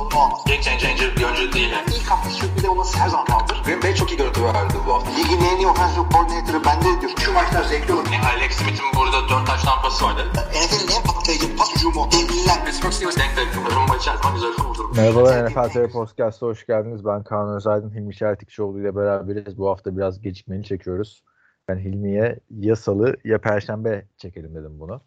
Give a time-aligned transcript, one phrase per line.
[0.00, 0.40] sorunu olmaz.
[0.46, 1.70] Game changer bir oyuncu değil.
[1.70, 1.88] Yani.
[1.96, 3.62] İlk hafta sürpriz olması her zaman kaldır.
[3.64, 5.10] Green Bay çok iyi görüntü verdi bu hafta.
[5.10, 7.12] Ligin en iyi offensive coordinator'ı bende diyor.
[7.24, 8.06] Şu maçlar zevkli olur.
[8.12, 10.22] Yani Alex Smith'in burada 4 taş tampası vardı.
[10.34, 12.08] NFL'in en patlayıcı pas hücumu.
[12.12, 12.64] Devliler.
[12.64, 13.50] Pittsburgh Steelers denk denk.
[13.76, 14.96] Rumba içer zaman güzel kurdurmuş.
[14.96, 17.04] Merhabalar NFL TV Podcast'a hoş geldiniz.
[17.04, 19.58] Ben Kaan Özaydın, Hilmi Çeltikçioğlu ile beraberiz.
[19.58, 21.24] Bu hafta biraz gecikmeli çekiyoruz.
[21.68, 25.00] Ben Hilmi'ye ya salı ya perşembe çekelim dedim bunu.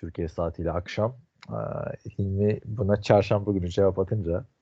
[0.00, 1.16] Türkiye saatiyle akşam.
[1.48, 4.44] Aa, Hilmi buna çarşamba günü cevap atınca.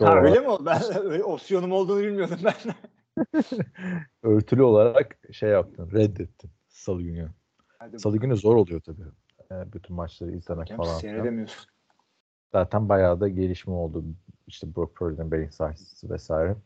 [0.00, 0.62] Ha, öyle mi oldu?
[0.66, 2.74] Ben öyle opsiyonum olduğunu bilmiyordum ben.
[4.22, 7.28] örtülü olarak şey yaptın, reddettin salı günü.
[7.78, 9.02] Hadi Salı günü zor oluyor tabii.
[9.52, 10.98] Ee, bütün maçları izlemek bakalım, falan.
[10.98, 11.70] Seyredemiyorsun.
[12.52, 14.04] Zaten bayağı da gelişme oldu.
[14.46, 16.56] İşte Brock Purdy'nin beyin sarsıntısı vesaire.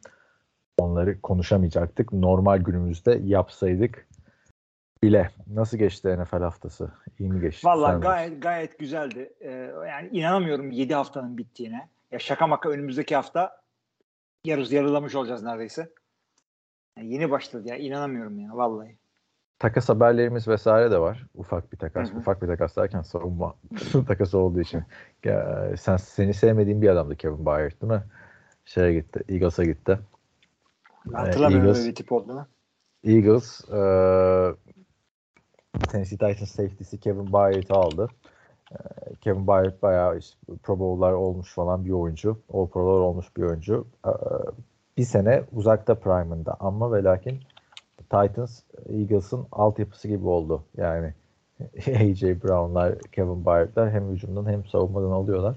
[0.78, 2.12] Onları konuşamayacaktık.
[2.12, 4.09] Normal günümüzde yapsaydık
[5.05, 5.30] bile.
[5.47, 6.91] Nasıl geçti NFL haftası?
[7.19, 7.66] İyi mi geçti?
[7.66, 9.33] Valla gayet gayet güzeldi.
[9.41, 9.50] Ee,
[9.88, 11.88] yani inanamıyorum 7 haftanın bittiğine.
[12.12, 13.60] Ya şaka maka önümüzdeki hafta
[14.44, 15.91] yarız yarılamış olacağız neredeyse.
[16.98, 18.97] Yani yeni başladı ya inanamıyorum ya vallahi.
[19.58, 21.27] Takas haberlerimiz vesaire de var.
[21.34, 22.10] Ufak bir takas.
[22.10, 22.19] Hı hı.
[22.19, 23.55] Ufak bir takas derken savunma
[24.08, 24.82] takası olduğu için.
[25.25, 28.02] Ya, sen seni sevmediğin bir adamdı Kevin Byard değil mi?
[28.64, 29.20] Şeye gitti.
[29.28, 29.98] Eagles'a gitti.
[31.06, 32.47] Ben hatırlamıyorum Eagles- öyle bir tip olduğunu.
[33.05, 34.55] Eagles eee
[35.78, 38.08] Tennessee Titans safety'si Kevin Byard'ı aldı.
[38.72, 38.78] Eee,
[39.20, 42.39] Kevin Byard bayağı işte Pro Bowl'lar olmuş falan bir oyuncu.
[42.53, 43.86] All Pro'lar olmuş bir oyuncu.
[44.06, 44.12] Eee,
[44.97, 47.39] bir sene uzakta prime'ında ama ve lakin
[47.98, 50.62] Titans Eagles'ın altyapısı gibi oldu.
[50.77, 51.14] Yani
[51.86, 55.56] AJ Brown'lar, Kevin Byard'lar hem hücumdan hem savunmadan alıyorlar.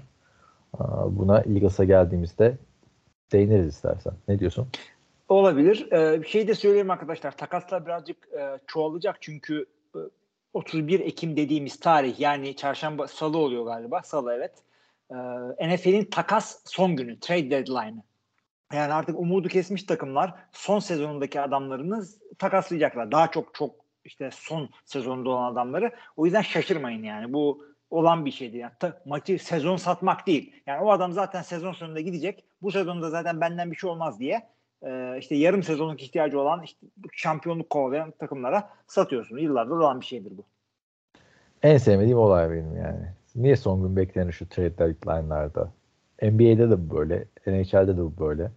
[0.80, 2.56] Eee, Buna Eagles'a geldiğimizde
[3.32, 4.12] değiniriz istersen.
[4.28, 4.68] Ne diyorsun?
[5.28, 5.88] Olabilir.
[5.92, 7.36] Ee, bir şey de söyleyeyim arkadaşlar.
[7.36, 9.66] Takaslar birazcık e, çoğalacak çünkü
[10.58, 14.02] 31 Ekim dediğimiz tarih yani çarşamba salı oluyor galiba.
[14.02, 14.52] Salı evet.
[15.10, 17.20] Ee, NFL'in takas son günü.
[17.20, 18.02] Trade deadline'ı.
[18.72, 22.04] Yani artık umudu kesmiş takımlar son sezonundaki adamlarını
[22.38, 23.12] takaslayacaklar.
[23.12, 23.74] Daha çok çok
[24.04, 25.92] işte son sezonunda olan adamları.
[26.16, 27.32] O yüzden şaşırmayın yani.
[27.32, 28.56] Bu olan bir şeydi.
[28.56, 30.52] Yani ta- maçı sezon satmak değil.
[30.66, 32.44] Yani o adam zaten sezon sonunda gidecek.
[32.62, 34.48] Bu sezonda zaten benden bir şey olmaz diye
[34.82, 39.38] e, işte yarım sezonluk ihtiyacı olan işte şampiyonluk kovalayan takımlara satıyorsun.
[39.38, 40.44] Yıllardır olan bir şeydir bu.
[41.62, 43.14] En sevmediğim olay benim yani.
[43.34, 45.72] Niye son gün beklenir şu trade deadline'larda?
[46.22, 48.52] NBA'de de bu böyle, NHL'de de bu böyle.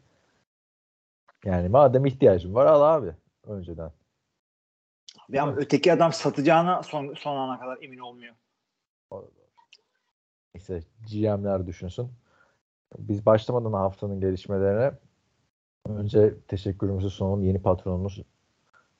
[1.45, 3.11] Yani madem ihtiyacın var al abi
[3.43, 3.91] önceden.
[5.29, 8.35] Ve ama öteki adam satacağına son, son ana kadar emin olmuyor.
[10.53, 10.79] Neyse
[11.11, 12.11] GM'ler düşünsün.
[12.97, 14.91] Biz başlamadan haftanın gelişmelerine
[15.89, 17.43] önce teşekkürümüzü sunalım.
[17.43, 18.21] Yeni patronumuz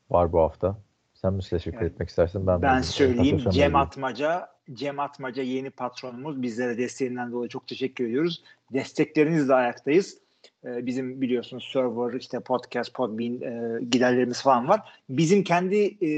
[0.10, 0.78] var bu hafta.
[1.14, 1.92] Sen mi teşekkür Evet.
[1.92, 2.48] etmek istersin?
[2.48, 3.80] Ben, Ben söyleyeyim Cem medya.
[3.80, 6.42] Atmaca Cem Atmaca yeni patronumuz.
[6.42, 8.44] Bizlere desteğinden dolayı çok teşekkür ediyoruz.
[8.74, 10.18] Desteklerinizle ayaktayız.
[10.66, 14.82] Ee, bizim biliyorsunuz server, işte podcast, podbean e, giderlerimiz falan var.
[15.10, 16.10] Bizim kendi e,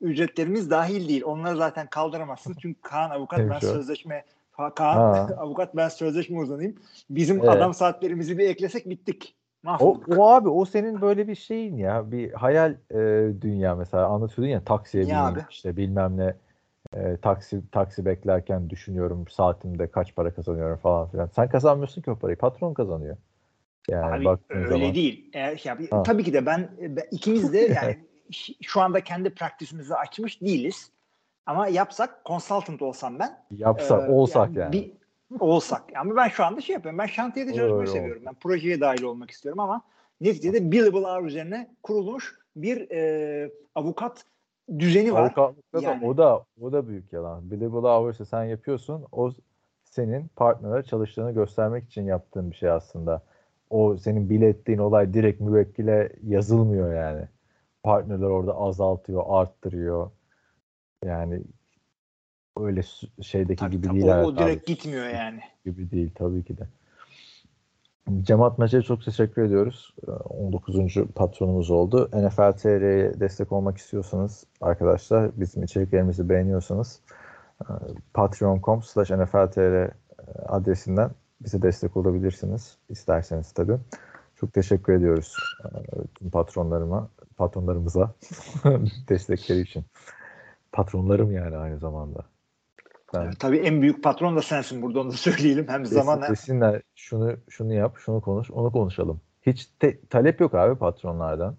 [0.00, 1.22] ücretlerimiz dahil değil.
[1.24, 2.56] Onları zaten kaldıramazsınız.
[2.62, 4.24] Çünkü Kaan avukat ben sözleşme
[4.56, 5.28] Kaan Ha.
[5.38, 6.76] avukat ben sözleşme uzanayım.
[7.10, 7.48] Bizim Evet.
[7.48, 9.34] adam saatlerimizi bir eklesek bittik.
[9.80, 12.96] O, o abi o senin böyle bir şeyin ya bir hayal e,
[13.40, 16.34] dünya mesela anlatıyordun ya taksiye bineyim işte bilmem ne
[16.94, 21.26] e, taksi taksi beklerken düşünüyorum saatimde kaç para kazanıyorum falan filan.
[21.26, 23.16] Sen kazanmıyorsun ki o parayı patron kazanıyor.
[23.88, 24.94] Yani Abi öyle zaman.
[24.94, 25.30] değil.
[25.32, 27.96] Eğer ya, bir- tabii ki de ben, ben ikimiz de yani
[28.62, 30.90] şu anda kendi praktisimizi açmış değiliz.
[31.46, 33.44] Ama yapsak consultant olsam ben.
[33.56, 34.72] Yapsak e, olsak yani.
[34.72, 34.92] Bir,
[35.40, 35.82] olsak.
[35.96, 36.98] Ama ben şu anda şey yapıyorum.
[36.98, 38.22] Ben şantiyede çalışmayı seviyorum.
[38.26, 39.82] Ben projeye dahil olmak istiyorum ama
[40.20, 44.24] neticede billable hour üzerine kurulmuş bir e, avukat
[44.78, 45.20] düzeni var.
[45.22, 46.06] Avukatlıkta da Yani.
[46.06, 47.50] o da o da büyük yalan.
[47.50, 49.04] Billable hours'ı sen yapıyorsun.
[49.12, 49.32] O
[49.84, 53.22] senin partnere çalıştığını göstermek için yaptığın bir şey aslında.
[53.70, 57.28] O senin bil ettiğin olay direkt müvekkile yazılmıyor yani.
[57.82, 60.10] Partnerler orada azaltıyor, arttırıyor.
[61.04, 61.40] Yani
[62.60, 62.80] öyle
[63.22, 64.00] şeydeki Tabii, gibi tabii.
[64.00, 64.12] değil.
[64.12, 64.74] O, o direkt abi.
[64.74, 65.40] gitmiyor yani.
[65.64, 66.68] gibi değil tabii ki de.
[68.22, 69.94] Cem Atmaca'ya çok teşekkür ediyoruz.
[70.08, 70.76] Ee, 19.
[71.14, 72.10] patronumuz oldu.
[72.14, 77.00] NFL TR'ye destek olmak istiyorsanız arkadaşlar bizim içeriklerimizi beğeniyorsanız
[77.60, 77.64] e,
[78.14, 79.90] patreon.com slash NFL TR
[80.46, 81.10] adresinden
[81.40, 82.78] bize destek olabilirsiniz.
[82.88, 83.78] isterseniz tabii.
[84.36, 85.68] Çok teşekkür ediyoruz e,
[86.18, 88.14] tüm patronlarıma, patronlarımıza
[89.08, 89.84] destekleri için.
[90.72, 92.31] Patronlarım yani aynı zamanda.
[93.14, 95.68] Ben Evet, tabii en büyük patron da sensin burada onu da söyleyelim.
[95.68, 99.20] Hem zaman Desin, desinler şunu şunu yap, şunu konuş, onu konuşalım.
[99.42, 101.56] Hiç te- talep yok abi patronlardan.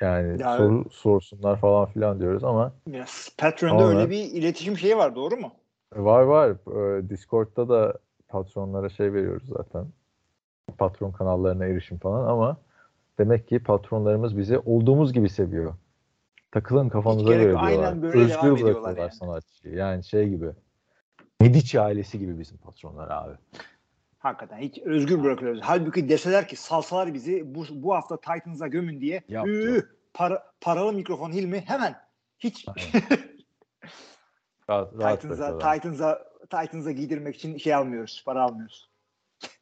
[0.00, 3.28] Yani Ya- soru sorsunlar falan filan diyoruz ama Yes.
[3.38, 5.52] Patreon'da öyle bir iletişim şeyi var doğru mu?
[5.96, 6.50] var var.
[6.50, 7.94] Ee, Discord'da da
[8.28, 9.86] patronlara şey veriyoruz zaten.
[10.78, 12.56] Patron kanallarına erişim falan ama
[13.18, 15.74] demek ki patronlarımız bizi olduğumuz gibi seviyor.
[16.50, 17.62] Takılın kafanıza göre diyorlar.
[17.62, 19.12] Aynen böyle devam Özgür ediyorlar bırakıyorlar yani.
[19.12, 19.74] sanatçıyı.
[19.74, 20.50] Yani şey gibi.
[21.40, 23.34] Medici ailesi gibi bizim patronlar abi.
[24.18, 25.60] Hakikaten hiç özgür bırakıyoruz.
[25.62, 31.32] Halbuki deseler ki salsalar bizi bu, bu hafta Titans'a gömün diye üü, para, paralı mikrofon
[31.32, 31.96] Hilmi hemen
[32.38, 32.64] hiç
[34.66, 35.58] Titans'a.
[35.58, 38.22] Titans'a, Titans'a giydirmek için şey almıyoruz.
[38.26, 38.90] Para almıyoruz.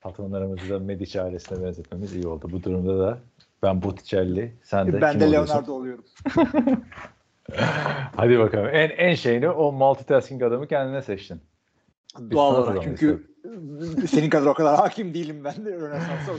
[0.01, 2.49] Patronlarımızı da Medici ailesine benzetmemiz iyi oldu.
[2.53, 3.19] Bu durumda da
[3.63, 5.33] ben Botticelli, sen de ben de?
[5.33, 6.05] Leonardo oluyorum.
[8.17, 8.69] Hadi bakalım.
[8.69, 11.41] En en şeyini o multitasking adamı kendine seçtin.
[12.31, 13.27] Doğal olarak çünkü
[14.11, 16.33] senin kadar o kadar hakim değilim ben de Rönesans'a.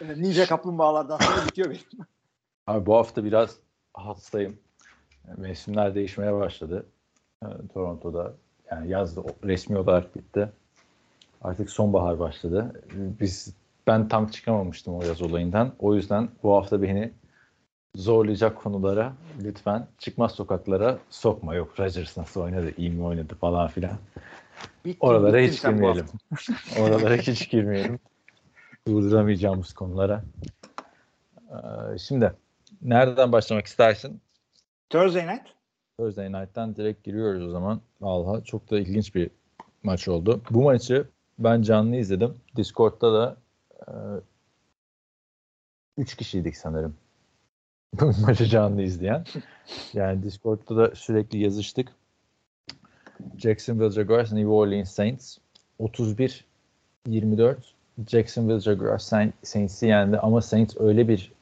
[0.00, 2.06] Ee, Ninja kaplumbağalardan sonra bitiyor benim.
[2.66, 3.56] Abi bu hafta biraz
[3.94, 4.58] hastayım.
[5.36, 6.86] Mevsimler değişmeye başladı.
[7.42, 8.34] Ee, Toronto'da
[8.70, 10.48] yani yaz resmi olarak bitti.
[11.42, 12.82] Artık sonbahar başladı.
[13.20, 13.54] Biz
[13.88, 15.72] ben tam çıkamamıştım o yaz olayından.
[15.78, 17.12] O yüzden bu hafta beni
[17.94, 19.12] zorlayacak konulara
[19.42, 21.54] lütfen çıkmaz sokaklara sokma.
[21.54, 23.98] Yok Rodgers nasıl oynadı, iyi mi oynadı falan filan.
[24.84, 26.06] Bittin, Oralara bittin hiç girmeyelim.
[26.80, 27.98] Oralara hiç girmeyelim.
[28.88, 30.24] Durduramayacağımız konulara.
[31.50, 32.32] Ee, Şimdi
[32.82, 34.20] nereden başlamak istersin?
[34.90, 35.46] Thursday night.
[35.98, 37.80] Thursday Night'tan direkt giriyoruz o zaman.
[38.00, 39.30] Vallahi çok da ilginç bir
[39.82, 40.40] maç oldu.
[40.50, 41.08] Bu maçı
[41.38, 42.34] ben canlı izledim.
[42.56, 43.36] Discord'da da
[45.96, 46.96] 3 kişiydik sanırım.
[48.20, 49.24] Maçı canlı izleyen.
[49.92, 51.88] Yani Discord'da da sürekli yazıştık.
[53.38, 55.38] Jacksonville Jaguars, New Orleans Saints
[55.78, 56.44] 31
[57.06, 57.74] 24
[58.08, 61.32] Jacksonville Jaguars Saint- Saints'i yendi ama Saints öyle bir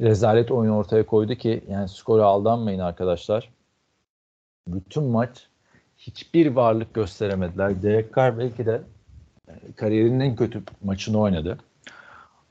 [0.00, 3.52] rezalet oyun ortaya koydu ki yani skora aldanmayın arkadaşlar.
[4.68, 5.48] Bütün maç
[5.98, 7.82] hiçbir varlık gösteremediler.
[7.82, 8.82] Derek Carr belki de
[9.76, 11.58] kariyerinin en kötü maçını oynadı.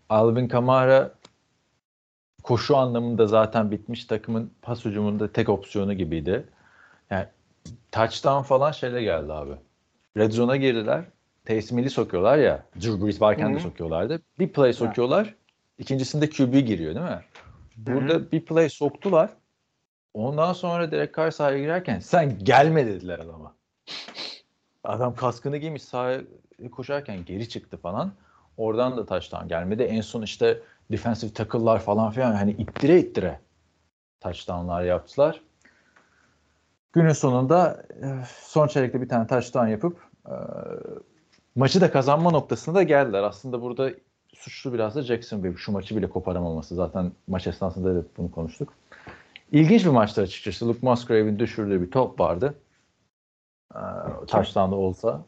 [0.09, 1.11] Alvin Kamara
[2.43, 6.45] koşu anlamında zaten bitmiş takımın pas hücumunda tek opsiyonu gibiydi.
[7.09, 7.25] Yani
[7.91, 9.53] touchdown falan şeyle geldi abi.
[10.17, 11.05] Red zone'a girdiler.
[11.45, 12.65] Taysom sokuyorlar ya.
[12.75, 14.21] Drew Brees varken de sokuyorlardı.
[14.39, 15.35] Bir play sokuyorlar.
[15.77, 17.21] İkincisinde QB giriyor değil mi?
[17.77, 19.29] Burada bir play soktular.
[20.13, 23.55] Ondan sonra Derek Carr sahaya girerken sen gelme dediler adama.
[24.85, 26.21] Adam kaskını giymiş sahaya
[26.71, 28.13] koşarken geri çıktı falan.
[28.57, 29.83] Oradan da touchdown gelmedi.
[29.83, 30.61] En son işte
[30.91, 33.39] defensive tackle'lar falan filan hani ittire ittire
[34.19, 35.41] touchdown'lar yaptılar.
[36.93, 38.07] Günün sonunda e,
[38.41, 39.97] son çeyrekte bir tane touchdown yapıp
[40.27, 40.35] e,
[41.55, 43.23] maçı da kazanma noktasına da geldiler.
[43.23, 43.91] Aslında burada
[44.33, 45.57] suçlu biraz da Jacksonville.
[45.57, 46.75] Şu maçı bile koparamaması.
[46.75, 48.73] Zaten maç esnasında da bunu konuştuk.
[49.51, 50.67] İlginç bir maçtı açıkçası.
[50.67, 52.55] Luke Musgrave'in düşürdüğü bir top vardı.
[53.75, 53.79] Ee,
[54.27, 55.25] touchdown'da olsa.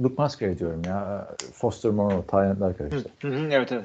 [0.00, 1.28] Luke Musgrave diyorum ya.
[1.52, 2.22] Foster Moreau.
[3.20, 3.84] Hı hı, evet evet.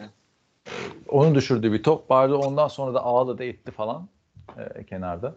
[1.09, 2.35] Onun düşürdüğü bir top vardı.
[2.35, 4.07] Ondan sonra da ağladı etti falan
[4.57, 5.35] e, kenarda.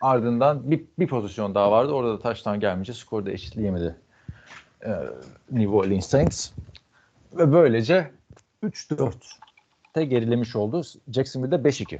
[0.00, 1.92] Ardından bir, bir pozisyon daha vardı.
[1.92, 3.96] Orada da taştan gelmeyince skorda eşitleyemedi
[4.84, 4.90] e,
[5.50, 6.50] New Orleans Saints.
[7.32, 8.10] Ve böylece
[8.62, 10.82] 3-4'te gerilemiş oldu.
[11.12, 11.98] Jacksonville'de 5-2.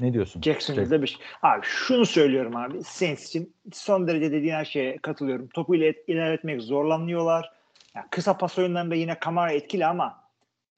[0.00, 0.42] Ne diyorsun?
[0.42, 1.18] Jacksonville'de bir şey.
[1.42, 2.84] Abi şunu söylüyorum abi.
[2.84, 5.48] Saints için son derece dediğin her şeye katılıyorum.
[5.48, 7.52] Topu ile ilerletmek zorlanıyorlar.
[7.94, 10.24] Yani kısa pas oyunlarında yine Kamara etkili ama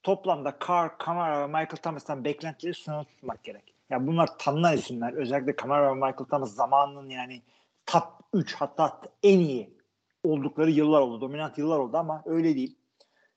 [0.03, 3.75] toplamda Carr, Kamara ve Michael Thomas'tan beklentileri sınırlı tutmak gerek.
[3.91, 5.13] Ya bunlar tanınan isimler.
[5.13, 7.43] Özellikle Kamara ve Michael Thomas zamanının yani
[7.87, 9.71] top 3 hatta en iyi
[10.25, 11.21] oldukları yıllar oldu.
[11.21, 12.77] Dominant yıllar oldu ama öyle değil.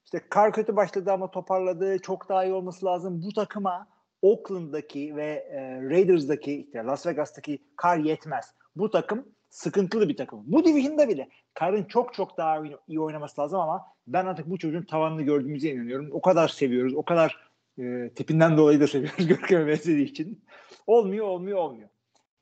[0.06, 2.00] İşte Carr kötü başladı ama toparladı.
[2.00, 3.22] Çok daha iyi olması lazım.
[3.26, 3.88] Bu takıma
[4.22, 8.46] Oakland'daki ve e, Raiders'daki işte Las Vegas'taki Carr yetmez.
[8.76, 10.44] Bu takım sıkıntılı bir takım.
[10.46, 11.30] Bu division'da bile
[11.60, 16.10] Carr'ın çok çok daha iyi- oynaması lazım ama ben artık bu çocuğun tavanını gördüğümüze inanıyorum.
[16.12, 16.94] O kadar seviyoruz.
[16.94, 20.44] O kadar e, tipinden dolayı da seviyoruz Görkem'e benzediği için.
[20.88, 21.90] Olmuyor, olmuyor, olmuyor.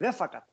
[0.02, 0.44] Ve fakat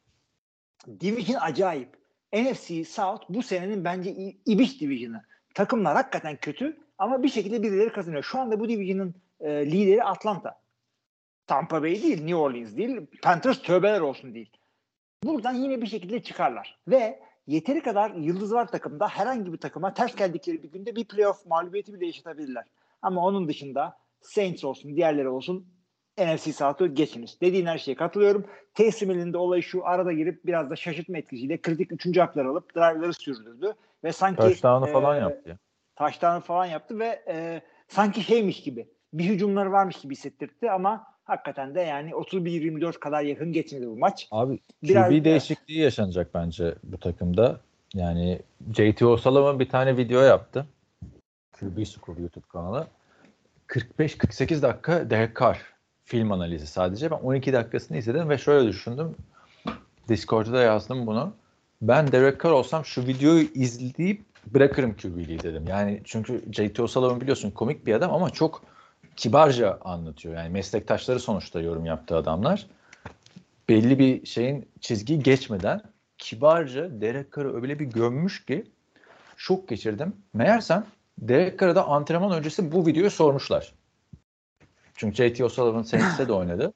[1.00, 1.88] Division acayip.
[2.32, 4.10] NFC South bu senenin bence
[4.46, 5.22] ibiş division'ı.
[5.54, 8.22] Takımlar hakikaten kötü ama bir şekilde birileri kazanıyor.
[8.22, 10.60] Şu anda bu division'ın e, lideri Atlanta.
[11.50, 14.50] Tampa Bay değil, New Orleans değil, Panthers tövbeler olsun değil.
[15.24, 16.78] Buradan yine bir şekilde çıkarlar.
[16.88, 21.46] Ve yeteri kadar yıldız var takımda herhangi bir takıma ters geldikleri bir günde bir playoff
[21.46, 22.64] mağlubiyeti bile yaşatabilirler.
[23.02, 25.66] Ama onun dışında Saints olsun, diğerleri olsun
[26.18, 27.40] NFC South'u geçiniz.
[27.40, 28.46] Dediğin her şeye katılıyorum.
[28.74, 32.74] Taysom Hill'in de olayı şu arada girip biraz da şaşırtma etkisiyle kritik üçüncü haklar alıp
[32.76, 33.74] drive'ları sürdürdü.
[34.04, 35.58] Ve sanki Touchdown'u e, falan yaptı ya.
[35.96, 41.74] Taştan falan yaptı ve e, sanki şeymiş gibi bir hücumları varmış gibi hissettirdi ama hakikaten
[41.74, 44.28] de yani 31-24 kadar yakın geçmedi bu maç.
[44.30, 47.60] Abi Biraz- QB değişikliği yaşanacak bence bu takımda.
[47.94, 48.38] Yani
[48.76, 50.66] JT O'Sullivan bir tane video yaptı.
[51.52, 52.86] QB School YouTube kanalı.
[53.68, 55.58] 45-48 dakika Derek Carr
[56.04, 57.10] film analizi sadece.
[57.10, 59.14] Ben 12 dakikasını izledim ve şöyle düşündüm.
[60.08, 61.32] Discord'da da yazdım bunu.
[61.82, 65.64] Ben Derek Carr olsam şu videoyu izleyip bırakırım QB'liği dedim.
[65.68, 68.62] Yani çünkü JT O'Sullivan biliyorsun komik bir adam ama çok
[69.20, 70.34] kibarca anlatıyor.
[70.34, 72.66] Yani meslektaşları sonuçta yorum yaptığı adamlar
[73.68, 75.82] belli bir şeyin çizgiyi geçmeden
[76.18, 78.64] kibarca Derek Carr'ı öyle bir gömmüş ki
[79.36, 80.16] şok geçirdim.
[80.34, 80.86] Meğersem
[81.18, 83.72] Derek Carr'a da antrenman öncesi bu videoyu sormuşlar.
[84.94, 86.72] Çünkü JT O'Sullivan Saints'te de oynadı.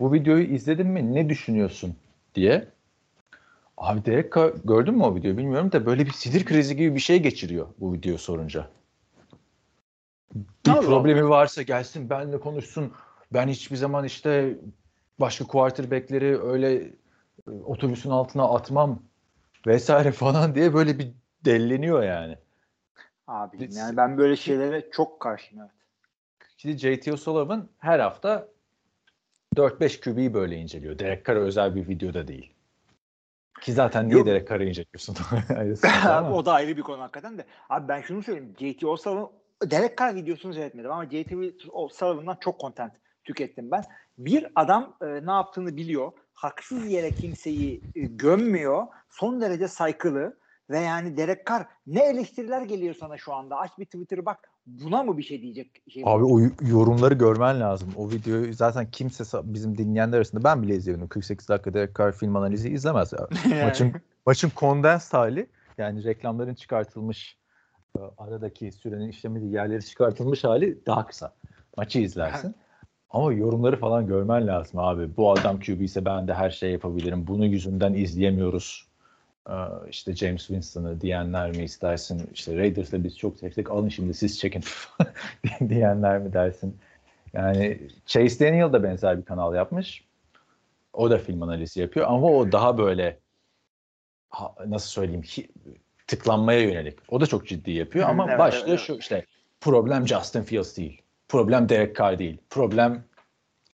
[0.00, 1.96] Bu videoyu izledin mi ne düşünüyorsun
[2.34, 2.68] diye.
[3.76, 7.00] Abi Derek Carr gördün mü o videoyu bilmiyorum da böyle bir sinir krizi gibi bir
[7.00, 8.68] şey geçiriyor bu videoyu sorunca.
[10.34, 12.92] Bir Allah problemi varsa gelsin benimle konuşsun.
[13.32, 14.58] Ben hiçbir zaman işte
[15.20, 19.02] başka quarterback'leri öyle e, otobüsün altına atmam
[19.66, 21.10] vesaire falan diye böyle bir
[21.44, 22.38] delleniyor yani.
[23.26, 25.62] Abi Biz- yani ben böyle şeylere çok karşıyım.
[25.64, 25.72] Evet.
[26.56, 28.48] Şimdi JT O'Sullivan her hafta
[29.56, 30.98] 4-5 QB'yi böyle inceliyor.
[30.98, 32.52] Derek Carr'a özel bir videoda değil.
[33.60, 34.26] Ki zaten niye Yok.
[34.26, 35.16] Derek Carr'ı inceliyorsun?
[36.32, 37.44] O da ayrı bir konu hakikaten de.
[37.70, 38.54] Abi ben şunu söyleyeyim.
[38.58, 39.30] JT O'Sullivan
[39.62, 41.32] Derek Carr videosunu seyretmedim ama JT
[41.72, 42.92] O'Sullivan'dan çok content
[43.24, 43.84] tükettim ben.
[44.18, 46.12] Bir adam e, ne yaptığını biliyor.
[46.34, 48.86] Haksız yere kimseyi e, gömmüyor.
[49.10, 50.36] Son derece saygılı
[50.70, 53.56] ve yani Derek Carr ne eleştiriler geliyor sana şu anda.
[53.56, 54.50] Aç bir Twitter'ı bak.
[54.66, 55.82] Buna mı bir şey diyecek?
[55.88, 57.88] Şey Abi o yorumları görmen lazım.
[57.96, 61.08] O videoyu zaten kimse bizim dinleyenler arasında ben bile izliyorum.
[61.08, 63.12] 48 dakika Derek Carr film analizi izlemez.
[63.64, 63.92] maçın
[64.26, 65.46] maçın kondens hali
[65.78, 67.37] yani reklamların çıkartılmış
[68.18, 71.34] aradaki sürenin işlemediği yerleri çıkartılmış hali daha kısa.
[71.76, 72.54] Maçı izlersin.
[73.10, 75.16] Ama yorumları falan görmen lazım abi.
[75.16, 77.26] Bu adam QB ise ben de her şeyi yapabilirim.
[77.26, 78.86] Bunun yüzünden izleyemiyoruz.
[79.50, 79.52] Ee,
[79.90, 82.30] işte James Winston'ı diyenler mi istersin?
[82.34, 83.70] İşte Raiders'la biz çok çektik.
[83.70, 84.62] Alın şimdi siz çekin
[85.68, 86.76] diyenler mi dersin?
[87.32, 90.04] Yani Chase Daniel da benzer bir kanal yapmış.
[90.92, 93.18] O da film analizi yapıyor ama o daha böyle
[94.66, 95.22] nasıl söyleyeyim
[96.08, 96.98] tıklanmaya yönelik.
[97.08, 99.24] O da çok ciddi yapıyor ama evet, başlığı evet, şu işte
[99.60, 101.02] problem Justin Fields değil.
[101.28, 102.38] Problem Derek Carr değil.
[102.50, 103.04] Problem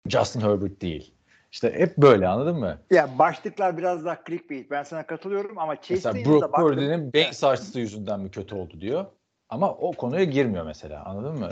[0.09, 1.15] Justin Herbert değil.
[1.53, 2.79] İşte hep böyle anladın mı?
[2.91, 4.71] Ya başlıklar biraz daha clickbait.
[4.71, 6.55] Ben sana katılıyorum ama Chase Mesela Brock.
[6.55, 7.37] Purdy'nin Evet.
[7.37, 9.05] sarsıntısı yüzünden mi kötü oldu diyor.
[9.49, 11.51] Ama o konuya girmiyor mesela anladın mı?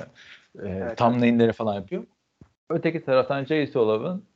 [0.63, 2.05] Ee, Evet, thumbnail'leri falan yapıyor.
[2.71, 3.77] Öteki taraftan JT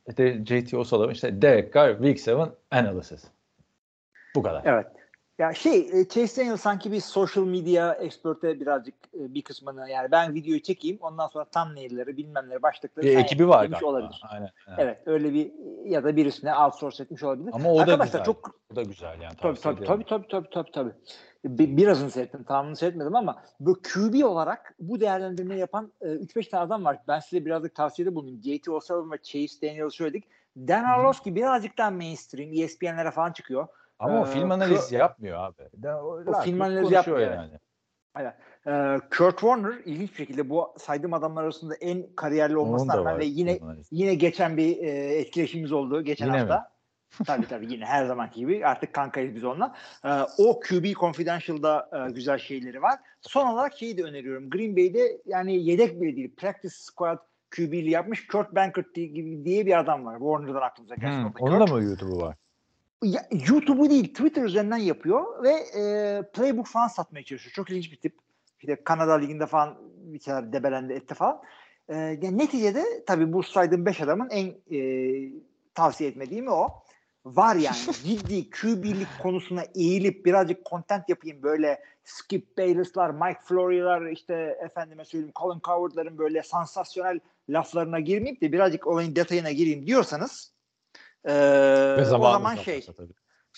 [0.09, 3.23] işte JT O'Sullivan işte Derek Carr Week 7 Analysis.
[4.35, 4.61] Bu kadar.
[4.65, 4.87] Evet.
[5.39, 10.11] Ya şey e, Chase Daniel sanki bir social media expert'e birazcık e, bir kısmını yani
[10.11, 13.87] ben videoyu çekeyim ondan sonra thumbnail'leri bilmemleri başlıkları Bir ekibi var galiba.
[13.87, 14.21] olabilir.
[14.29, 14.49] Aynen.
[14.67, 14.83] aynen.
[14.83, 15.51] Evet öyle bir
[15.85, 17.49] ya da birisine outsource etmiş olabilir.
[17.53, 18.23] Ama o da Arkadaşlar güzel.
[18.23, 19.35] çok O da güzel yani.
[19.41, 20.91] tabii tabii, tabii tabii tabii tabii tabii.
[21.45, 26.63] Bir, birazını seyrettim, tamamını seyretmedim ama bu QB olarak bu değerlendirmeyi yapan e, 3-5 tane
[26.63, 26.97] adam var.
[27.07, 28.41] Ben size birazcık tavsiyede bulunayım.
[28.41, 30.23] JT O'Sullivan ve Chase Daniel'ı söyledik.
[30.57, 33.67] Dan Orlovsky birazcık daha mainstream, ESPN'lere falan çıkıyor.
[34.01, 35.87] Ama o Ee, film analizi yapmıyor abi.
[35.87, 37.51] O, film analizi yapmıyor, yani.
[38.67, 43.25] Ee, Kurt Warner ilginç bir şekilde bu saydığım adamlar arasında en kariyerli olmasına rağmen ve
[43.25, 43.59] yine
[43.91, 44.89] yine geçen bir e,
[45.19, 46.71] etkileşimimiz oldu geçen Yine hafta.
[47.25, 49.75] tabii tabii yine her zamanki gibi artık kankayız biz onunla.
[50.05, 52.99] Ee, o QB Confidential'da e, güzel şeyleri var.
[53.21, 54.49] Son olarak şeyi de öneriyorum.
[54.49, 56.35] Green Bay'de yani yedek bile değil.
[56.35, 57.19] Practice Squad
[57.55, 60.17] QB'li yapmış Kurt Bankert diye, gibi diye bir adam var.
[60.19, 61.23] Warner'dan aklınıza gelsin.
[61.23, 62.35] Hmm, o onun da mı YouTube'u var?
[63.31, 67.53] YouTube'u değil Twitter üzerinden yapıyor ve e, playbook falan satmaya çalışıyor.
[67.53, 68.17] Çok ilginç bir tip.
[68.59, 71.41] İşte Kanada Ligi'nde falan bir kere debelendi etti falan.
[71.89, 74.79] E, yani neticede tabii bu saydığım 5 adamın en e,
[75.73, 76.83] tavsiye etmediğimi o.
[77.25, 84.57] Var yani ciddi QB'lik konusuna eğilip birazcık content yapayım böyle Skip Bayless'lar, Mike Flory'lar işte
[84.65, 90.51] efendime söyleyeyim Colin Coward'ların böyle sansasyonel laflarına girmeyip de birazcık olayın detayına gireyim diyorsanız
[91.25, 91.33] e,
[91.97, 93.13] Ve o zaman da şey varsa tabii.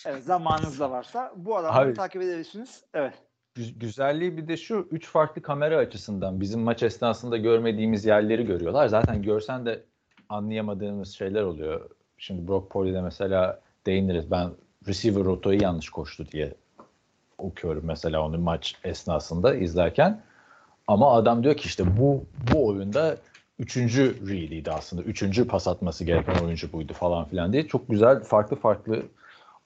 [0.06, 2.84] Evet zamanınız da varsa bu adamları takip edebilirsiniz.
[2.94, 3.14] Evet.
[3.56, 8.88] Gü- güzelliği bir de şu üç farklı kamera açısından bizim maç esnasında görmediğimiz yerleri görüyorlar.
[8.88, 9.82] Zaten görsen de
[10.28, 11.90] anlayamadığımız şeyler oluyor.
[12.18, 14.30] Şimdi Brock Purdy'de mesela değiniriz.
[14.30, 14.50] Ben
[14.88, 16.54] receiver rotayı yanlış koştu diye
[17.38, 20.22] okuyorum mesela onu maç esnasında izlerken.
[20.86, 23.16] Ama adam diyor ki işte bu bu oyunda
[23.58, 25.02] üçüncü read'iydi aslında.
[25.02, 27.68] Üçüncü pas atması gereken oyuncu buydu falan filan diye.
[27.68, 29.02] Çok güzel farklı farklı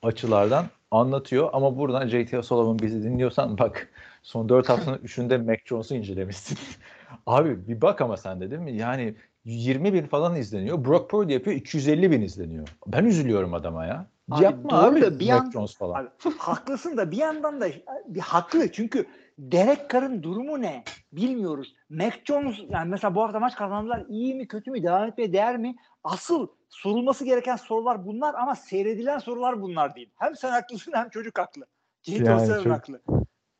[0.02, 1.50] açılardan anlatıyor.
[1.52, 3.88] Ama buradan JT Sullivan bizi dinliyorsan bak
[4.22, 6.58] son 4 haftanın 3'ünde Mac Jones'u incelemişsin.
[7.26, 8.76] Abi bir bak ama sen de değil mi?
[8.76, 9.14] Yani
[9.44, 10.84] 20 bin falan izleniyor.
[10.84, 12.68] Brock Purdy yapıyor 250 bin izleniyor.
[12.86, 14.06] Ben üzülüyorum adama ya.
[14.30, 15.00] Abi Yapma abi.
[15.00, 15.94] da bir Mac an- Jones falan.
[16.00, 17.68] Abi, haklısın da bir yandan da
[18.06, 19.06] bir haklı çünkü
[19.38, 21.74] Derek Carr'ın durumu ne bilmiyoruz.
[21.90, 25.56] Mac Jones yani mesela bu hafta maç kazandılar iyi mi kötü mü devam etmeye değer
[25.56, 25.76] mi?
[26.04, 30.10] Asıl sorulması gereken sorular bunlar ama seyredilen sorular bunlar değil.
[30.16, 31.66] Hem sen haklısın hem çocuk haklı.
[32.02, 33.00] Cenk Yani çok- haklı.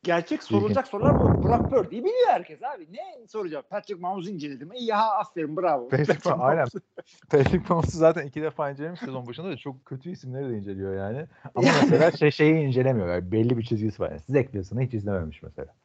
[0.03, 1.43] Gerçek sorulacak sorular bu.
[1.43, 2.87] Brock Purdy'yi biliyor herkes abi.
[2.91, 3.69] Ne soracak?
[3.69, 4.73] Patrick Mahomes'u inceledim.
[4.73, 5.89] İyi ha aferin bravo.
[5.89, 6.65] Patrick Mah- aynen.
[7.29, 11.25] Patrick Mahomes'u zaten iki defa incelemiş sezon başında da çok kötü isimleri de inceliyor yani.
[11.55, 13.07] Ama mesela şey, şeyi incelemiyor.
[13.07, 14.09] Yani belli bir çizgisi var.
[14.11, 15.75] Yani Zach Wilson'ı hiç izlememiş mesela.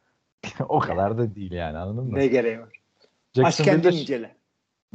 [0.69, 2.17] o kadar da değil yani anladın mı?
[2.17, 2.81] Ne gereği var?
[3.43, 4.35] Aç kendini incele.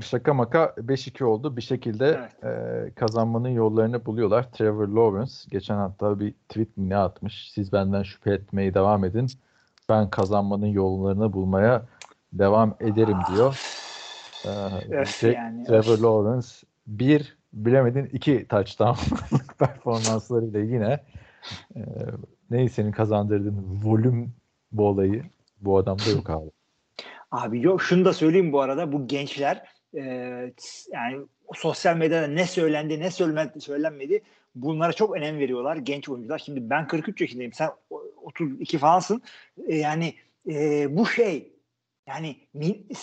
[0.00, 1.56] şaka maka 5-2 oldu.
[1.56, 2.50] Bir şekilde e,
[2.94, 4.52] kazanmanın yollarını buluyorlar.
[4.52, 7.52] Trevor Lawrence geçen hatta bir tweet mi ne atmış.
[7.52, 9.26] Siz benden şüphe etmeye devam edin.
[9.88, 11.86] Ben kazanmanın yollarını bulmaya
[12.32, 13.60] devam ederim diyor.
[14.44, 14.48] Ee,
[14.94, 16.02] Öf yani, Trevor öf.
[16.02, 16.48] Lawrence
[16.86, 18.98] bir bilemedin iki touchdown
[19.58, 21.00] performanslarıyla yine
[21.76, 21.80] e,
[22.50, 24.32] neyi senin kazandırdığın volüm
[24.72, 25.22] bu olayı
[25.60, 26.50] bu adamda yok abi.
[27.30, 30.02] Abi yok şunu da söyleyeyim bu arada bu gençler e,
[30.92, 31.18] yani
[31.54, 33.10] sosyal medyada ne söylendi ne
[33.60, 34.22] söylenmedi,
[34.54, 36.38] bunlara çok önem veriyorlar genç oyuncular.
[36.38, 37.70] Şimdi ben 43 yaşındayım sen
[38.22, 39.22] 32 falansın
[39.66, 40.14] E, yani
[40.48, 41.52] e, bu şey
[42.06, 42.36] yani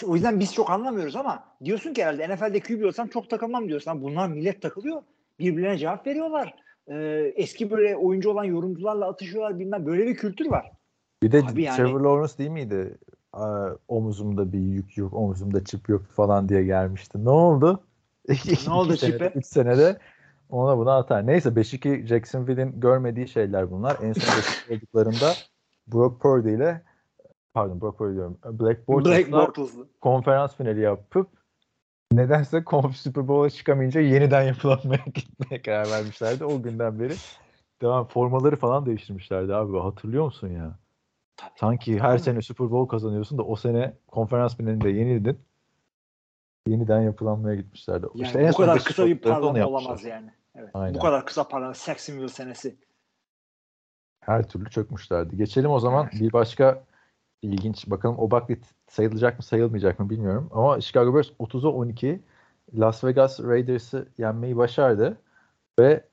[0.05, 4.01] o yüzden biz çok anlamıyoruz ama diyorsun ki herhalde NFL'de QB olsam çok takılmam diyorsun.
[4.01, 5.01] Bunlar millet takılıyor.
[5.39, 6.55] Birbirlerine cevap veriyorlar.
[6.87, 6.95] E,
[7.35, 10.71] eski böyle oyuncu olan yorumcularla atışıyorlar bilmem böyle bir kültür var.
[11.23, 12.97] Bir de Abi yani- Trevor Lawrence değil miydi?
[13.87, 17.25] Omuzumda bir yük yok, omuzumda çip yok falan diye gelmişti.
[17.25, 17.83] Ne oldu?
[18.67, 19.31] Ne oldu çipe?
[19.35, 19.99] 3 senede
[20.49, 21.27] ona buna atar.
[21.27, 23.97] Neyse 5-2 Jacksonville'in görmediği şeyler bunlar.
[24.03, 24.37] En son
[24.69, 25.33] 5 olduklarında
[25.87, 26.81] Brock Purdy ile
[27.53, 28.37] pardon Brock Purdy diyorum.
[28.45, 29.53] Black Bortles'la
[30.01, 31.29] konferans finali yapıp
[32.11, 36.45] nedense konf Super Bowl'a çıkamayınca yeniden yapılanmaya gitmeye karar vermişlerdi.
[36.45, 37.13] O günden beri
[37.81, 39.77] devam formaları falan değiştirmişlerdi abi.
[39.77, 40.79] Hatırlıyor musun ya?
[41.37, 41.51] Tabii.
[41.55, 45.39] Sanki her sene Super Bowl kazanıyorsun da o sene konferans finalinde yenildin.
[46.67, 48.07] Yeniden yapılanmaya gitmişlerdi.
[48.15, 50.31] Yani işte bu kadar kısa bir parlama olamaz yani.
[50.55, 50.69] Evet.
[50.73, 50.95] Aynen.
[50.95, 52.75] Bu kadar kısa parlama Jacksonville senesi.
[54.19, 55.37] Her türlü çökmüşlerdi.
[55.37, 56.83] Geçelim o zaman bir başka
[57.41, 60.49] ilginç bakalım o Buckley sayılacak mı sayılmayacak mı bilmiyorum.
[60.53, 62.21] Ama Chicago Bears 30'a 12
[62.73, 65.17] Las Vegas Raiders'ı yenmeyi başardı.
[65.79, 66.03] Ve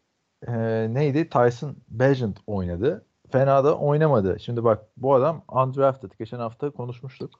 [0.46, 0.52] e,
[0.94, 1.28] neydi?
[1.28, 3.04] Tyson Bagent oynadı.
[3.30, 4.40] Fena da oynamadı.
[4.40, 6.12] Şimdi bak bu adam undrafted.
[6.18, 7.30] Geçen hafta konuşmuştuk.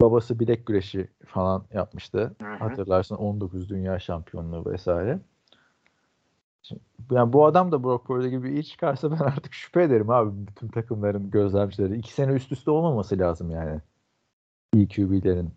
[0.00, 2.34] Babası bilek güreşi falan yapmıştı.
[2.42, 2.54] Hı hı.
[2.54, 5.18] Hatırlarsın 19 dünya şampiyonluğu vesaire.
[6.62, 10.30] Şimdi, yani bu adam da Brock Purdy gibi iyi çıkarsa ben artık şüphe ederim abi
[10.46, 11.98] bütün takımların gözlemcileri.
[11.98, 13.80] İki sene üst üste olmaması lazım yani.
[14.74, 15.50] İyi QB'lerin.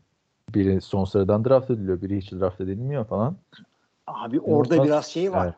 [0.55, 3.38] Biri son sıradan draft ediliyor, biri hiç draft edilmiyor falan.
[4.07, 4.88] Abi orada İnanılmaz.
[4.88, 5.45] biraz şey var.
[5.45, 5.55] Evet.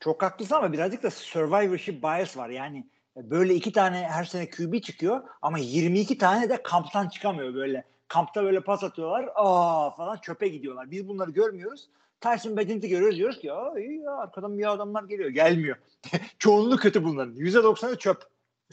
[0.00, 2.48] Çok haklısın ama birazcık da survivorship bias var.
[2.48, 7.84] Yani böyle iki tane her sene QB çıkıyor ama 22 tane de kamptan çıkamıyor böyle.
[8.08, 9.28] Kampta böyle pas atıyorlar.
[9.34, 10.90] Aa falan çöpe gidiyorlar.
[10.90, 11.90] Biz bunları görmüyoruz.
[12.20, 15.30] Tyson Bagent'i görüyoruz diyoruz ki iyi ya arkadan iyi adamlar geliyor.
[15.30, 15.76] Gelmiyor.
[16.38, 17.34] Çoğunluğu kötü bunların.
[17.34, 18.22] %90'ı çöp.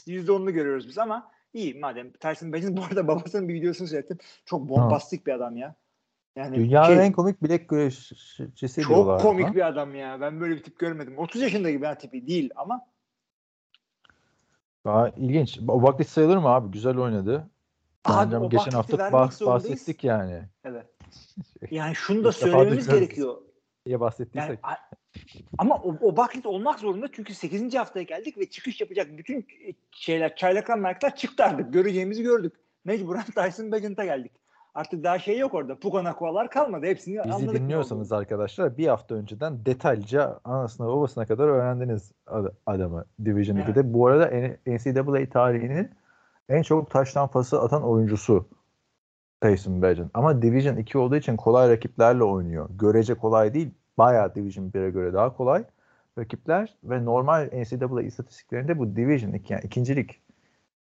[0.08, 2.12] %10'unu görüyoruz biz ama iyi madem.
[2.12, 4.18] Tyson Bagent bu arada babasının bir videosunu seyrettim.
[4.46, 5.76] Çok bombastik bir adam ya.
[6.36, 9.22] Yani Dünyanın şey- en komik bilek güreşçisi çok diyorlar.
[9.22, 9.56] komik ha.
[9.56, 10.22] bir adam ya.
[10.22, 11.18] Ben böyle bir tip görmedim.
[11.18, 12.82] 30 yaşında gibi bir tipi değil ama
[14.86, 15.60] Daha ilginç.
[15.68, 16.72] O Buckley sayılır mı abi?
[16.72, 17.50] Güzel oynadı.
[18.06, 20.44] Abi geçen hafta bah- bahsettik yani.
[20.64, 20.86] evet.
[21.72, 23.42] Yani şunu da söylememiz gerekiyor.
[23.86, 24.60] Diye bahsettiysek.
[24.64, 24.78] Yani,
[25.58, 27.76] ama o, o Buckley olmak zorunda çünkü 8.
[27.76, 29.48] haftaya geldik ve çıkış yapacak bütün
[29.92, 31.74] şeyler, çaylaklar, merkler çıktı artık.
[31.74, 32.54] Göreceğimizi gördük.
[32.86, 34.32] Mecburen Tyson Bagent'a geldik.
[34.76, 35.80] Artık daha şey yok orada.
[35.80, 36.86] Puka Nakualar kalmadı.
[36.86, 42.54] Hepsini Bizi anladık ne dinliyorsanız arkadaşlar bir hafta önceden detaylıca anasına babasına kadar öğrendiniz ad-
[42.66, 43.70] adamı Division Evet.
[43.70, 43.94] 2'de.
[43.94, 44.26] Bu arada
[44.68, 45.92] NCAA tarihinin
[46.50, 48.48] en çok taştan pası atan oyuncusu
[49.42, 50.12] Tyson Bagent.
[50.14, 52.70] Ama Division 2 olduğu için kolay rakiplerle oynuyor.
[52.80, 53.72] Görece kolay değil.
[53.98, 55.64] Bayağı Division 1'e göre daha kolay
[56.18, 60.22] rakipler ve normal NCAA istatistiklerinde bu Division 2 yani ikincilik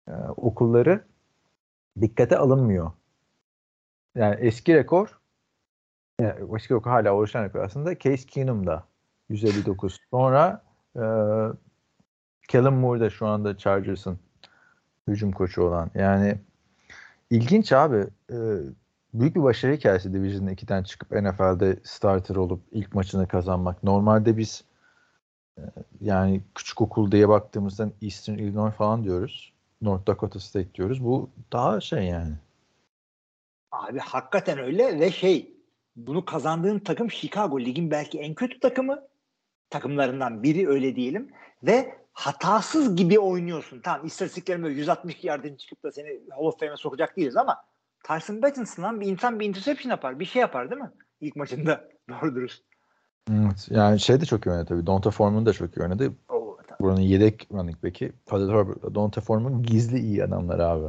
[0.09, 1.05] e, okulları
[2.01, 2.91] dikkate alınmıyor.
[4.17, 5.19] Yani eski rekor
[6.21, 8.85] yani eski rekor hala oluşan rekor aslında Case Keenum'da
[9.29, 9.99] 159.
[10.11, 10.63] Sonra
[10.97, 11.03] e,
[12.49, 14.19] Kellen Moore'da şu anda Chargers'ın
[15.09, 15.91] hücum koçu olan.
[15.95, 16.39] Yani
[17.31, 18.07] ilginç abi.
[18.33, 18.37] E,
[19.15, 23.83] büyük bir başarı hikayesi Division 2'den çıkıp NFL'de starter olup ilk maçını kazanmak.
[23.83, 24.65] Normalde biz
[25.59, 25.63] e,
[26.01, 29.53] yani küçük okul diye baktığımızda Eastern Illinois falan diyoruz.
[29.83, 31.05] North Dakota State diyoruz.
[31.05, 32.35] Bu daha şey yani.
[33.77, 35.57] Abi hakikaten öyle ve şey
[35.97, 37.61] Bunu kazandığın takım Chicago.
[37.61, 39.03] Ligin belki en kötü takımı.
[39.71, 41.31] Takımlarından biri öyle diyelim.
[41.62, 43.81] Ve hatasız gibi oynuyorsun.
[43.81, 47.57] Tamam istatistiklerim böyle 162 yardın çıkıp da seni Hall of Fame'e sokacak değiliz ama
[48.05, 50.21] Tyson Battinson'dan bir insan bir interception yapar.
[50.21, 50.91] Bir şey yapar değil mi?
[51.21, 51.89] İlk maçında.
[52.09, 52.62] Doğru dürüst.
[53.31, 54.87] Evet, yani şey de çok iyi oynadı tabii.
[54.87, 56.12] Donta Foreman da çok iyi oynadı.
[56.29, 56.59] Oo.
[56.81, 58.12] Buranın yedek running back'i
[58.95, 60.87] Donta Foreman gizli iyi adamlar abi.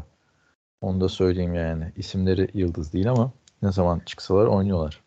[0.81, 1.91] Onu da söyleyeyim yani.
[1.95, 5.01] İsimleri yıldız değil ama ne zaman çıksalar oynuyorlar.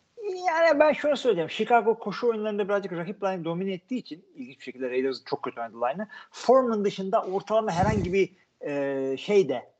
[0.46, 1.50] Yani ben şunu söyleyeyim.
[1.50, 5.60] Chicago koşu oyunlarında birazcık rakip line domine ettiği için ilginç bir şekilde Raiders çok kötü
[5.60, 6.08] oynadı line'ı.
[6.30, 9.72] Foreman dışında ortalama herhangi bir e, şeyde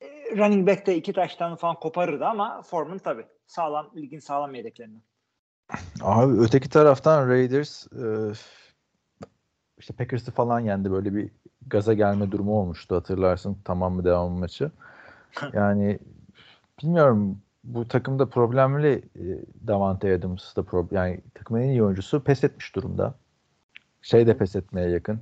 [0.00, 5.02] e, running back'te iki taştan falan koparırdı ama Foreman tabii sağlam ligin sağlam yedeklerinden.
[6.02, 8.32] Abi öteki taraftan Raiders e,
[9.78, 10.90] işte Packers'ı falan yendi.
[10.90, 11.30] Böyle bir
[11.66, 13.58] gaza gelme durumu olmuştu hatırlarsın.
[13.64, 14.70] Tamam mı devam maçı.
[15.52, 15.98] Yani
[16.82, 19.24] bilmiyorum bu takımda problemli e,
[19.66, 20.96] Davante Adams da problem.
[20.96, 23.14] Yani takımın en iyi oyuncusu pes etmiş durumda.
[24.02, 25.20] Şey de pes etmeye yakın.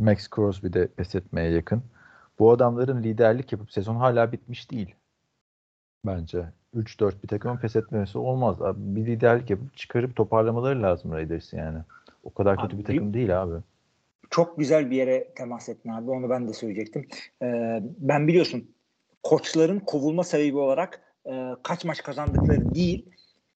[0.00, 1.82] Max Crosby de pes etmeye yakın.
[2.38, 4.94] Bu adamların liderlik yapıp sezon hala bitmiş değil.
[6.06, 6.44] Bence.
[6.76, 8.62] 3-4 bir takımın pes etmemesi olmaz.
[8.62, 11.78] Abi, bir liderlik yapıp çıkarıp toparlamaları lazım Raiders yani.
[12.24, 13.54] O kadar kötü Abi, bir takım değil abi.
[14.30, 16.10] Çok güzel bir yere temas ettin abi.
[16.10, 17.08] Onu ben de söyleyecektim.
[17.42, 18.74] Ee, ben biliyorsun
[19.22, 23.06] koçların kovulma sebebi olarak e, kaç maç kazandıkları değil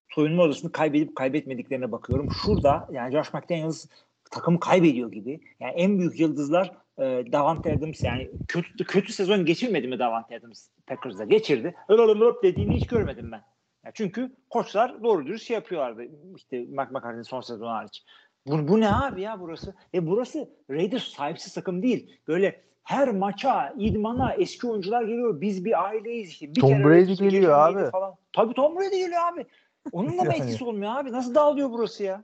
[0.08, 2.28] soyunma odasını kaybedip kaybetmediklerine bakıyorum.
[2.42, 3.86] Şurada yani Josh McDaniels
[4.30, 5.40] takımı kaybediyor gibi.
[5.60, 7.02] Yani en büyük yıldızlar e,
[7.32, 11.74] Davante Adams yani kötü kötü sezon geçirmedi mi Davante Adams Packers'da geçirdi.
[11.88, 13.42] Öyle dediğini hiç görmedim ben.
[13.84, 16.02] Yani çünkü koçlar doğru dürüst şey yapıyorlardı.
[16.36, 18.04] İşte Mike McCarthy'nin son sezonu hariç.
[18.46, 19.74] Bu, bu ne abi ya burası?
[19.94, 22.20] E burası Raiders sahipsiz takım değil.
[22.28, 25.40] Böyle her maça, idmana eski oyuncular geliyor.
[25.40, 26.54] Biz bir aileyiz işte.
[26.54, 27.90] Bir Tom Brady geliyor abi.
[27.90, 28.14] Falan.
[28.32, 29.46] Tabii Tom Brady geliyor abi.
[29.92, 30.36] Onun da mı Yani.
[30.36, 31.12] etkisi olmuyor abi?
[31.12, 32.22] Nasıl dağılıyor burası ya?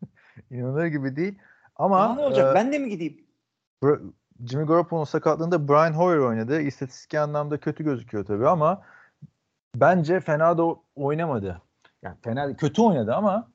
[0.50, 1.38] İnanılır gibi değil.
[1.76, 2.52] Ama ne olacak?
[2.52, 3.26] e, ben de mi gideyim?
[4.46, 6.60] Jimmy Garoppolo'nun sakatlığında Brian Hoyer oynadı.
[6.60, 8.82] İstatistik anlamda kötü gözüküyor tabii ama
[9.76, 11.62] bence fena da oynamadı.
[12.02, 13.48] Yani fena kötü oynadı ama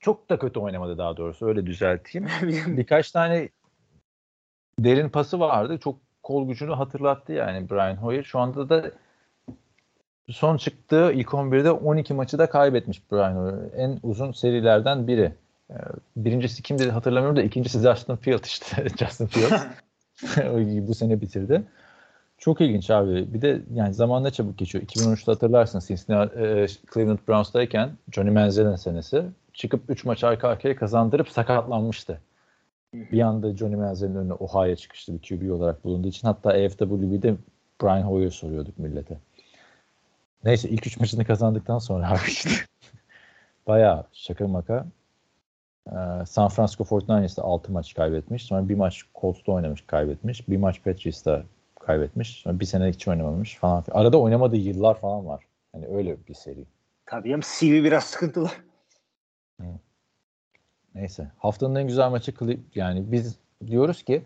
[0.00, 1.46] çok da kötü oynamadı daha doğrusu.
[1.46, 2.28] Öyle düzelteyim.
[2.76, 3.48] Birkaç tane
[4.84, 5.78] derin pası vardı.
[5.78, 8.22] Çok kol gücünü hatırlattı yani Brian Hoyer.
[8.22, 8.90] Şu anda da
[10.28, 13.58] son çıktığı ilk 11'de 12 maçı da kaybetmiş Brian Hoyer.
[13.76, 15.32] En uzun serilerden biri.
[15.70, 15.74] Ee,
[16.16, 18.88] Birincisi kimdi hatırlamıyorum da ikincisi Justin Field işte.
[18.98, 19.52] Justin Field.
[20.88, 21.62] bu sene bitirdi.
[22.38, 23.34] Çok ilginç abi.
[23.34, 24.84] Bir de yani zamanla çabuk geçiyor.
[24.84, 31.28] 2013'te hatırlarsın Cincinnati, e, Cleveland Browns'tayken Johnny Manziel'in senesi çıkıp 3 maç arka arkaya kazandırıp
[31.28, 32.20] sakatlanmıştı.
[32.94, 36.28] Bir anda Johnny Manziel'in önüne Ohio'ya çıkıştı bir QB olarak bulunduğu için.
[36.28, 37.34] Hatta AFWB'de
[37.82, 39.18] Brian Hoyer soruyorduk millete.
[40.44, 42.50] Neyse ilk 3 maçını kazandıktan sonra abi işte
[43.66, 44.86] bayağı şaka maka
[45.88, 48.44] ee, San Francisco 49ers'da 6 maç kaybetmiş.
[48.44, 50.48] Sonra bir maç Colts'ta oynamış kaybetmiş.
[50.48, 51.42] Bir maç Patriots'ta
[51.80, 52.40] kaybetmiş.
[52.40, 53.84] Sonra bir sene hiç oynamamış falan.
[53.90, 55.44] Arada oynamadığı yıllar falan var.
[55.72, 56.64] Hani öyle bir seri.
[57.06, 58.50] Tabii ama CV biraz sıkıntılı.
[60.94, 61.30] Neyse.
[61.38, 62.32] Haftanın en güzel maçı
[62.74, 64.22] yani biz diyoruz ki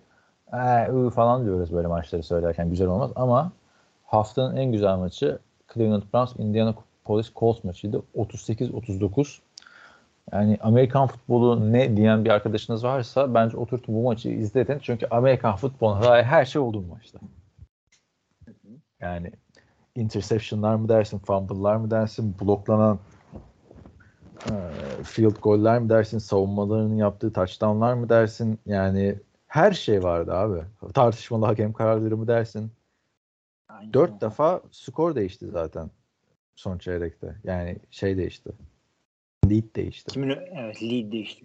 [0.53, 3.53] ee, ıı falan diyoruz böyle maçları söylerken güzel olmaz ama
[4.05, 5.39] haftanın en güzel maçı
[5.75, 8.03] Cleveland Browns Indianapolis Colts maçıydı.
[8.17, 9.39] 38-39.
[10.33, 14.79] Yani Amerikan futbolu ne diyen bir arkadaşınız varsa bence oturup bu maçı izletin.
[14.79, 17.19] Çünkü Amerikan futboluna dair her şey oldu bu maçta.
[19.01, 19.31] Yani
[19.97, 22.99] interceptionlar mı dersin, fumble'lar mı dersin, bloklanan
[25.05, 28.59] field goller mi dersin, savunmalarının yaptığı touchdownlar mı dersin?
[28.67, 30.63] Yani her şey vardı abi.
[30.95, 32.71] Tartışmalı hakem kararları mı dersin?
[33.69, 33.93] Aynen.
[33.93, 35.91] Dört defa skor değişti zaten
[36.55, 37.35] son çeyrekte.
[37.45, 38.51] Yani şey değişti.
[39.51, 40.13] Lead değişti.
[40.13, 41.45] Kimin evet lead değişti.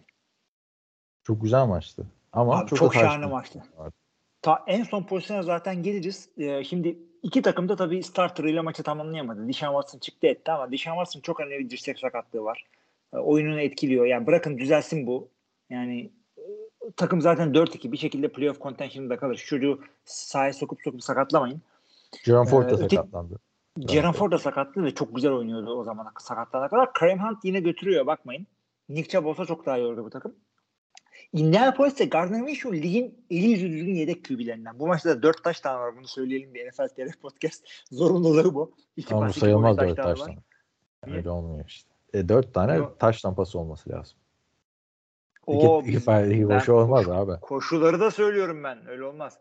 [1.24, 2.06] Çok güzel maçtı.
[2.34, 3.60] Ama Abi çok, çok, şahane maçtı.
[3.78, 3.94] vardı.
[4.42, 6.30] Ta en son pozisyona zaten geliriz.
[6.38, 9.48] Ee, şimdi iki takım da tabii starterıyla maçı tamamlayamadı.
[9.48, 12.66] Dishon Watson çıktı etti ama Dishon Watson çok önemli bir dirsek sakatlığı var.
[13.14, 14.06] Ee, oyununu etkiliyor.
[14.06, 15.30] Yani bırakın düzelsin bu.
[15.70, 16.42] Yani e,
[16.96, 19.36] takım zaten 4-2 bir şekilde playoff contention'da kalır.
[19.36, 21.62] Şu çocuğu sahaya sokup sokup sakatlamayın.
[22.26, 23.40] Jerome Ford da Ee, sakatlandı.
[23.88, 26.94] Jaren Ford da sakatlı ve çok güzel oynuyordu o zaman sakatlanana kadar.
[26.94, 28.48] Kareem Hunt yine götürüyor bakmayın.
[28.90, 30.36] Nick Chubb olsa çok daha iyi olurdu bu takım.
[31.34, 34.80] Indianapolis'te Gardner Minshew ligin eli yüzü düzgün yedek QB'lerinden.
[34.80, 35.98] Bu maçta da 4 taş tane var.
[35.98, 37.66] Bunu söyleyelim bir NFL TR podcast.
[37.92, 38.72] Zorunluluğu bu.
[38.98, 40.36] İki Ama bu sayılmaz boş dört taştanı taştan.
[40.36, 40.44] var.
[41.08, 41.90] Öyle olmuyor işte.
[42.14, 43.00] E, dört tane Yok.
[43.00, 44.18] taş tampası olması lazım.
[45.46, 47.40] Oo, iki, iki, iki boşu olmaz koşu- abi.
[47.42, 48.88] Koşuları da söylüyorum ben.
[48.88, 49.40] Öyle olmaz.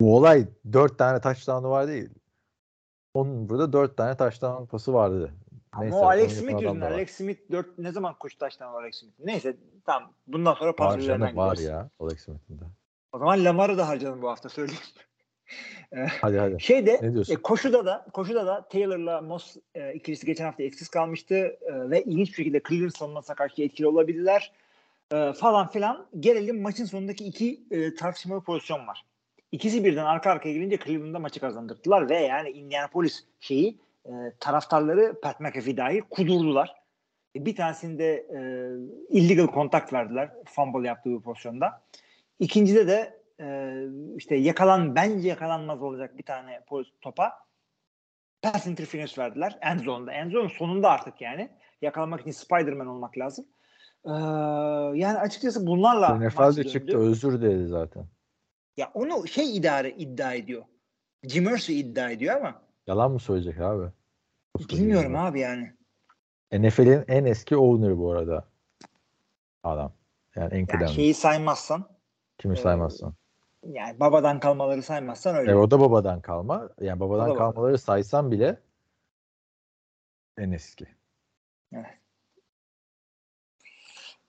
[0.00, 2.10] Bu olay dört tane taştanı var değil.
[3.14, 5.32] Onun burada dört tane taştan pası vardı.
[5.72, 6.92] Ama Neyse, o Alex Smith yüzünden.
[6.92, 9.14] Alex Smith 4 ne zaman koşu taştan Alex Smith?
[9.18, 10.12] Neyse tamam.
[10.26, 12.64] Bundan sonra pas üzerinden var ya Alex Smith'in de.
[13.12, 14.82] O zaman Lamar'ı da harcadım bu hafta söyleyeyim.
[16.20, 16.62] Hadi hadi.
[16.62, 21.90] Şeyde e, koşuda da koşuda da Taylor'la Moss e, ikilisi geçen hafta etkisiz kalmıştı e,
[21.90, 24.52] ve ilginç bir şekilde Cleveland savunmasına karşı etkili olabilirler
[25.12, 26.06] e, falan filan.
[26.20, 29.04] Gelelim maçın sonundaki iki e, tartışmalı pozisyon var.
[29.52, 34.10] İkisi birden arka arkaya gelince Cleveland'da maçı kazandırdılar ve yani Indianapolis şeyi e,
[34.40, 36.74] taraftarları Pat McAfee dahi kudurdular.
[37.36, 38.40] E, bir tanesinde e,
[39.18, 41.82] illegal kontak verdiler fumble yaptığı bir pozisyonda.
[42.40, 43.76] İkincide de e,
[44.16, 47.32] işte yakalan bence yakalanmaz olacak bir tane poz- topa
[48.42, 50.12] pass interference verdiler end zone'da.
[50.12, 51.50] End zone sonunda artık yani.
[51.82, 53.46] Yakalamak için Spider-Man olmak lazım.
[54.04, 54.10] Ee,
[54.98, 56.20] yani açıkçası bunlarla
[56.56, 56.68] döndü.
[56.68, 58.06] çıktı özür diledi zaten.
[58.76, 60.64] Ya onu şey idare iddia ediyor.
[61.22, 63.90] Jim Irsay iddia ediyor ama Yalan mı söyleyecek abi?
[64.68, 65.72] bilmiyorum abi yani.
[66.52, 68.48] NFL'in en eski owner bu arada.
[69.62, 69.92] Adam.
[70.36, 70.92] Yani en yani kıdemli.
[70.92, 71.88] şeyi saymazsan
[72.38, 73.14] Kimi saymazsan.
[73.62, 75.50] Yani babadan kalmaları saymazsan öyle.
[75.50, 76.70] E, o da babadan kalma.
[76.80, 77.38] Yani babadan baba.
[77.38, 78.58] kalmaları saysan bile
[80.38, 80.86] en eski.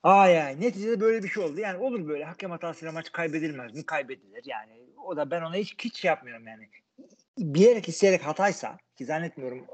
[0.04, 1.60] Aa yani neticede böyle bir şey oldu.
[1.60, 3.86] Yani olur böyle hakem hatasıyla maç kaybedilmez mi?
[3.86, 4.44] Kaybedilir.
[4.46, 4.72] Yani
[5.06, 6.70] o da ben ona hiç hiç şey yapmıyorum yani.
[7.38, 9.66] Bilerek isteyerek hataysa ki zannetmiyorum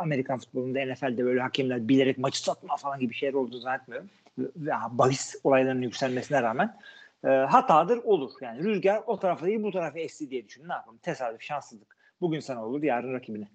[0.00, 4.10] Amerikan futbolunda NFL'de böyle hakemler bilerek maçı satma falan gibi şeyler olduğunu zannetmiyorum.
[4.38, 6.76] Ve bahis olaylarının yükselmesine rağmen
[7.24, 8.32] e, hatadır olur.
[8.40, 10.68] Yani rüzgar o tarafa değil bu tarafa esti diye düşün.
[10.68, 10.98] Ne yapalım?
[10.98, 11.96] Tesadüf, şanssızlık.
[12.20, 13.48] Bugün sana olur, yarın rakibine.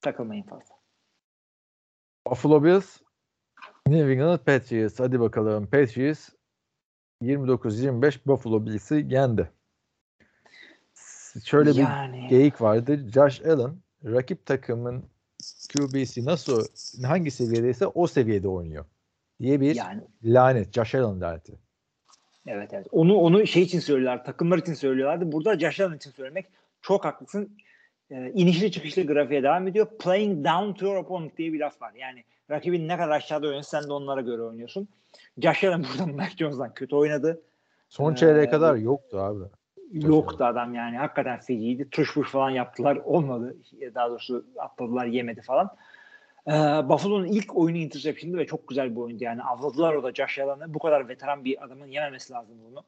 [0.00, 0.74] Takılmayın fazla.
[2.26, 3.00] Buffalo Bills
[3.86, 5.00] New England Patriots.
[5.00, 5.66] Hadi bakalım.
[5.66, 6.28] Patriots
[7.22, 9.50] 29-25 Buffalo Bills'i yendi.
[11.44, 13.08] Şöyle yani bir geyik vardı.
[13.14, 15.04] Josh Allen rakip takımın
[15.72, 16.66] QB'si nasıl
[17.04, 18.84] hangi seviyedeyse o seviyede oynuyor
[19.40, 20.72] diye bir yani lanet.
[20.72, 21.58] Josh Allen laneti.
[22.50, 22.86] Evet evet.
[22.92, 24.24] Onu onu şey için söylüyorlar.
[24.24, 25.32] Takımlar için söylüyorlardı.
[25.32, 26.46] Burada Josh Allen için söylemek
[26.82, 27.50] çok haklısın.
[28.10, 29.86] Ee, inişli çıkışlı grafiğe devam ediyor.
[29.98, 31.92] Playing down to your opponent diye bir laf var.
[31.96, 34.88] Yani rakibin ne kadar aşağıda oynuyorsa sen de onlara göre oynuyorsun.
[35.38, 37.40] Josh Allen burada Mac Jones'dan kötü oynadı.
[37.88, 39.44] Son Ee, çeyreğe kadar yoktu abi.
[39.92, 40.96] Yoktu adam yani.
[40.96, 41.90] Hakikaten feciydi.
[41.90, 42.96] Tuş puş falan yaptılar.
[43.04, 43.56] Olmadı.
[43.94, 45.70] Daha doğrusu atladılar yemedi falan.
[46.48, 49.24] Ee, Buffalo'nun ilk oyunu interception'dı ve çok güzel bir oyundu.
[49.24, 50.74] Yani avladılar o da Josh Allen'ı.
[50.74, 52.84] Bu kadar veteran bir adamın yememesi lazım bunu.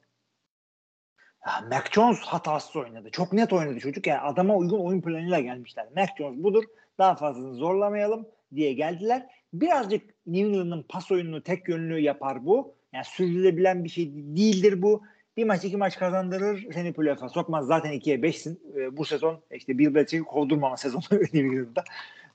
[1.47, 3.09] Ya, Mac Jones hatasız oynadı.
[3.11, 4.07] Çok net oynadı çocuk.
[4.07, 5.87] Yani adama uygun oyun planıyla gelmişler.
[5.95, 6.63] Mac Jones budur.
[6.97, 9.27] Daha fazlasını zorlamayalım diye geldiler.
[9.53, 12.75] Birazcık New England'ın pas oyununu tek yönlü yapar bu.
[12.93, 15.03] Yani sürdürülebilen bir şey değildir bu.
[15.37, 17.67] Bir maç iki maç kazandırır seni playoff'a sokmaz.
[17.67, 18.59] Zaten 2'ye 5'sin.
[18.75, 21.83] Ee, bu sezon işte Bill Belichick'i kovdurmama sezonu New England'da.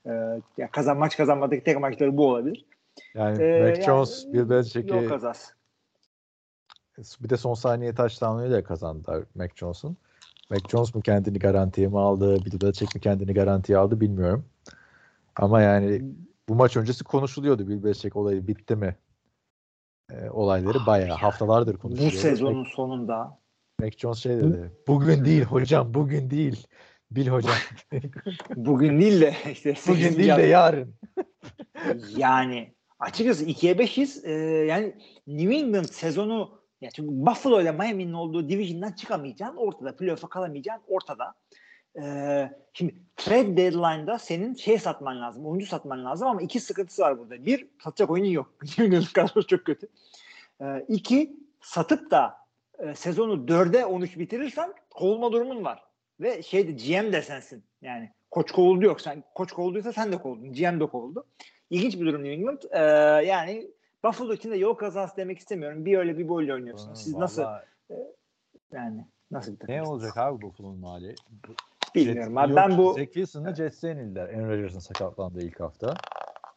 [0.07, 2.65] Ee, ya kazan maç kazanmadaki tek maçları bu olabilir.
[3.13, 5.53] Yani Ee, Mac yani Jones, Bill Yok Belichick'i kazası.
[7.21, 9.97] bir de son saniye touchdown'uyla kazandılar Mac Jones'un.
[10.49, 14.45] Mac Jones mu kendini garantiye mi aldı, Bill Belichick mi kendini garantiye aldı bilmiyorum.
[15.35, 16.01] Ama yani
[16.49, 18.95] bu maç öncesi konuşuluyordu Bill Belichick olayı bitti mi?
[20.11, 22.17] Ee, olayları bayağı haftalardır Bu konuşuluyordu.
[22.17, 23.39] sezonun Mac, sonunda
[23.79, 24.71] Mac Jones şey dedi.
[24.87, 26.67] Bugün değil hocam, bugün değil.
[27.11, 27.55] Bill hocam.
[28.55, 30.95] bugün değil de işte bugün değil de yarın.
[32.17, 34.25] yani açıkçası 2'ye 5'iz.
[34.25, 34.31] Ee,
[34.65, 34.95] yani
[35.27, 39.95] New England sezonu ya çünkü Buffalo ile Miami'nin olduğu division'dan çıkamayacağın ortada.
[39.95, 41.33] Playoff'a kalamayacağın ortada.
[42.01, 45.45] Ee, şimdi trade deadline'da senin şey satman lazım.
[45.45, 47.45] Oyuncu satman lazım ama iki sıkıntısı var burada.
[47.45, 48.53] Bir, satacak oyunun yok.
[48.63, 49.87] New England kadrosu çok kötü.
[50.61, 52.37] Ee, iki, satıp da
[52.79, 55.86] e, sezonu dörde 13 bitirirsen kovulma durumun var.
[56.19, 57.63] Ve şeyde GM de sensin.
[57.81, 59.01] Yani koç kovuldu yok.
[59.01, 60.53] Sen koç kovulduysa sen de kovuldun.
[60.53, 61.25] GM de kovuldu.
[61.69, 62.61] İlginç bir durum New England.
[62.71, 62.79] Ee,
[63.25, 63.71] yani
[64.03, 65.85] Buffalo için de yol kazası demek istemiyorum.
[65.85, 67.03] Bir öyle bir böyle oynuyorsunuz.
[67.03, 67.65] Siz nasıl Vallahi
[68.73, 71.15] yani nasıl bir ne olacak abi Buffalo'nun hali?
[71.95, 72.55] Bilmiyorum abi.
[72.55, 74.29] Ben bu Zach Wilson'la Jets'e yenildiler.
[74.29, 75.93] Aaron Rodgers'ın sakatlandığı ilk hafta.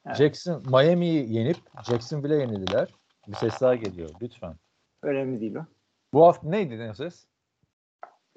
[0.07, 0.16] Evet.
[0.16, 1.57] Jackson Miami'yi yenip
[1.88, 2.94] Jacksonville'e yenildiler.
[3.29, 4.55] Bir ses daha geliyor lütfen.
[5.03, 5.64] önemli değil o.
[6.12, 7.27] Bu hafta neydi ne ses?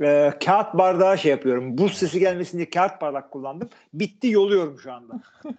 [0.01, 1.77] Ee, kağıt bardağı şey yapıyorum.
[1.77, 3.69] Buz sesi gelmesin diye kağıt bardak kullandım.
[3.93, 5.13] Bitti yoluyorum şu anda.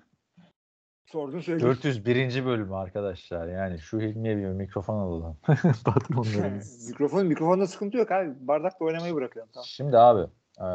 [1.06, 1.76] Sordun söyleyeyim.
[1.82, 2.46] 401.
[2.46, 3.48] bölüm arkadaşlar.
[3.48, 5.36] Yani şu Hilmi'ye bir mikrofon alalım.
[6.88, 8.30] Mikrofon mikrofonda sıkıntı yok abi.
[8.40, 9.50] Bardakla oynamayı bırakıyorum.
[9.54, 9.64] Tamam.
[9.66, 10.22] Şimdi abi
[10.58, 10.66] e,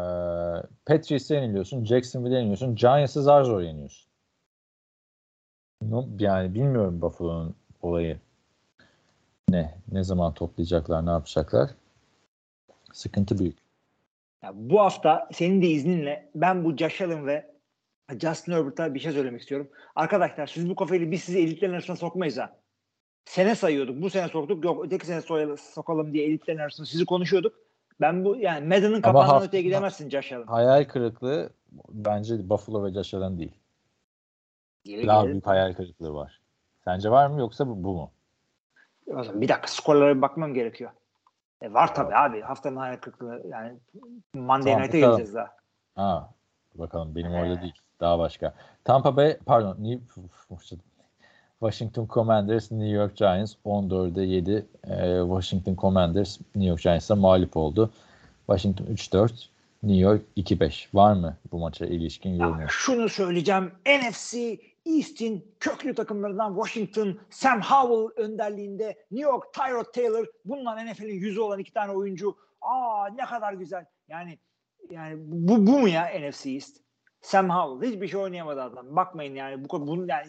[0.85, 1.85] Patriots'e yeniliyorsun.
[1.85, 2.75] Jacksonville'e yeniliyorsun.
[2.75, 4.09] Giants'ı zar zor yeniyorsun.
[5.81, 8.19] No- Yani bilmiyorum Buffalo'nun olayı
[9.49, 9.75] ne?
[9.91, 11.05] Ne zaman toplayacaklar?
[11.05, 11.69] Ne yapacaklar?
[12.93, 13.57] Sıkıntı büyük.
[14.43, 17.51] Ya bu hafta senin de izninle ben bu Josh Allen ve
[18.21, 19.69] Justin Herbert'a bir şey söylemek istiyorum.
[19.95, 22.55] Arkadaşlar siz bu kafayı biz sizi elitlerin arasına sokmayız ha.
[23.25, 24.01] Sene sayıyorduk.
[24.01, 24.65] Bu sene soktuk.
[24.65, 27.53] Yok öteki sene soy- sokalım diye elitlerin arasında sizi konuşuyorduk.
[28.01, 30.45] Ben bu yani Madden'ın kapağından öteye gidemezsin Josh Allen.
[30.47, 31.49] Hayal kırıklığı
[31.89, 33.51] bence Buffalo ve Josh Allen değil.
[34.83, 36.41] Geri Daha büyük hayal kırıklığı var.
[36.83, 38.11] Sence var mı yoksa bu, bu mu?
[39.07, 40.91] O zaman bir dakika skorlara bir bakmam gerekiyor.
[41.61, 42.41] E var tabii abi.
[42.41, 43.73] Haftanın hayal kırıklığı yani
[44.33, 45.01] Monday Tamam, bakalım.
[45.01, 45.49] geleceğiz daha.
[45.95, 46.29] Ha,
[46.75, 47.73] bakalım benim orada değil.
[47.99, 48.53] Daha başka.
[48.83, 49.99] Tampa Bay, pardon, New,
[51.59, 54.65] Washington Commanders, New York Giants 14'e 7.
[54.87, 57.89] Ee, Washington Commanders New York Giants'a mağlup oldu.
[58.47, 59.31] Washington 3-4,
[59.83, 60.87] New York 2-5.
[60.93, 62.69] Var mı bu maça ilişkin Ya yorumu?
[62.69, 63.71] şunu söyleyeceğim.
[63.85, 70.25] NFC East'in köklü takımlarından Washington, Sam Howell önderliğinde New York, Tyrod Taylor.
[70.45, 72.37] Bunlar NFL'in yüzü olan iki tane oyuncu.
[72.61, 73.85] Aa ne kadar güzel.
[74.07, 74.39] Yani
[74.89, 76.77] yani bu, bu mu ya NFC East?
[77.21, 78.95] Sam Howell hiçbir şey oynayamadı adam.
[78.95, 80.27] Bakmayın yani bu bunun yani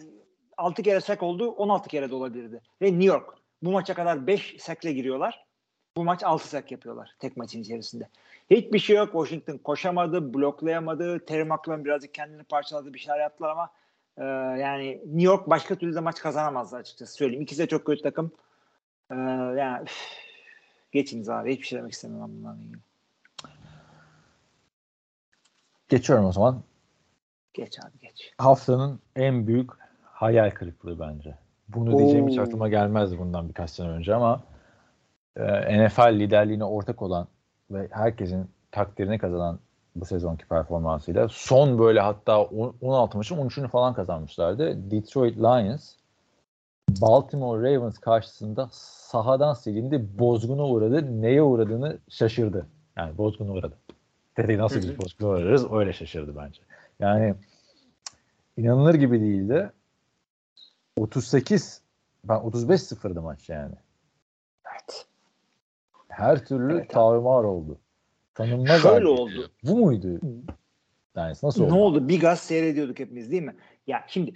[0.57, 2.61] 6 kere sack oldu, 16 kere de olabilirdi.
[2.81, 5.45] Ve New York bu maça kadar 5 sack'le giriyorlar.
[5.97, 8.09] Bu maç 6 sack yapıyorlar tek maçın içerisinde.
[8.49, 9.11] Hiçbir şey yok.
[9.11, 11.25] Washington koşamadı, bloklayamadı.
[11.25, 13.69] Terry McLaurin birazcık kendini parçaladı, bir şeyler yaptılar ama
[14.17, 14.23] e,
[14.61, 17.41] yani New York başka türlü de maç kazanamazdı açıkçası söyleyeyim.
[17.41, 18.31] İkisi de çok kötü takım.
[19.11, 20.07] E, yani üf,
[20.91, 21.53] geçiniz abi.
[21.53, 22.79] Hiçbir şey demek istemiyorum bunlarla ilgili.
[25.89, 26.63] Geçiyorum o zaman.
[27.53, 28.31] Geç abi geç.
[28.37, 29.71] Haftanın en büyük
[30.03, 31.37] hayal kırıklığı bence.
[31.67, 34.43] Bunu diyeceğim hiç aklıma gelmezdi bundan birkaç sene önce ama
[35.35, 37.27] e, NFL liderliğine ortak olan
[37.71, 39.59] ve herkesin takdirini kazanan
[39.95, 44.91] bu sezonki performansıyla son böyle hatta on- 16 maçın 13'ünü falan kazanmışlardı.
[44.91, 45.93] Detroit Lions
[46.89, 51.21] Baltimore Ravens karşısında sahadan silindi, bozguna uğradı.
[51.21, 52.67] Neye uğradığını şaşırdı.
[52.97, 53.77] Yani bozguna uğradı.
[54.37, 55.71] Dedi nasıl biz bozguna uğrarız?
[55.71, 56.61] Öyle şaşırdı bence.
[56.99, 57.35] Yani
[58.57, 59.71] inanılır gibi değildi.
[60.97, 61.81] 38
[62.23, 63.75] ben 35 sıfırdı maç yani.
[64.71, 65.05] Evet.
[66.07, 67.77] Her türlü Evet tarumar oldu.
[68.49, 69.07] Tanınmaz Şöyle halde.
[69.07, 69.51] oldu.
[69.63, 70.19] Bu muydu?
[71.15, 71.73] Yani nasıl oldu?
[71.73, 72.07] Ne oldu?
[72.07, 73.55] Bir gaz seyrediyorduk hepimiz değil mi?
[73.87, 74.33] Ya şimdi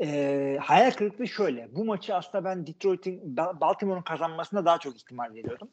[0.00, 1.68] e, hayal kırıklığı şöyle.
[1.76, 5.68] Bu maçı aslında ben Detroit'in Ba- Baltimore'un kazanmasına daha çok ihtimal veriyordum.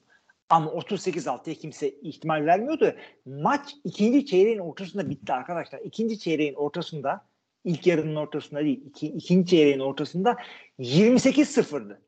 [0.50, 2.94] Ama 38-6'ya kimse ihtimal vermiyordu.
[3.26, 5.80] Maç ikinci çeyreğin ortasında bitti arkadaşlar.
[5.80, 7.26] İkinci çeyreğin ortasında
[7.64, 8.86] ilk yarının ortasında değil.
[8.86, 10.38] Iki, ikinci çeyreğin ortasında
[10.80, 12.02] 28-0'dı.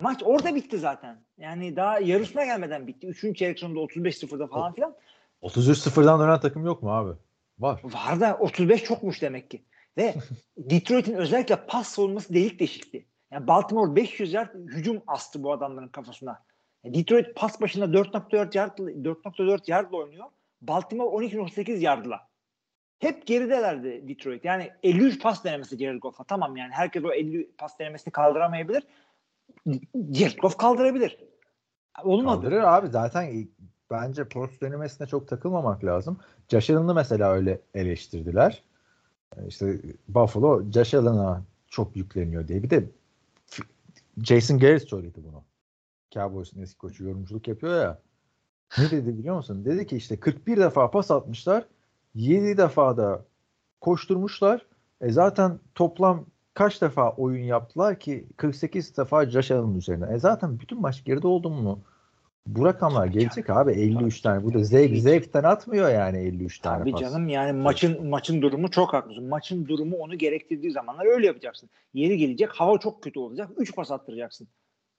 [0.00, 1.27] Maç orada bitti zaten.
[1.38, 3.06] Yani daha yarısına gelmeden bitti.
[3.06, 4.94] Üçüncü çeyrek sonunda 35-0'da falan filan.
[5.40, 7.12] 33 sıfırdan dönen takım yok mu abi?
[7.58, 7.80] Var.
[7.84, 9.62] Var da 35 çokmuş demek ki.
[9.96, 10.14] Ve
[10.56, 13.06] Detroit'in özellikle pas savunması delik deşikti.
[13.30, 16.42] Yani Baltimore 500 yard hücum astı bu adamların kafasına.
[16.84, 20.26] Yani Detroit pas başına 4.4 yard 4.4 yardla oynuyor.
[20.60, 22.28] Baltimore 12.8 yardla.
[22.98, 24.44] Hep geridelerdi Detroit.
[24.44, 26.24] Yani 53 pas denemesi Jared Goff'a.
[26.24, 28.82] Tamam yani herkes o 50 pas denemesini kaldıramayabilir.
[30.42, 31.18] Goff kaldırabilir.
[32.04, 32.42] Olmadı.
[32.42, 33.48] Kaldırır abi zaten
[33.90, 36.18] bence post denemesine çok takılmamak lazım.
[36.48, 38.62] Josh mesela öyle eleştirdiler.
[39.46, 40.94] İşte Buffalo Josh
[41.66, 42.62] çok yükleniyor diye.
[42.62, 42.90] Bir de
[44.24, 45.44] Jason Garrett söyledi bunu.
[46.10, 47.98] Cowboys'un eski koçu yorumculuk yapıyor ya.
[48.78, 49.64] Ne dedi biliyor musun?
[49.64, 51.64] Dedi ki işte 41 defa pas atmışlar.
[52.14, 53.24] 7 defa da
[53.80, 54.66] koşturmuşlar.
[55.00, 56.26] E zaten toplam
[56.58, 60.14] kaç defa oyun yaptılar ki 48 defa Josh Allen üzerine.
[60.14, 61.80] E zaten bütün maç geride oldu mu?
[62.46, 64.44] Bu rakamlar gelecek abi 53 tane.
[64.44, 67.00] Bu da zevk zevkten atmıyor yani 53 tane Tabii pas.
[67.00, 69.28] canım yani maçın maçın durumu çok haklısın.
[69.28, 71.70] Maçın durumu onu gerektirdiği zamanlar öyle yapacaksın.
[71.94, 73.50] Yeri gelecek hava çok kötü olacak.
[73.56, 74.48] 3 pas attıracaksın.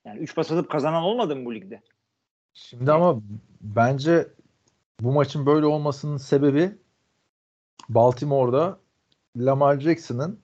[0.04, 1.82] Yani 3 pas atıp kazanan olmadı mı bu ligde?
[2.54, 3.22] Şimdi ama
[3.60, 4.28] bence
[5.00, 6.72] bu maçın böyle olmasının sebebi
[7.88, 8.78] Baltimore'da
[9.36, 10.40] Lamar Jackson'ın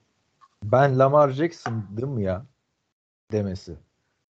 [0.63, 2.45] ben Lamar Jackson'dım ya
[3.31, 3.75] demesi.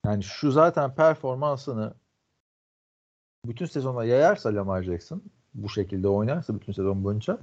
[0.06, 1.94] Yani şu zaten performansını
[3.46, 5.22] bütün sezona yayarsa Lamar Jackson
[5.54, 7.38] bu şekilde oynarsa bütün sezon boyunca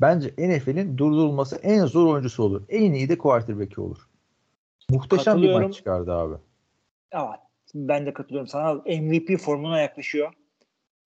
[0.00, 2.62] bence NFL'in durdurulması en zor oyuncusu olur.
[2.68, 4.08] En iyi de quarterback'i olur.
[4.90, 6.34] Muhteşem bir maç çıkardı abi.
[7.12, 7.40] Evet.
[7.74, 8.74] Ben de katılıyorum sana.
[8.74, 10.32] MVP formuna yaklaşıyor.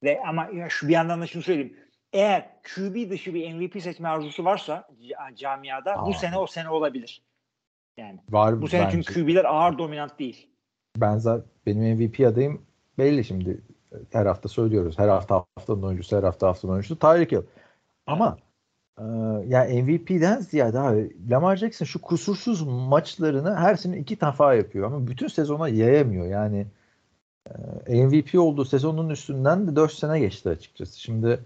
[0.03, 1.77] Ve ama ya şu bir yandan da şunu söyleyeyim.
[2.13, 6.13] Eğer QB dışı bir MVP seçme arzusu varsa ca- camiada bu Aa.
[6.13, 7.23] sene o sene olabilir.
[7.97, 8.93] Yani Var bu sene bence.
[9.03, 10.47] çünkü QB'ler ağır dominant değil.
[10.97, 12.63] ben zaten benim MVP adayım
[12.99, 13.61] belli şimdi.
[14.13, 14.99] Her hafta söylüyoruz.
[14.99, 17.43] Her hafta haftanın oyuncusu, her hafta haftanın oyuncusu Tyreek Hill.
[18.07, 18.39] Ama
[18.99, 19.05] e,
[19.47, 25.07] yani MVP'den ziyade abi Lamar Jackson şu kusursuz maçlarını her sene iki defa yapıyor ama
[25.07, 26.27] bütün sezona yayamıyor.
[26.27, 26.67] Yani
[27.87, 31.01] e, MVP olduğu sezonun üstünden de 4 sene geçti açıkçası.
[31.01, 31.41] Şimdi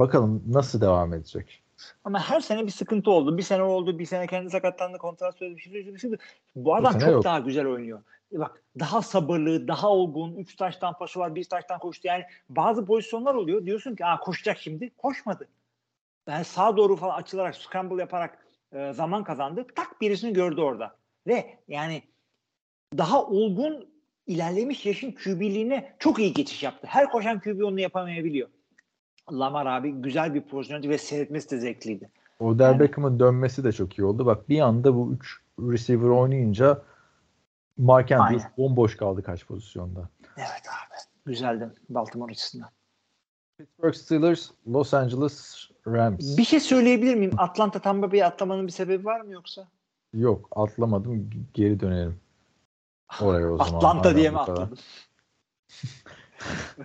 [0.00, 1.62] bakalım nasıl devam edecek.
[2.04, 3.38] Ama her sene bir sıkıntı oldu.
[3.38, 6.10] Bir sene oldu, bir sene kendi sakatlandı, kontrat sözü bir şey, bir şey.
[6.56, 7.24] Bu adam çok yok.
[7.24, 8.02] daha güzel oynuyor.
[8.32, 12.08] E Bak daha sabırlı, daha olgun, 3 taştan pası var, bir taştan koştu.
[12.08, 13.66] Yani bazı pozisyonlar oluyor.
[13.66, 14.90] Diyorsun ki Aa, koşacak şimdi.
[14.90, 15.48] Koşmadı.
[16.28, 19.66] Yani sağa doğru falan açılarak, scramble yaparak e, zaman kazandı.
[19.74, 20.96] Tak birisini gördü orada.
[21.26, 22.02] Ve yani
[22.98, 23.88] daha olgun
[24.26, 26.86] ilerlemiş yaşın QB'liğine çok iyi geçiş yaptı.
[26.86, 28.48] Her koşan QB onu yapamayabiliyor.
[29.32, 32.10] Lamar abi güzel bir pozisyondu ve seyretmesi de zevkliydi.
[32.40, 34.26] Odell Yani- Beckham'ın dönmesi de çok iyi oldu.
[34.26, 36.82] Bak bir anda bu 3 receiver oynayınca
[37.78, 38.54] Mark Andrews Aynen.
[38.58, 40.08] bomboş kaldı kaç pozisyonda.
[40.36, 40.96] Evet abi.
[41.26, 42.68] Güzeldi Baltimore açısından.
[43.58, 46.36] Pittsburgh Steelers, Los Angeles Rams.
[46.38, 47.32] Bir şey söyleyebilir miyim?
[47.38, 49.68] Atlanta Tampa Bay'i atlamanın bir sebebi var mı yoksa?
[50.14, 51.30] Yok atlamadım.
[51.54, 52.20] Geri dönelim.
[53.20, 53.72] Oraya o zaman.
[53.76, 54.78] Atlanta diye mi atladım?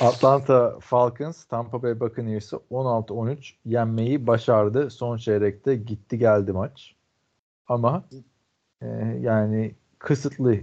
[0.00, 4.90] Atlanta Falcons Tampa Bay Buccaneers'ı 16-13 yenmeyi başardı.
[4.90, 6.96] Son çeyrekte gitti geldi maç.
[7.68, 8.04] Ama
[8.82, 8.86] e,
[9.20, 10.56] yani kısıtlı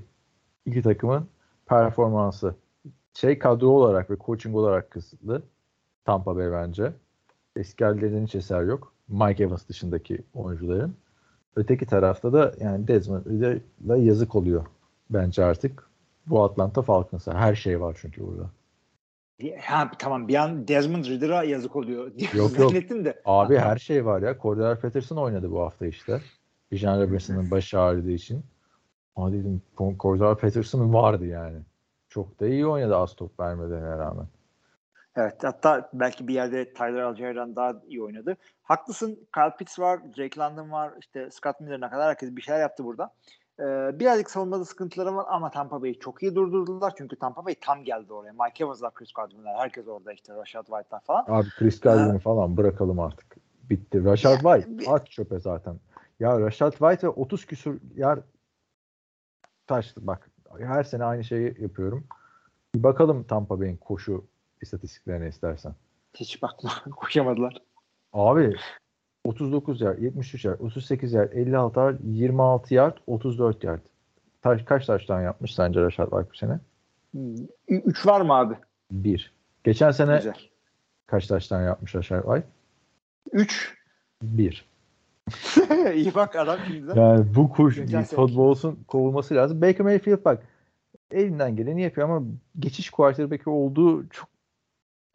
[0.65, 1.27] iki takımın
[1.65, 2.55] performansı
[3.13, 5.41] şey kadro olarak ve coaching olarak kısıtlı.
[6.05, 6.93] Tampa Bay bence.
[7.55, 8.93] Eskilerden hiç eser yok.
[9.07, 10.95] Mike Evans dışındaki oyuncuların.
[11.55, 14.65] Öteki tarafta da yani Desmond Ridder'la yazık oluyor
[15.09, 15.89] bence artık.
[16.27, 18.49] Bu Atlanta Falcons'a her şey var çünkü burada.
[19.61, 22.73] Ha, tamam bir an Desmond Ridder'a yazık oluyor diye Yok, yok.
[22.73, 23.21] de.
[23.25, 24.37] Abi her şey var ya.
[24.41, 26.21] Cordell Patterson oynadı bu hafta işte.
[26.71, 28.43] Bijan Robinson'ın başı ağrıdığı için.
[29.15, 29.61] Ama dedim
[29.99, 31.57] Cordell Patterson vardı yani.
[32.09, 34.27] Çok da iyi oynadı az top vermeden rağmen.
[35.15, 38.37] Evet hatta belki bir yerde Tyler Algier'dan daha iyi oynadı.
[38.63, 39.19] Haklısın.
[39.33, 43.13] Kyle Pitts var, Jake London var, işte Scott Miller'ına kadar herkes bir şeyler yaptı burada.
[43.59, 46.93] Ee, birazcık savunmada sıkıntıları var ama Tampa Bay'i çok iyi durdurdular.
[46.97, 48.31] Çünkü Tampa Bay tam geldi oraya.
[48.31, 51.25] Mike Evans'lar, Chris Godwin'ler, herkes orada işte Rashad White'lar falan.
[51.27, 53.37] Abi Chris Godwin'i falan bırakalım artık.
[53.69, 54.05] Bitti.
[54.05, 55.79] Rashad White at çöpe zaten.
[56.19, 58.19] Ya Rashad White 30 küsur yer
[59.67, 60.29] taştı bak.
[60.59, 62.07] Her sene aynı şeyi yapıyorum.
[62.75, 64.25] Bir bakalım Tampa Bay'in koşu
[64.61, 65.75] istatistiklerine istersen.
[66.13, 66.71] Hiç bakma.
[66.95, 67.61] Koşamadılar.
[68.13, 68.55] Abi
[69.29, 73.79] 39 yard, 73 yard, 38 yard, 56 yard, 26 yard, 34 yard.
[74.41, 76.59] Taş, kaç taştan yapmış sence Rashad White bu sene?
[77.15, 78.53] Ü- Üç var mı abi?
[78.91, 79.33] Bir.
[79.63, 80.37] Geçen sene Güzel.
[81.05, 82.47] kaç taştan yapmış Rashad White?
[83.31, 83.77] Üç.
[84.21, 84.65] Bir.
[85.95, 86.95] iyi bak adam şimdiden.
[86.95, 87.77] Yani bu kuş.
[88.17, 89.61] Bowles'un kovulması lazım.
[89.61, 90.43] Baker Mayfield bak
[91.11, 92.27] elinden geleni yapıyor ama
[92.59, 94.29] geçiş quarterback'i olduğu çok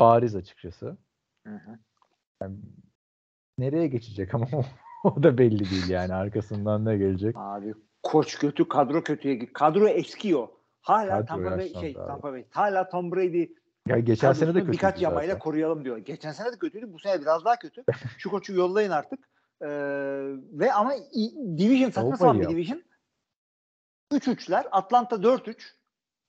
[0.01, 0.97] bariz açıkçası.
[1.47, 1.79] Hı hı.
[3.59, 4.47] Nereye geçecek ama
[5.05, 7.37] o, da belli değil yani arkasından ne gelecek.
[7.39, 9.53] Abi koç kötü, kadro kötüye.
[9.53, 10.49] Kadro eskiyor.
[10.81, 12.07] Hala Kadro Tampa Bay şey abi.
[12.07, 12.45] Tampa Bay.
[12.51, 13.47] Hala Tom Brady
[13.89, 15.39] Ya geçen sene de kötüydü birkaç yamayla zaten.
[15.39, 15.99] koruyalım diyor.
[15.99, 16.93] Geçen sene de kötüydü.
[16.93, 17.85] Bu sene biraz daha kötü.
[18.19, 19.19] Şu koçu yollayın artık.
[19.63, 19.69] Ee,
[20.53, 20.93] ve ama
[21.59, 22.83] division saçma sapan bir division.
[24.13, 24.65] 3-3'ler.
[24.71, 25.57] Atlanta 4-3.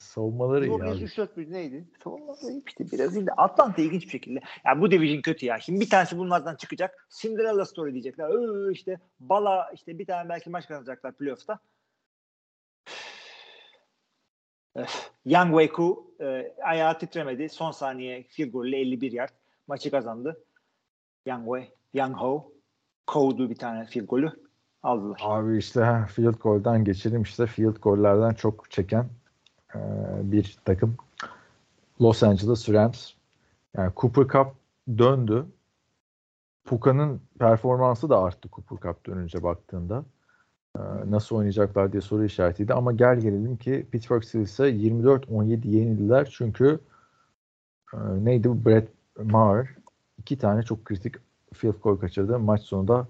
[0.05, 1.03] Savunmaları iyi abi.
[1.03, 1.85] 3-4 müydü neydi?
[2.03, 4.39] Savunması iyi işte biraz iyi de Atlanta ilginç bir şekilde.
[4.65, 5.59] Yani bu division kötü ya.
[5.59, 7.07] Şimdi bir tanesi bunlardan çıkacak.
[7.21, 8.29] Cinderella story diyecekler.
[8.29, 11.59] Öö, işte bala işte bir tane belki maç kazanacaklar playoff'ta.
[15.25, 17.49] Young Wei-Ku e, ayağı titremedi.
[17.49, 19.33] Son saniye field goal ile 51 yard
[19.67, 20.43] maçı kazandı.
[21.25, 22.51] Young Wei, Young Ho
[23.07, 24.31] kovdu bir tane field golü
[24.83, 25.21] aldılar.
[25.23, 29.09] Abi işte field goal'dan geçelim işte field goal'lerden çok çeken
[29.75, 29.79] e,
[30.31, 30.95] bir takım
[32.01, 33.11] Los Angeles Rams.
[33.77, 34.47] Yani Cooper Cup
[34.97, 35.45] döndü.
[36.65, 40.05] Puka'nın performansı da arttı Cooper Cup dönünce baktığında.
[40.77, 46.79] E, nasıl oynayacaklar diye soru işaretiydi ama gel gelelim ki Pittsburgh Steelers'a 24-17 yenildiler çünkü
[47.93, 48.89] e, neydi bu Brett
[49.23, 49.67] Maher
[50.17, 51.15] iki tane çok kritik
[51.53, 52.39] field goal kaçırdı.
[52.39, 53.07] Maç sonunda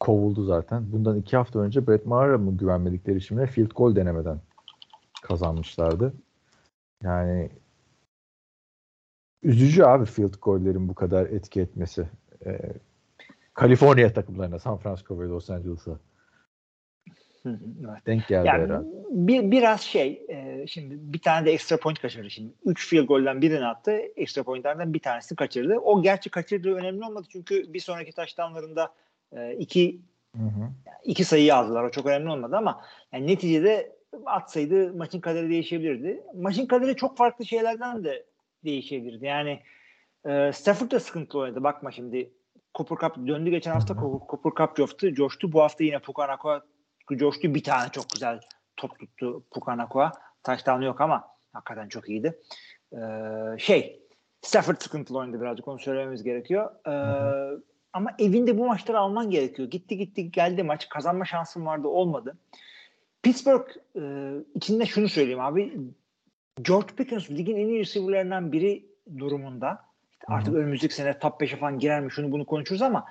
[0.00, 0.92] kovuldu zaten.
[0.92, 4.40] Bundan iki hafta önce Brett Maher'a mı güvenmedikleri de field goal denemeden
[5.22, 6.14] kazanmışlardı.
[7.02, 7.50] Yani
[9.42, 12.08] üzücü abi field goal'lerin bu kadar etki etmesi.
[12.46, 12.72] Ee,
[13.54, 15.98] Kaliforniya takımlarına, San Francisco ve Los Angeles'a
[17.46, 17.58] evet.
[18.06, 18.86] denk geldi Yani herhalde.
[19.10, 22.52] bir, biraz şey e, şimdi bir tane de extra point kaçırdı şimdi.
[22.64, 23.92] Üç field golden birini attı.
[24.16, 25.78] Extra pointlerden bir tanesini kaçırdı.
[25.78, 28.94] O gerçi kaçırdığı önemli olmadı çünkü bir sonraki taştanlarında
[29.32, 30.00] e, iki
[30.36, 30.70] Hı hı.
[31.04, 31.84] iki sayıyı aldılar.
[31.84, 36.22] O çok önemli olmadı ama yani neticede atsaydı maçın kaderi değişebilirdi.
[36.34, 38.26] Maçın kaderi çok farklı şeylerden de
[38.64, 39.26] değişebilirdi.
[39.26, 39.60] Yani
[40.24, 41.62] e, Stafford da sıkıntılı oynadı.
[41.62, 42.32] Bakma şimdi
[42.74, 45.14] Cooper Cup döndü geçen hafta Cooper Cup coştu.
[45.14, 45.52] coştu.
[45.52, 46.62] Bu hafta yine Pukanakua
[47.16, 47.54] coştu.
[47.54, 48.40] Bir tane çok güzel
[48.76, 50.12] top tuttu Pukanakua.
[50.44, 52.40] Touchdown yok ama hakikaten çok iyiydi.
[52.92, 52.98] Ee,
[53.58, 54.02] şey
[54.42, 56.70] Stafford sıkıntılı oynadı birazcık onu söylememiz gerekiyor.
[56.86, 57.60] Ee,
[57.92, 59.70] ama evinde bu maçları alman gerekiyor.
[59.70, 60.88] Gitti gitti geldi maç.
[60.88, 62.38] Kazanma şansın vardı olmadı.
[63.22, 63.66] Pittsburgh
[63.96, 64.02] e,
[64.54, 65.72] içinde şunu söyleyeyim abi.
[66.62, 68.86] George Pickens ligin en iyi receiver'larından biri
[69.18, 69.84] durumunda.
[70.12, 73.06] İşte artık önümüzdeki sene top 5'e falan girer mi şunu bunu konuşuruz ama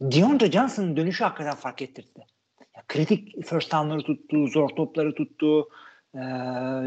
[0.00, 2.26] Deontay Johnson'ın dönüşü hakikaten fark ettirdi.
[2.76, 5.68] Ya, kritik first down'ları tuttu, zor topları tuttu.
[6.14, 6.18] Ee,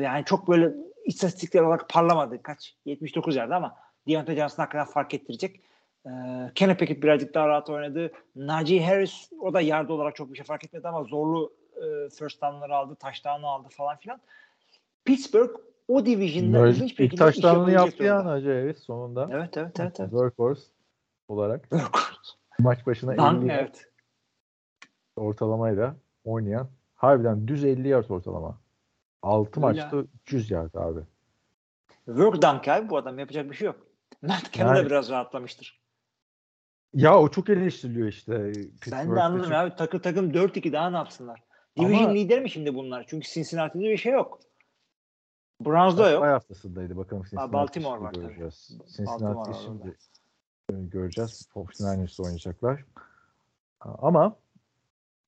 [0.01, 0.71] yani çok böyle
[1.05, 2.43] istatistikler olarak parlamadı.
[2.43, 2.75] Kaç?
[2.85, 3.75] 79 yerde ama
[4.07, 5.61] Deontay Johnson hakikaten fark ettirecek.
[6.05, 6.09] Ee,
[6.55, 8.11] Kenny Pickett birazcık daha rahat oynadı.
[8.35, 12.41] Najee Harris o da yardı olarak çok bir şey fark etmedi ama zorlu e, first
[12.41, 14.21] down'ları aldı, touchdown'u aldı falan filan.
[15.05, 15.51] Pittsburgh
[15.87, 18.25] o division'da Böyle ilginç bir şekilde iş yaptı ya.
[18.25, 19.29] Najee Harris sonunda.
[19.31, 19.99] Evet evet evet.
[19.99, 20.09] evet.
[20.09, 20.63] Workhorse
[21.27, 21.69] olarak
[22.59, 23.91] maç başına 50 Dank, yard evet.
[25.15, 28.57] ortalamayla oynayan harbiden düz 50 yard ortalama.
[29.21, 29.67] 6 Öyle.
[29.67, 30.99] maçta 300 yard abi.
[32.05, 33.87] Work dunk abi bu adam yapacak bir şey yok.
[34.21, 35.85] Matt Canada Yani- biraz rahatlamıştır.
[36.93, 38.31] Ya o çok eleştiriliyor işte.
[38.43, 41.43] Ben Pittsburgh'da de anladım çok- abi takım takım 4-2 daha ne yapsınlar?
[41.77, 43.05] Ama- Division lideri mi şimdi bunlar?
[43.07, 44.39] Çünkü Cincinnati'de bir şey yok.
[45.65, 46.21] Browns'da yok.
[46.21, 48.25] Bay haftasındaydı bakalım Cincinnati Baltimore şimdi var tabii.
[48.25, 48.77] göreceğiz.
[48.79, 49.95] Baltimore Cincinnati var şimdi
[50.73, 51.49] e, göreceğiz.
[51.55, 52.85] 49ers'la oynayacaklar.
[53.81, 54.35] Ama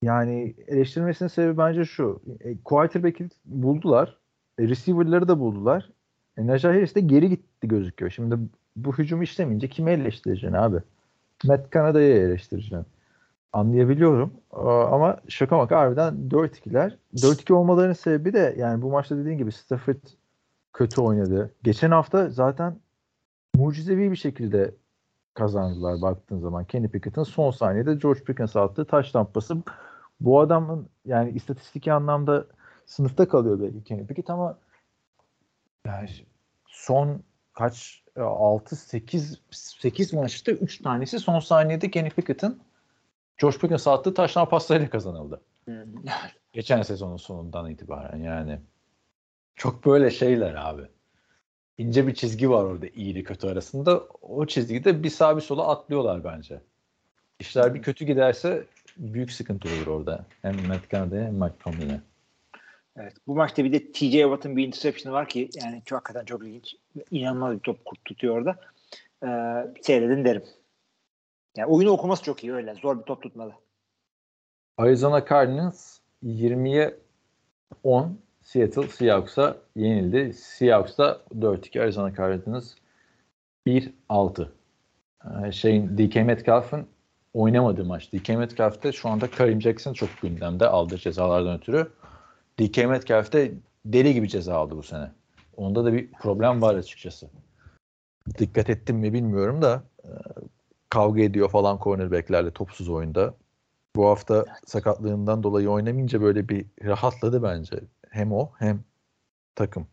[0.02, 2.22] yani eleştirilmesinin sebebi bence şu.
[2.40, 4.18] E, quarterback'i buldular.
[4.58, 5.90] E, receiver'ları da buldular.
[6.36, 8.10] E, Najee Harris de geri gitti gözüküyor.
[8.10, 8.38] Şimdi
[8.76, 10.76] bu hücum işlemeyince kimi eleştireceksin abi?
[11.44, 12.86] Matt Canada'yı eleştireceksin.
[13.52, 14.32] Anlayabiliyorum.
[14.52, 16.96] Aa, Ama şaka maka harbiden 4-2'ler.
[17.14, 20.02] 4-2 olmalarının sebebi de yani bu maçta dediğin gibi Stafford
[20.72, 21.54] kötü oynadı.
[21.62, 22.80] Geçen hafta zaten
[23.54, 24.74] mucizevi bir şekilde
[25.34, 26.64] kazandılar baktığın zaman.
[26.64, 29.56] Kenny Pickett'ın son saniyede George Pickens'a attığı taş tampası.
[30.20, 32.46] Bu adamın yani istatistik anlamda
[32.86, 34.58] sınıfta kalıyor belki Kenny Pickett ama
[35.86, 36.08] yani
[36.66, 37.22] son
[37.54, 42.60] kaç 6 8 8 maçta 3 tanesi son saniyede Kenny Pickett'ın
[43.38, 45.40] George Pickens'a attığı taştan paslarıyla kazanıldı.
[46.52, 48.58] Geçen sezonun sonundan itibaren yani.
[49.54, 50.82] Çok böyle şeyler abi.
[51.78, 54.00] İnce bir çizgi var orada iyi ile kötü arasında.
[54.22, 56.60] O çizgide bir sağ bir sola atlıyorlar bence.
[57.40, 58.64] İşler bir kötü giderse
[58.96, 60.24] büyük sıkıntı olur orada.
[60.42, 62.00] Hem Matt Canada'ya hem Mike Tomlin'e.
[62.96, 63.14] Evet.
[63.26, 66.76] Bu maçta bir de TJ Watt'ın bir interception'ı var ki yani çok hakikaten çok ilginç.
[67.10, 68.56] İnanılmaz bir top tutuyor orada.
[69.22, 69.28] Ee,
[69.82, 70.42] seyredin derim.
[71.58, 72.74] Yani oyunu okuması çok iyi öyle.
[72.74, 73.52] Zor bir top tutmadı.
[74.76, 76.96] Arizona Cardinals 20'ye
[77.84, 80.32] 10 Seattle Seahawks'a yenildi.
[80.32, 82.74] Seahawks'ta 4-2 Arizona Cardinals
[83.66, 84.48] 1-6.
[85.24, 86.86] Ee, şeyin DK Metcalf'ın
[87.34, 88.12] oynamadığı maç.
[88.12, 91.92] DK Metcalf'te şu anda Karim Jackson çok gündemde aldığı cezalardan ötürü.
[92.60, 93.52] DK Metcalf de
[93.84, 95.10] deli gibi ceza aldı bu sene.
[95.56, 97.30] Onda da bir problem var açıkçası.
[98.38, 100.10] Dikkat ettim mi bilmiyorum da e,
[100.90, 103.34] kavga ediyor falan cornerbacklerle topsuz oyunda.
[103.96, 107.80] Bu hafta sakatlığından dolayı oynamayınca böyle bir rahatladı bence.
[108.10, 108.84] Hem o hem
[109.54, 109.86] takım.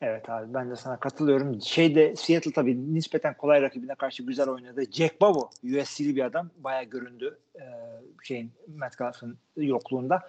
[0.00, 1.60] Evet abi ben de sana katılıyorum.
[1.60, 4.82] Şeyde Seattle tabii nispeten kolay rakibine karşı güzel oynadı.
[4.92, 6.50] Jack Bobo USC'li bir adam.
[6.56, 7.64] Bayağı göründü e,
[8.22, 10.22] şeyin Metcalf'ın yokluğunda.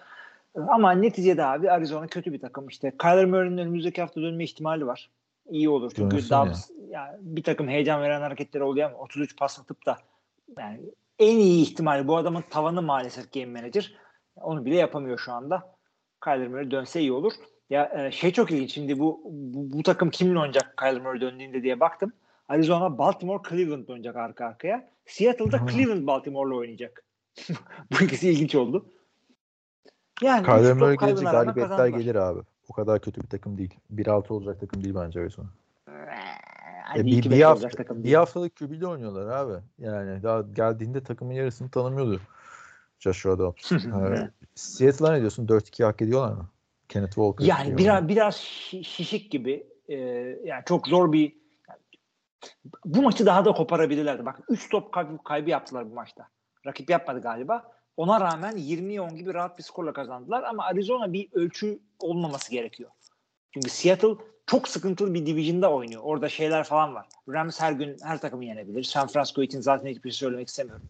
[0.56, 2.68] E, Ama neticede abi Arizona kötü bir takım.
[2.68, 5.10] İşte Kyler Murray'nin önümüzdeki hafta dönme ihtimali var.
[5.50, 5.92] İyi olur.
[5.96, 9.98] Çünkü Dönsün Dobbs yani bir takım heyecan veren hareketler oluyor ama 33 pas atıp da
[10.58, 10.80] yani
[11.18, 13.94] en iyi ihtimali bu adamın tavanı maalesef game manager.
[14.36, 15.76] Onu bile yapamıyor şu anda.
[16.24, 17.32] Kyler Murray dönse iyi olur.
[17.70, 18.72] Ya e, şey çok ilginç.
[18.72, 22.12] Şimdi bu, bu bu takım kimle oynayacak Kyler Murray döndüğünde diye baktım.
[22.48, 24.88] Arizona, Baltimore, Cleveland oynayacak arka arkaya.
[25.06, 25.66] Seattle'da Hı.
[25.66, 27.04] Cleveland Baltimore'la oynayacak.
[27.92, 28.86] bu ikisi ilginç oldu.
[30.22, 32.40] Yani Kyler Murray gelince galibiyetler gelir abi.
[32.68, 33.74] O kadar kötü bir takım değil.
[33.94, 35.46] 1-6 olacak takım değil bence Arizona.
[36.84, 39.62] Hadi E, bir, bir, hafta, takım bir haftalık QB'de oynuyorlar abi.
[39.78, 42.20] Yani daha geldiğinde takımın yarısını tanımıyordu.
[42.98, 43.72] Joshua Dobbs.
[43.72, 45.46] Ha, Seattle'a ne diyorsun?
[45.46, 46.48] 4-2 hak ediyorlar mı?
[46.88, 47.44] Kenneth Walker.
[47.44, 49.94] Yani biraz biraz şi- şişik gibi e,
[50.44, 51.36] yani çok zor bir
[52.84, 54.26] bu maçı daha da koparabilirlerdi.
[54.26, 56.28] Bak 3 top kaybı, kaybı yaptılar bu maçta.
[56.66, 57.75] Rakip yapmadı galiba.
[57.96, 62.90] Ona rağmen 20'ye 10 gibi rahat bir skorla kazandılar ama Arizona bir ölçü olmaması gerekiyor.
[63.54, 64.14] Çünkü Seattle
[64.46, 66.02] çok sıkıntılı bir division'da oynuyor.
[66.04, 67.06] Orada şeyler falan var.
[67.28, 68.82] Rams her gün her takımı yenebilir.
[68.82, 70.86] San Francisco için zaten hiçbir şey söylemek istemiyorum.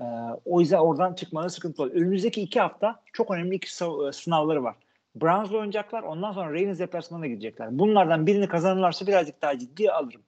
[0.00, 0.04] Ee,
[0.44, 1.96] o yüzden oradan çıkmanın sıkıntı oluyor.
[1.96, 4.74] Önümüzdeki iki hafta çok önemli iki sınav- sınavları var.
[5.16, 6.02] Browns'la oynayacaklar.
[6.02, 7.78] Ondan sonra Ravens deplasmanına gidecekler.
[7.78, 10.22] Bunlardan birini kazanırlarsa birazcık daha ciddiye alırım.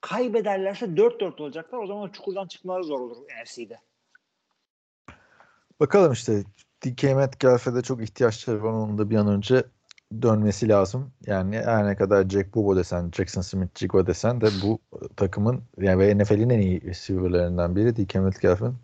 [0.00, 1.78] Kaybederlerse 4-4 olacaklar.
[1.78, 3.80] O zaman çukurdan çıkmaları zor olur NFC'de.
[5.80, 6.44] Bakalım işte
[6.84, 8.72] DK Metcalf'e de çok ihtiyaçları var.
[8.72, 9.64] Onun da bir an önce
[10.22, 11.12] dönmesi lazım.
[11.26, 14.78] Yani her ne kadar Jack Bubo desen, Jackson Smith Jigba desen de bu
[15.16, 18.76] takımın yani ve NFL'in en iyi receiver'larından biri DK Metcalf'ın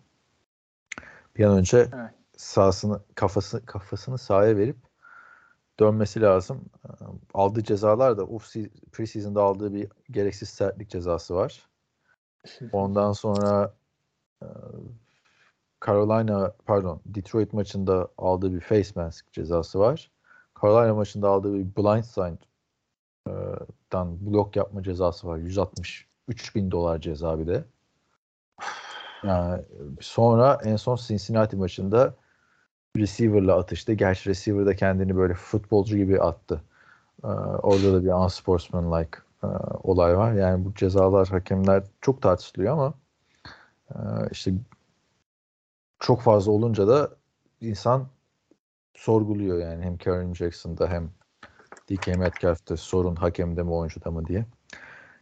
[1.37, 2.11] bir an önce Evet.
[2.37, 4.77] sahasını kafası kafasını sahaya verip
[5.79, 6.65] dönmesi lazım.
[7.33, 8.53] Aldığı cezalar da off
[8.91, 11.69] preseason'da aldığı bir gereksiz sertlik cezası var.
[12.71, 13.73] Ondan sonra
[14.41, 14.47] e,
[15.85, 20.11] Carolina pardon Detroit maçında aldığı bir face mask cezası var.
[20.61, 22.37] Carolina maçında aldığı bir blindside
[23.27, 23.31] e,
[23.91, 25.37] dan blok yapma cezası var.
[25.37, 27.63] 163 bin dolar ceza bir de.
[29.23, 29.61] Yani
[30.01, 32.15] sonra en son Cincinnati maçında
[32.97, 33.93] receiver'la atıştı.
[33.93, 36.61] Gerçi receiver da kendini böyle futbolcu gibi attı.
[37.23, 39.47] Ee, orada da bir unsportsmanlike e,
[39.83, 40.33] olay var.
[40.33, 42.93] Yani bu cezalar hakemler çok tartışılıyor ama
[43.89, 43.97] e,
[44.31, 44.53] işte
[45.99, 47.09] çok fazla olunca da
[47.61, 48.07] insan
[48.93, 51.09] sorguluyor yani hem Karen Jackson'da hem
[51.89, 54.45] DK Metcalf'te sorun hakemde mi oyuncuda mı diye.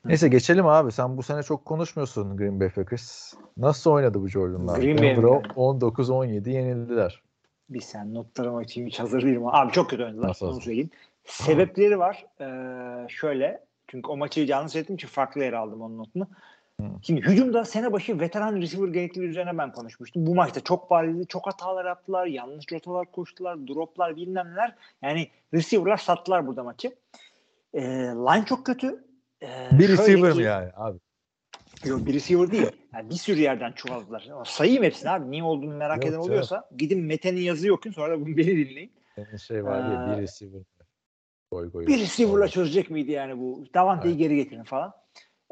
[0.06, 0.92] Neyse geçelim abi.
[0.92, 3.34] Sen bu sene çok konuşmuyorsun Green Bay Packers.
[3.58, 4.80] Nasıl oynadı bu Jordan'lar?
[4.80, 5.48] Green Bay Denver'a mi?
[5.56, 7.22] 19-17 yenildiler.
[7.70, 9.42] Bir sen notlarıma açayım hiç hazır değilim.
[9.46, 10.28] Abi çok kötü oynadılar.
[10.28, 10.90] Nasıl Onu söyleyeyim.
[11.26, 12.26] Sebepleri var.
[12.42, 13.64] Ee, şöyle.
[13.88, 16.28] Çünkü o maçı canlı seyrettiğim için farklı yer aldım onun notunu.
[17.02, 20.26] Şimdi hücumda sene başı veteran receiver gerektiği üzerine ben konuşmuştum.
[20.28, 21.28] Bu maçta çok barizdi.
[21.28, 22.26] Çok hatalar yaptılar.
[22.26, 23.68] Yanlış rotalar koştular.
[23.68, 24.76] Droplar bilmem neler.
[25.02, 26.96] Yani receiver'lar sattılar burada maçı.
[27.74, 29.04] Ee, line çok kötü.
[29.44, 29.48] Ee,
[29.80, 30.98] Bir receiver ki- mi yani abi?
[31.86, 32.68] Yok bir receiver değil.
[32.94, 34.30] Yani bir sürü yerden çuvalladılar.
[34.46, 35.32] Sayayım hepsini abi.
[35.32, 36.24] Niye olduğunu merak Yok eden canım.
[36.26, 38.92] oluyorsa gidin Mete'nin yazıyı okuyun sonra da bunu beni dinleyin.
[39.16, 40.62] Senin şey var ya Aa, bir receiver.
[41.52, 41.88] Goy goy.
[41.88, 43.64] Bir receiver'la çözecek miydi yani bu?
[43.74, 44.20] Davante'yi Evet.
[44.20, 44.94] geri getirin falan.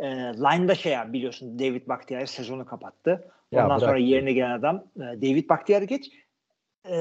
[0.02, 3.32] Ee, line'da şey ya biliyorsun David Bakhtiari sezonu kapattı.
[3.52, 4.02] Ya Ondan sonra bırak.
[4.02, 6.12] yerine gelen adam e, David Bakhtiari geç.
[6.90, 6.96] E,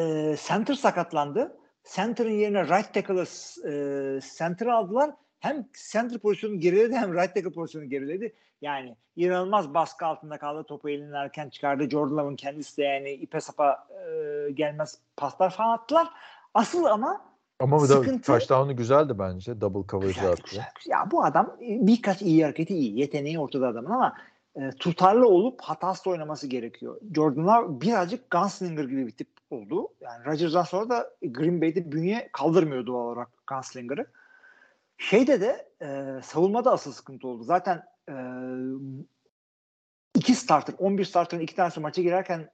[0.48, 1.56] center sakatlandı.
[1.94, 3.24] Center'ın yerine right tackle'ı
[3.70, 5.10] e, center'ı aldılar.
[5.40, 8.34] Hem center pozisyonu geriledi hem right tackle pozisyonu geriledi.
[8.62, 10.64] Yani inanılmaz baskı altında kaldı.
[10.64, 11.90] Topu elinden erken çıkardı.
[11.90, 16.08] Jordan Love'ın kendisi de yani ipe sapa e, gelmez paslar falan attılar.
[16.54, 17.29] Asıl ama
[17.60, 19.60] Ama bu da touchdown'u güzeldi bence.
[19.60, 20.42] Double coverage Güzel, attı.
[20.50, 20.92] güzel, güzel.
[20.92, 22.98] Ya bu adam e, birkaç iyi hareketi iyi.
[22.98, 24.16] Yeteneği ortada adamın ama
[24.56, 27.00] e, tutarlı olup hatasız oynaması gerekiyor.
[27.14, 29.88] Jordan Love birazcık gunslinger gibi bir tip oldu.
[30.00, 34.06] Yani Rodgers'dan sonra da Green Bay'de bünye kaldırmıyor doğal olarak gunslinger'ı.
[34.98, 37.42] Şeyde de e, savunmada asıl sıkıntı oldu.
[37.44, 38.14] Zaten e,
[40.14, 42.50] iki starter, 11 starter'ın iki tanesi maça girerken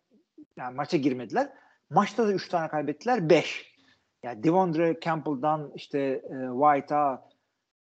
[0.57, 1.53] yani maça girmediler.
[1.91, 3.31] Maçta da 3 tane kaybettiler.
[3.31, 3.76] 5.
[4.27, 7.29] Yani Devondre Campbell'dan işte e, White'a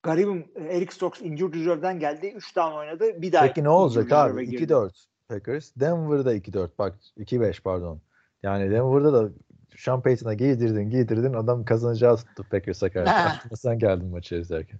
[0.03, 2.33] garibim e, Eric Stokes injured reserve'den geldi.
[2.35, 3.21] 3 down oynadı.
[3.21, 4.49] Bir daha Peki ne olacak abi?
[4.49, 4.73] girdi.
[4.73, 4.91] 2-4
[5.29, 5.71] Packers.
[5.75, 6.69] Denver'da 2-4.
[6.79, 8.01] Bak 2-5 pardon.
[8.43, 9.29] Yani Denver'da da
[9.77, 13.11] Sean Payton'a giydirdin giydirdin adam kazanacağı tuttu Packers'a karşı.
[13.11, 14.79] Aklıma sen geldin maçı izlerken.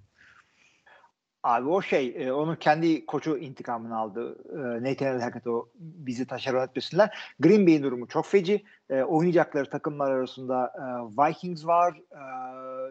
[1.44, 4.38] Abi o şey e, onun kendi koçu intikamını aldı.
[4.54, 7.34] E, Nathan Hackett o bizi taşeron etmesinler.
[7.40, 8.64] Green Bay'in durumu çok feci.
[8.90, 10.74] E, oynayacakları takımlar arasında
[11.20, 12.02] Vikings var,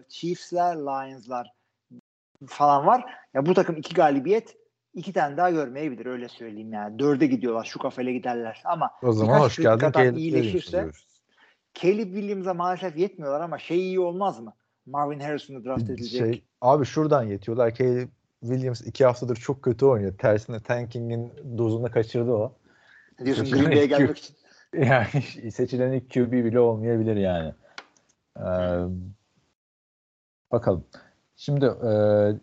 [0.09, 1.53] Chiefs'ler, Lions'lar
[2.47, 3.05] falan var.
[3.35, 4.57] Ya bu takım iki galibiyet
[4.95, 6.99] iki tane daha görmeyebilir öyle söyleyeyim yani.
[6.99, 10.91] Dörde gidiyorlar şu kafayla giderler ama O zaman hoş geldin Caleb iyileşirse-.
[11.75, 14.53] Caleb Williams'a maalesef yetmiyorlar ama şey iyi olmaz mı?
[14.87, 16.35] Marvin Harrison'ı draft edilecek.
[16.35, 17.75] Şey, abi şuradan yetiyorlar.
[17.75, 18.09] Caleb
[18.41, 20.19] Williams iki haftadır çok kötü oynuyor.
[20.19, 22.53] Tersine tanking'in dozunu kaçırdı o.
[23.25, 24.37] Diyorsun Seçilen Green Bay'e gelmek için.
[24.75, 25.23] Yani
[25.53, 27.55] seçilen ilk QB bile olmayabilir yani.
[28.37, 28.43] Ee,
[30.53, 30.85] bakalım.
[31.37, 31.91] Şimdi e,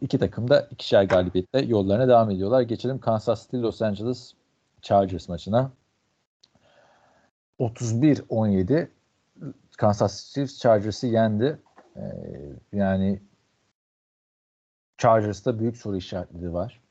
[0.01, 2.61] iki takım da ikişer galibiyetle yollarına devam ediyorlar.
[2.61, 4.33] Geçelim Kansas City Los Angeles
[4.81, 5.71] Chargers maçına.
[7.59, 8.87] 31-17
[9.77, 11.59] Kansas City Chargers'ı yendi.
[11.95, 12.01] Ee,
[12.73, 13.19] yani
[14.97, 16.81] Chargers'ta büyük soru işaretleri var.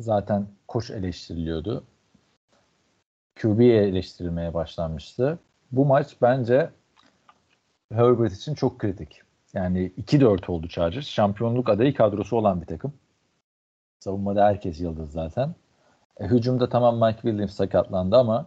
[0.00, 1.84] Zaten koç eleştiriliyordu.
[3.40, 5.38] QB eleştirilmeye başlanmıştı.
[5.72, 6.70] Bu maç bence
[7.92, 9.22] Herbert için çok kritik.
[9.54, 11.06] Yani 2-4 oldu Chargers.
[11.06, 12.92] Şampiyonluk adayı kadrosu olan bir takım.
[14.00, 15.54] Savunmada herkes yıldız zaten.
[16.20, 18.46] E, hücumda tamam Mike Williams sakatlandı ama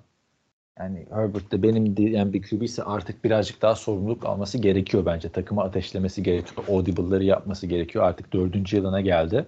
[0.80, 5.30] yani Herbert de benim diyen bir QB ise artık birazcık daha sorumluluk alması gerekiyor bence.
[5.30, 6.68] Takımı ateşlemesi gerekiyor.
[6.68, 8.06] Audible'ları yapması gerekiyor.
[8.06, 9.46] Artık dördüncü yılına geldi.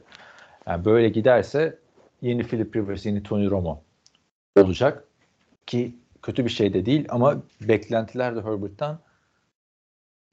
[0.68, 1.78] Yani böyle giderse
[2.22, 3.82] yeni Philip Rivers, yeni Tony Romo
[4.56, 5.04] olacak.
[5.68, 9.00] Ki kötü bir şey de değil ama beklentiler de Herbert'tan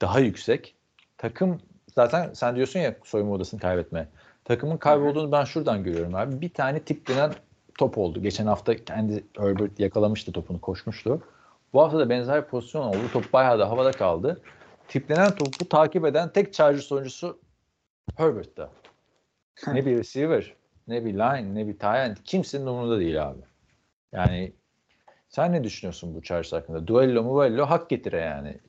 [0.01, 0.75] daha yüksek.
[1.19, 1.61] Takım
[1.95, 4.09] zaten sen diyorsun ya soyunma odasını kaybetme.
[4.45, 6.41] Takımın kaybolduğunu ben şuradan görüyorum abi.
[6.41, 7.33] Bir tane tip denen
[7.79, 8.23] top oldu.
[8.23, 11.23] Geçen hafta kendi Herbert yakalamıştı topunu koşmuştu.
[11.73, 12.99] Bu hafta da benzer pozisyon oldu.
[13.13, 14.41] Top bayağı da havada kaldı.
[14.89, 17.39] tiplenen topu takip eden tek Chargers oyuncusu
[18.17, 18.71] Herbert'ta.
[19.67, 20.55] ne bir receiver,
[20.89, 22.25] ne bir line, ne bir tight.
[22.25, 23.41] Kimsenin umurunda değil abi.
[24.13, 24.53] Yani
[25.29, 26.87] sen ne düşünüyorsun bu Chargers hakkında?
[26.87, 28.61] Duello mu duello hak getire yani.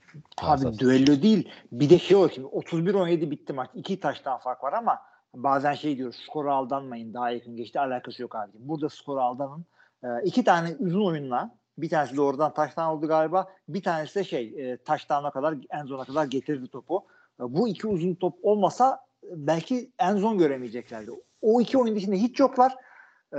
[0.41, 0.79] Abi Kansas.
[0.79, 1.49] düello değil.
[1.71, 3.69] Bir de şey o şimdi 31-17 bitti maç.
[3.73, 4.99] İki taştan fark var ama
[5.35, 8.51] bazen şey diyoruz skora aldanmayın daha yakın geçti alakası yok abi.
[8.59, 9.65] Burada skora aldanın.
[10.03, 13.47] Ee, iki tane uzun oyunla bir tanesi de oradan taştan oldu galiba.
[13.69, 17.05] Bir tanesi de şey e, taştana kadar en zona kadar getirdi topu.
[17.39, 21.11] E, bu iki uzun top olmasa e, belki en zon göremeyeceklerdi.
[21.41, 22.75] O iki oyun dışında hiç yoklar.
[23.33, 23.37] Ee,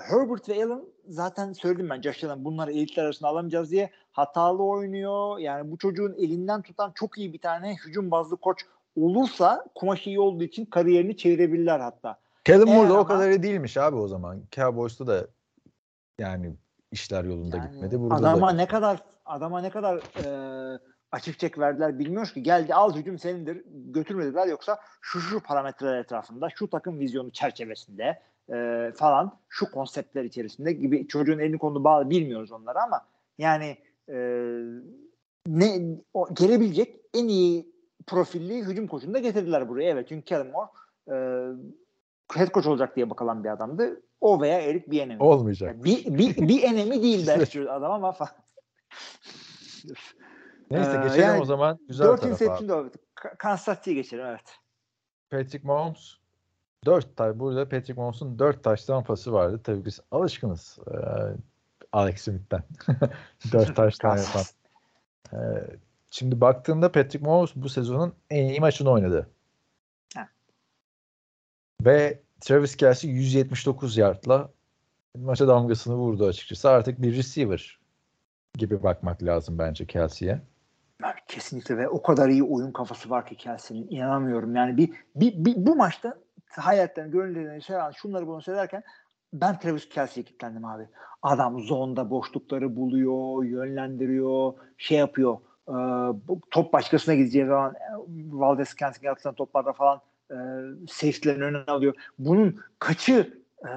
[0.00, 5.38] Herbert ve Allen zaten söyledim ben Josh bunları elitler arasında alamayacağız diye hatalı oynuyor.
[5.38, 8.66] Yani bu çocuğun elinden tutan çok iyi bir tane hücum bazlı koç
[8.96, 12.18] olursa kumaşı iyi olduğu için kariyerini çevirebilirler hatta.
[12.44, 14.42] Kellen Moore da o kadar iyi değilmiş abi o zaman.
[14.52, 15.26] Cowboys'ta da
[16.18, 16.54] yani
[16.92, 18.00] işler yolunda Yani gitmedi.
[18.00, 20.78] Burada adama da ne kadar adama ne kadar e,
[21.12, 22.42] açık çek verdiler bilmiyoruz ki.
[22.42, 28.20] Geldi al hücum senindir götürmediler yoksa şu şu parametreler etrafında şu takım vizyonu çerçevesinde
[28.52, 33.06] e, falan şu konseptler içerisinde gibi çocuğun elini kolunu bağlı bilmiyoruz onları ama
[33.38, 33.76] yani
[34.08, 34.16] e,
[35.46, 37.75] ne o, gelebilecek en iyi
[38.06, 39.90] profilli hücum koçunu da getirdiler buraya.
[39.90, 40.68] Evet çünkü Kellen Moore
[41.08, 41.14] e,
[42.38, 44.02] head coach olacak diye bakılan bir adamdı.
[44.20, 45.22] O veya Eric Bieniemy.
[45.22, 45.70] olmayacak.
[45.74, 48.30] Yani bir, bir, bir enemi değil belki adam ama falan.
[50.70, 51.78] Neyse Ee, geçelim yani o zaman.
[51.88, 52.44] Güzel 4 taraf abi.
[52.44, 54.56] interception Ka- Kansas City'ye geçelim evet.
[55.30, 56.14] Patrick Mahomes
[56.84, 59.60] 4 tay burada Patrick Mahomes'un 4 taştan pası vardı.
[59.64, 60.96] Tabii biz alışkınız e,
[61.92, 62.62] Alex Smith'ten.
[63.52, 64.32] 4 taştan yapan.
[64.32, 64.54] Kansas.
[66.18, 69.30] Şimdi baktığında Patrick Mahomes bu sezonun en iyi maçını oynadı.
[70.14, 70.28] Ha.
[71.84, 74.50] Ve Travis Kelsey 179 yardla
[75.18, 76.70] maça damgasını vurdu açıkçası.
[76.70, 77.78] Artık bir receiver
[78.54, 80.40] gibi bakmak lazım bence Kelsey'e.
[81.28, 83.88] Kesinlikle ve o kadar iyi oyun kafası var ki Kelsey'nin.
[83.90, 84.56] İnanamıyorum.
[84.56, 86.18] Yani bir, bir, bir bu maçta
[86.50, 88.82] hayattan gönüllerini seven şunları bunu söylerken
[89.32, 90.88] ben Travis Kelsey'ye kilitlendim abi.
[91.22, 95.38] Adam zonda boşlukları buluyor, yönlendiriyor, şey yapıyor.
[96.28, 97.78] Bu top başkasına gideceği zaman e,
[98.30, 100.00] Valdez Scantling atılan toplarda falan
[100.30, 100.36] e,
[100.88, 101.94] safety'lerin önüne alıyor.
[102.18, 103.70] Bunun kaçı e,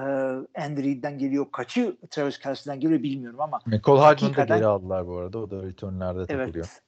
[0.64, 5.16] Andy Reid'den geliyor, kaçı Travis Kelsey'den geliyor bilmiyorum ama Nicole Hardman'ı da geri aldılar bu
[5.16, 5.38] arada.
[5.38, 6.54] O da returnlerde takılıyor.
[6.54, 6.82] Evet.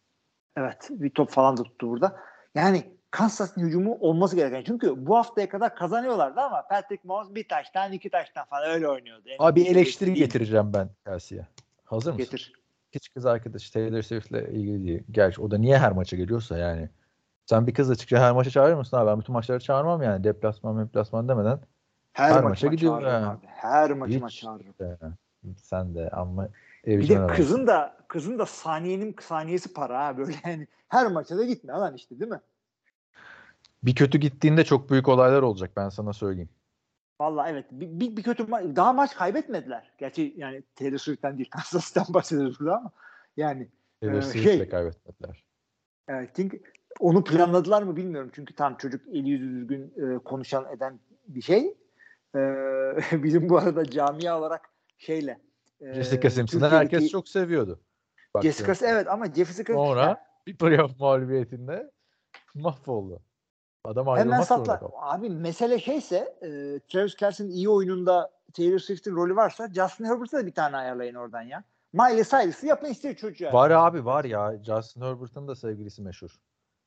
[0.56, 0.88] Evet.
[0.90, 2.16] Bir top falan da tuttu burada.
[2.54, 4.62] Yani Kansas'ın hücumu olması gereken.
[4.66, 9.28] Çünkü bu haftaya kadar kazanıyorlardı ama Patrick Mahomes bir taştan iki taştan falan öyle oynuyordu.
[9.28, 11.46] Yani Abi eleştiri getireceğim ben Kelsey'e.
[11.84, 12.24] Hazır mısın?
[12.24, 12.52] Getir.
[12.92, 15.02] Hiç kız arkadaş Taylor Swift'le ilgili değil.
[15.10, 16.88] Gerçi o da niye her maça geliyorsa yani.
[17.46, 19.06] Sen bir kızla çıkınca her maça çağırır mısın abi?
[19.06, 20.24] Ben bütün maçları çağırmam yani.
[20.24, 21.60] Deplasman deplasman demeden.
[22.12, 23.26] Her, Her maça yani.
[23.26, 23.46] abi.
[23.46, 24.40] Her maçıma Hiç.
[24.40, 24.74] çağırırım.
[24.80, 24.96] Ee,
[25.56, 26.48] sen de ama
[26.86, 31.44] Bir de kızın da kızın da saniyenin saniyesi para ha böyle yani her maça da
[31.44, 32.40] gitme lan işte değil mi?
[33.82, 36.48] Bir kötü gittiğinde çok büyük olaylar olacak ben sana söyleyeyim.
[37.20, 37.66] Vallahi evet.
[37.70, 39.90] Bir, bir, bir kötü ma- daha maç kaybetmediler.
[39.98, 42.90] Gerçi yani Taylor Swift'ten değil Kansas'tan bahsediyoruz burada ama
[43.36, 43.68] yani
[44.00, 45.44] Taylor Swift'le şey- kaybetmediler.
[46.08, 46.62] Evet, çünkü
[47.00, 48.30] onu planladılar mı bilmiyorum.
[48.34, 51.76] Çünkü tam çocuk eli yüzü düzgün e, konuşan eden bir şey.
[52.34, 52.40] E,
[53.22, 55.40] bizim bu arada camia olarak şeyle
[55.80, 57.80] e, Jessica Simpson'ı herkes çok seviyordu.
[58.42, 61.90] Jessica evet ama Jessica Sonra bir playoff mağlubiyetinde
[62.54, 63.22] mahvoldu.
[63.84, 64.78] Adam hemen ayrılmak sapla.
[64.78, 64.92] kaldı.
[64.96, 66.48] Abi mesele şeyse e,
[66.88, 71.42] Travis Kelsey'nin iyi oyununda Taylor Swift'in rolü varsa Justin Herbert'a da bir tane ayarlayın oradan
[71.42, 71.64] ya.
[71.92, 73.52] Miley Cyrus'ı yapın istiyor çocuğa.
[73.52, 74.58] Var abi var ya.
[74.64, 76.40] Justin Herbert'ın da sevgilisi meşhur.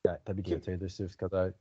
[0.05, 0.61] Yani tabii ki Kim?
[0.61, 1.51] Taylor Swift kadar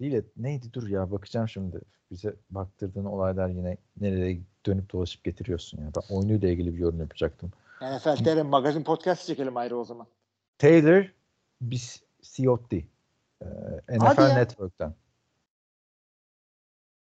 [0.00, 1.80] değil de neydi dur ya bakacağım şimdi.
[2.10, 5.90] Bize baktırdığın olaylar yine nereye dönüp dolaşıp getiriyorsun ya.
[5.96, 7.50] Ben oyunuyla ilgili bir yorum yapacaktım.
[7.82, 10.06] NFL TR magazin podcast çekelim ayrı o zaman.
[10.58, 11.12] Taylor
[11.60, 12.86] Bisciotti.
[13.88, 14.34] Ee, NFL.
[14.34, 14.94] Network'ten.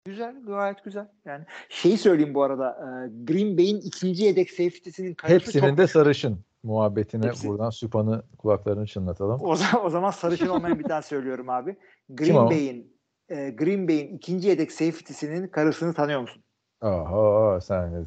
[0.06, 1.08] Güzel, gayet güzel.
[1.26, 2.70] Yani şeyi söyleyeyim bu arada.
[2.72, 2.88] e,
[3.24, 8.86] Green Bay'in ikinci yedek safety'sinin karısı Hepsinin çok de sarışın muhabbetine Hepsi- buradan Süpan'ı kulaklarını
[8.86, 9.42] çınlatalım.
[9.44, 11.78] O zaman, o zaman sarışın olmayan bir tane söylüyorum abi.
[12.10, 12.50] Green?
[12.50, 12.98] Bay'in
[13.30, 16.44] e, Green Bay'in ikinci yedek safety'sinin karısını tanıyor musun?
[16.82, 18.06] Oho sen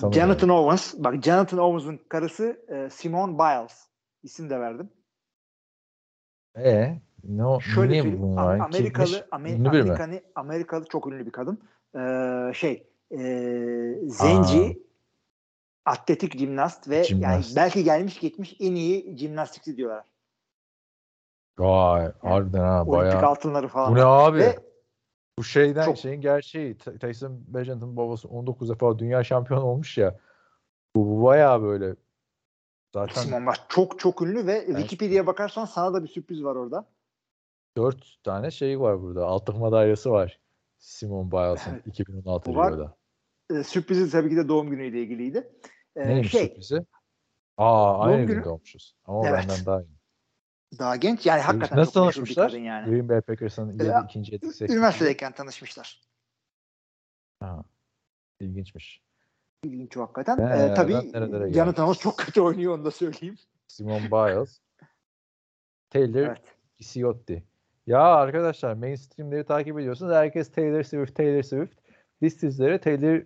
[0.00, 0.12] tanımıyorum.
[0.12, 0.94] Jonathan Owens.
[0.98, 3.86] Bak Jonathan Owens'ın karısı e, Simone Biles.
[4.22, 4.90] İsim de verdim.
[6.58, 8.22] E ne o Şöyle niye söyleyeyim.
[8.22, 8.58] bu Am- var?
[8.58, 9.22] Amerikalı Kimmiş?
[9.32, 10.22] Amer- Ünlü biri mi?
[10.34, 11.58] Amerikalı çok ünlü bir kadın.
[11.94, 12.00] E,
[12.54, 13.18] şey e,
[14.06, 14.82] zenci
[15.84, 17.56] atletik jimnast ve yani Jimnast.
[17.56, 20.04] belki gelmiş geçmiş en iyi jimnastikçi diyorlar.
[21.58, 23.22] Vay harbiden ha Olimpik bayağı.
[23.26, 23.92] altınları falan.
[23.92, 24.38] Bu ne abi?
[24.38, 24.58] Ve
[25.38, 26.78] Bu şeyden Çok- şeyin gerçeği.
[26.78, 30.18] Tyson Bagent'ın babası 19 defa dünya şampiyonu olmuş ya.
[30.96, 31.94] Bu, bu bayağı böyle
[32.94, 36.86] Zaten Simon Biles çok çok ünlü ve Wikipedia'ya bakarsan sana da bir sürpriz var orada.
[37.76, 39.26] Dört tane şey var burada.
[39.26, 40.40] Altın madalyası var.
[40.78, 42.72] Simon Biles'ın 2016 Bu var.
[42.72, 42.96] Rio'da.
[43.50, 45.52] Ee, sürprizi tabii ki de doğum günüyle ilgiliydi.
[45.96, 46.86] Ee, Neymiş şey, sürprizi?
[47.56, 48.96] Aa aynı günü- gün doğmuşuz.
[49.04, 49.38] Ama Evet.
[49.48, 50.00] benden daha iyi.
[50.78, 52.50] daha genç yani hakikaten Nasıl çok tanışmışlar?
[52.50, 52.90] yani.
[52.90, 54.72] Green Bay Packers'ın yedi- ikinci seçmeni.
[54.72, 56.02] Üniversitedeyken tanışmışlar.
[57.40, 57.64] Ha,
[58.40, 59.02] İlginçmiş.
[59.64, 60.38] İlginç hakikaten.
[60.38, 61.52] Ee, Ee, tabii?
[61.54, 63.36] Jonathan Ross çok kötü oynuyor onu da söyleyeyim.
[63.66, 64.60] Simon Biles.
[65.90, 66.42] Taylor Evet.
[66.76, 67.44] Gisiotti.
[67.90, 70.12] Ya arkadaşlar mainstreamleri takip ediyorsunuz.
[70.12, 71.74] Herkes Taylor Swift, Taylor Swift.
[72.22, 73.22] Biz sizlere Taylor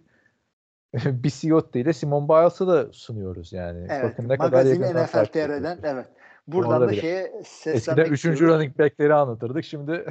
[1.05, 3.87] Bisiotti ile Simon Biles'ı da sunuyoruz yani.
[3.91, 4.05] Evet.
[4.05, 6.07] Bakın ne kadar yakından NFL TR'den evet.
[6.47, 7.01] Buradan da bile.
[7.01, 8.15] şeye Eskiden seslenmek 3.
[8.15, 8.49] istiyorum.
[8.49, 9.65] running back'leri anlatırdık.
[9.65, 9.91] Şimdi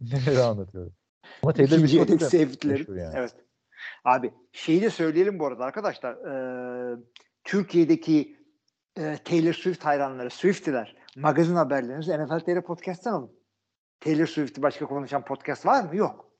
[0.00, 0.92] neleri anlatıyoruz.
[1.42, 3.14] Ama Taylor Bisiotti de meşhur yani.
[3.16, 3.34] Evet.
[4.04, 6.12] Abi şeyi de söyleyelim bu arada arkadaşlar.
[6.12, 6.96] Ee,
[7.44, 8.36] Türkiye'deki
[8.96, 13.39] e, Taylor Swift hayranları, Swiftiler magazin haberlerinizi NFL TR Podcast'tan alın.
[14.00, 15.96] Taylor Swift'i başka konuşan podcast var mı?
[15.96, 16.30] Yok.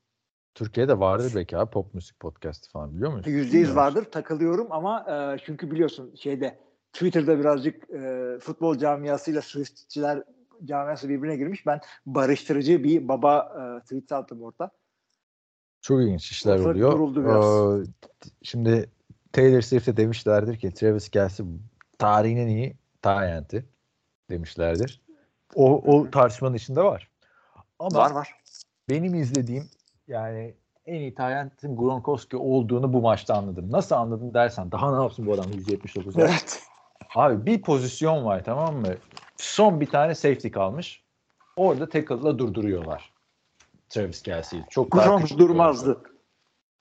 [0.55, 3.27] Türkiye'de vardır belki abi pop müzik podcast falan biliyor muyuz?
[3.27, 4.05] Yüzde yüz vardır.
[4.05, 6.59] Takılıyorum ama e, çünkü biliyorsun şeyde
[6.93, 10.23] Twitter'da birazcık e, futbol camiasıyla Swiftçiler
[10.65, 11.67] camiası birbirine girmiş.
[11.67, 14.71] Ben barıştırıcı bir baba e, tweet attım orada.
[15.81, 17.83] Çok ilginç işler Ortalık oluyor.
[17.83, 17.87] Ee,
[18.43, 18.91] şimdi
[19.33, 21.45] Taylor Swift'e demişlerdir ki Travis Kelce
[21.99, 23.65] tarihin en iyi Tyent'i
[24.31, 25.03] demişlerdir.
[25.55, 27.10] O, o tartışmanın içinde var.
[27.81, 28.35] Ama Var var.
[28.89, 29.69] benim izlediğim
[30.09, 30.55] yani
[30.87, 33.73] en iyi Tyent'in Gronkowski olduğunu bu maçta anladım.
[33.73, 36.21] Nasıl anladın dersen daha ne yapsın bu adam 179 'a?
[36.25, 36.63] Evet.
[37.15, 38.95] Abi bir pozisyon var tamam mı?
[39.37, 41.03] Son bir tane safety kalmış.
[41.57, 43.13] Orada tackle'la durduruyorlar.
[43.89, 44.65] Travis Kelce'yi.
[44.71, 46.01] Çok Gronk durmazdı.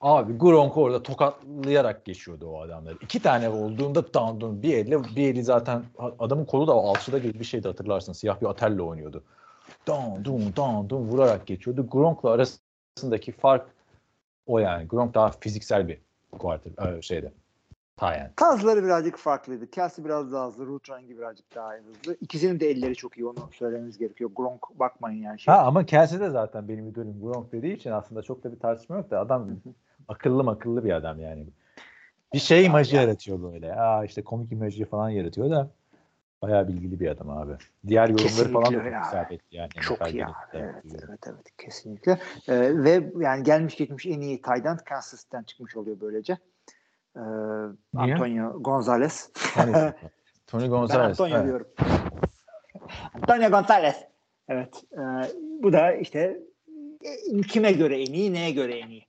[0.00, 2.96] Abi Gronk orada tokatlayarak geçiyordu o adamları.
[3.02, 5.82] İki tane olduğunda down, down, bir elle bir eli zaten
[6.18, 8.12] adamın kolu da alçıda gibi bir şeydi hatırlarsın.
[8.12, 9.24] Siyah bir atelle oynuyordu.
[9.86, 11.86] Down, down, down, down vurarak geçiyordu.
[11.90, 13.66] Gronk'la arasındaki fark
[14.46, 14.88] o yani.
[14.88, 15.98] Gronk daha fiziksel bir
[16.32, 17.32] quarter e, şeyde.
[17.96, 18.32] Tayen.
[18.36, 19.70] Tarzları birazcık farklıydı.
[19.70, 20.66] Kelsey biraz daha hızlı.
[20.66, 22.16] Root Rungi birazcık daha hızlı.
[22.20, 23.26] İkisinin de elleri çok iyi.
[23.26, 24.30] Onu söylememiz gerekiyor.
[24.34, 25.40] Gronk bakmayın yani.
[25.40, 25.54] Şey.
[25.54, 28.96] Ha ama Kelsey de zaten benim idolüm Gronk dediği için aslında çok da bir tartışma
[28.96, 29.48] yok da adam
[30.08, 31.46] akıllı akıllı bir adam yani.
[32.34, 33.74] Bir şey imajı yaratıyor böyle.
[33.74, 35.70] Aa işte komik imajı falan yaratıyor da
[36.42, 37.52] bayağı bilgili bir adam abi.
[37.86, 39.00] Diğer yorumları falan da Kesinlikle çok ya.
[39.00, 39.70] isabetli yani.
[39.80, 40.26] Çok iyi.
[40.26, 40.32] abi.
[40.52, 40.74] Evet,
[41.08, 41.56] evet, evet.
[41.58, 42.12] Kesinlikle.
[42.48, 46.38] Ee, ve yani gelmiş geçmiş en iyi end Kansas City'den çıkmış oluyor böylece.
[47.16, 47.20] Ee,
[47.94, 48.14] Niye?
[48.14, 49.30] Antonio Gonzalez.
[50.46, 51.20] Tony, ben Gonzalez.
[51.20, 51.46] Antonio evet.
[51.46, 51.66] diyorum.
[53.14, 53.96] Antonio Gonzalez.
[54.48, 54.84] Evet.
[54.92, 55.00] e,
[55.62, 56.40] bu da işte
[57.04, 59.06] e, kime göre en iyi, neye göre en iyi.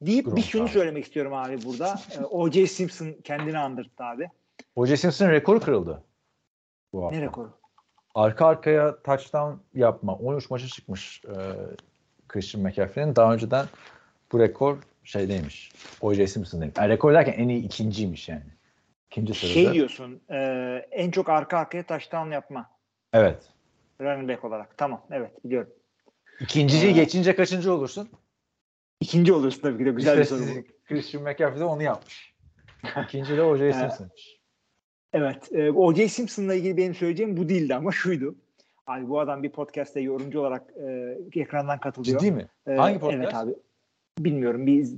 [0.00, 0.70] Deyip bir Gronk şunu abi.
[0.70, 2.00] söylemek istiyorum abi burada.
[2.18, 2.66] E, O.J.
[2.66, 4.28] Simpson kendini andırttı abi.
[4.76, 4.96] O.J.
[4.96, 6.02] Simpson rekoru kırıldı.
[6.92, 7.18] Bu hafta.
[7.18, 7.50] Ne rekoru?
[8.14, 10.14] Arka arkaya touchdown yapma.
[10.14, 11.34] 13 maça çıkmış e,
[12.28, 13.16] Christian McCaffrey'nin.
[13.16, 13.66] Daha önceden
[14.32, 15.72] bu rekor şeydeymiş.
[16.00, 16.26] O.J.
[16.26, 16.76] Simpson'daymış.
[16.78, 18.42] Yani rekor derken en iyi ikinciymiş yani.
[19.10, 19.54] İkinci sırada.
[19.54, 20.36] Şey diyorsun e,
[20.90, 22.70] en çok arka arkaya touchdown yapma.
[23.12, 23.42] Evet.
[24.00, 24.78] Running back olarak.
[24.78, 25.06] Tamam.
[25.10, 25.70] Evet biliyorum.
[26.40, 28.08] İkinciyi Ee, geçince kaçıncı olursun?
[29.00, 30.64] İkinci olursun tabii ki de güzel bir soru bu.
[30.88, 32.34] Christian McCaffrey de onu yapmış.
[33.04, 33.72] İkinci de O.J.
[33.72, 34.41] Simpson'mış.
[35.12, 35.52] Evet.
[35.52, 36.08] E, O.J.
[36.08, 38.34] Simpson'la ilgili benim söyleyeceğim bu değildi ama şuydu.
[38.86, 40.62] Abi bu adam bir podcast'te yorumcu olarak
[41.34, 42.20] e, ekrandan katılıyor.
[42.20, 42.46] Ciddi mi?
[42.66, 43.22] E, Hangi podcast?
[43.22, 43.52] Evet abi.
[44.18, 44.66] Bilmiyorum.
[44.66, 44.88] Bir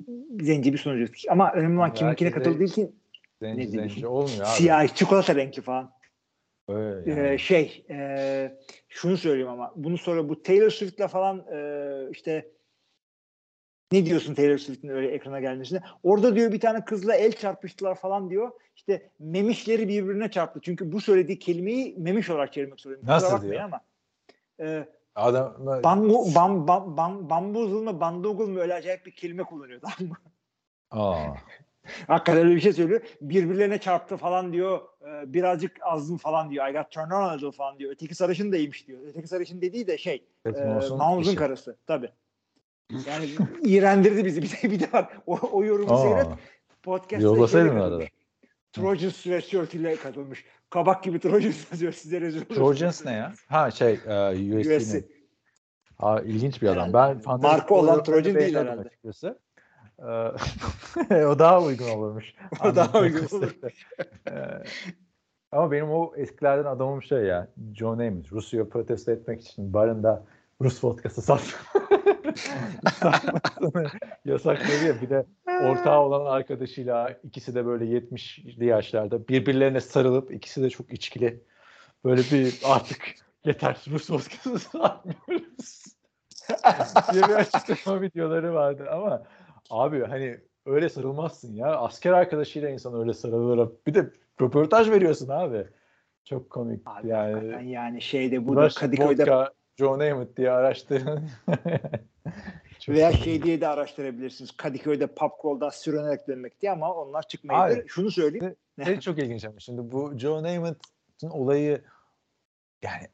[0.41, 1.13] zenci bir sunucu.
[1.29, 2.95] Ama önemli olan kiminkine katıldığı için
[3.43, 4.09] Zenci ne zenci diyeyim?
[4.09, 4.47] olmuyor abi.
[4.49, 5.93] siyah, çikolata renkli falan.
[6.69, 7.39] Öyle Ee, yani.
[7.39, 8.59] şey e,
[8.89, 12.47] şunu söyleyeyim ama bunu sonra bu Taylor Swift'le falan e, işte
[13.93, 15.81] ne diyorsun Taylor Swift'in öyle ekrana gelmesine?
[16.03, 18.51] Orada diyor bir tane kızla el çarpıştılar falan diyor.
[18.77, 20.61] İşte memişleri birbirine çarptı.
[20.63, 23.07] Çünkü bu söylediği kelimeyi memiş olarak çevirmek zorundayım.
[23.07, 23.61] Nasıl diyor?
[23.61, 23.81] Ama.
[24.61, 25.55] E, Adam
[25.85, 30.17] bambu, bam, bam, bam, bamboozle mı bandogul mu öyle acayip bir kelime kullanıyor tamam mı?
[30.91, 31.35] Aa.
[32.07, 33.01] Hakikaten öyle bir şey söylüyor.
[33.21, 34.81] Birbirlerine çarptı falan diyor.
[35.03, 36.69] Ee, birazcık azdım falan diyor.
[36.69, 37.93] I got turned on a little falan diyor.
[37.93, 39.01] Öteki sarışın da iyiymiş diyor.
[39.07, 40.25] Öteki sarışın dediği de şey.
[40.47, 40.51] E,
[41.21, 41.37] işi.
[41.37, 41.77] karısı.
[41.87, 42.11] Tabii.
[42.91, 43.29] Yani
[43.63, 44.43] iğrendirdi bizi.
[44.43, 46.27] Bir de, bir de bak o, o yorumu seyret.
[46.83, 48.05] Podcast'ta Yollasaydın arada.
[48.73, 50.45] Trojan sweatshirt ile katılmış.
[50.71, 52.45] Kabak gibi Trojan sweatshirt size rezil.
[52.45, 53.33] Trojans ne ya?
[53.49, 54.79] Ha şey e, USC'nin.
[54.79, 55.05] USC.
[55.99, 56.93] Ha ilginç bir adam.
[56.93, 58.81] Ben Marka olan Trojan değil herhalde.
[58.81, 59.39] Açıkçası.
[61.11, 62.35] Ee, o daha uygun olurmuş.
[62.65, 63.69] O daha uygun istese.
[64.31, 64.33] Ee,
[65.53, 67.49] ama benim o eskilerden adamım şey ya.
[67.75, 68.33] John Amos.
[68.33, 70.25] Rusya'ya protesto etmek için barında
[70.63, 71.55] Rus vodkası sat.
[72.95, 73.91] Satmasını
[74.25, 75.03] yasakladı ya.
[75.03, 80.93] Bir de ortağı olan arkadaşıyla ikisi de böyle 70'li yaşlarda birbirlerine sarılıp ikisi de çok
[80.93, 81.43] içkili.
[82.05, 85.85] Böyle bir artık yeter Rus vodkası satmıyoruz.
[87.13, 89.23] diye bir açıklama videoları vardı ama
[89.71, 91.77] abi hani öyle sarılmazsın ya.
[91.77, 93.71] Asker arkadaşıyla insan öyle sarılır.
[93.87, 95.67] Bir de röportaj veriyorsun abi.
[96.25, 97.71] Çok komik Abi yani.
[97.71, 101.31] yani şeyde burada Russian Kadıköy'de vodka, Joe Namath diye araştırın.
[102.89, 104.57] Veya şey diye de araştırabilirsiniz.
[104.57, 105.31] Kadıköy'de pub
[105.73, 107.81] sürünerek dönmek diye ama onlar çıkmayabilir.
[107.81, 108.57] Abi, Şunu söyleyeyim.
[108.85, 111.83] Şey çok ilginç ama şimdi bu Joe Namath'ın olayı
[112.83, 113.09] yani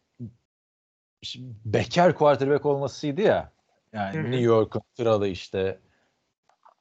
[1.64, 3.52] bekar quarterback olmasıydı ya.
[3.92, 4.22] Yani.
[4.22, 5.78] New York'un kralı işte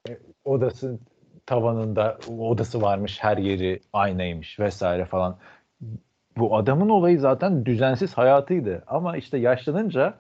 [0.10, 1.00] e, odası
[1.46, 5.40] tavanında odası varmış her yeri aynaymış vesaire falan.
[6.40, 8.84] Bu adamın olayı zaten düzensiz hayatıydı.
[8.88, 10.14] Ama işte yaşlanınca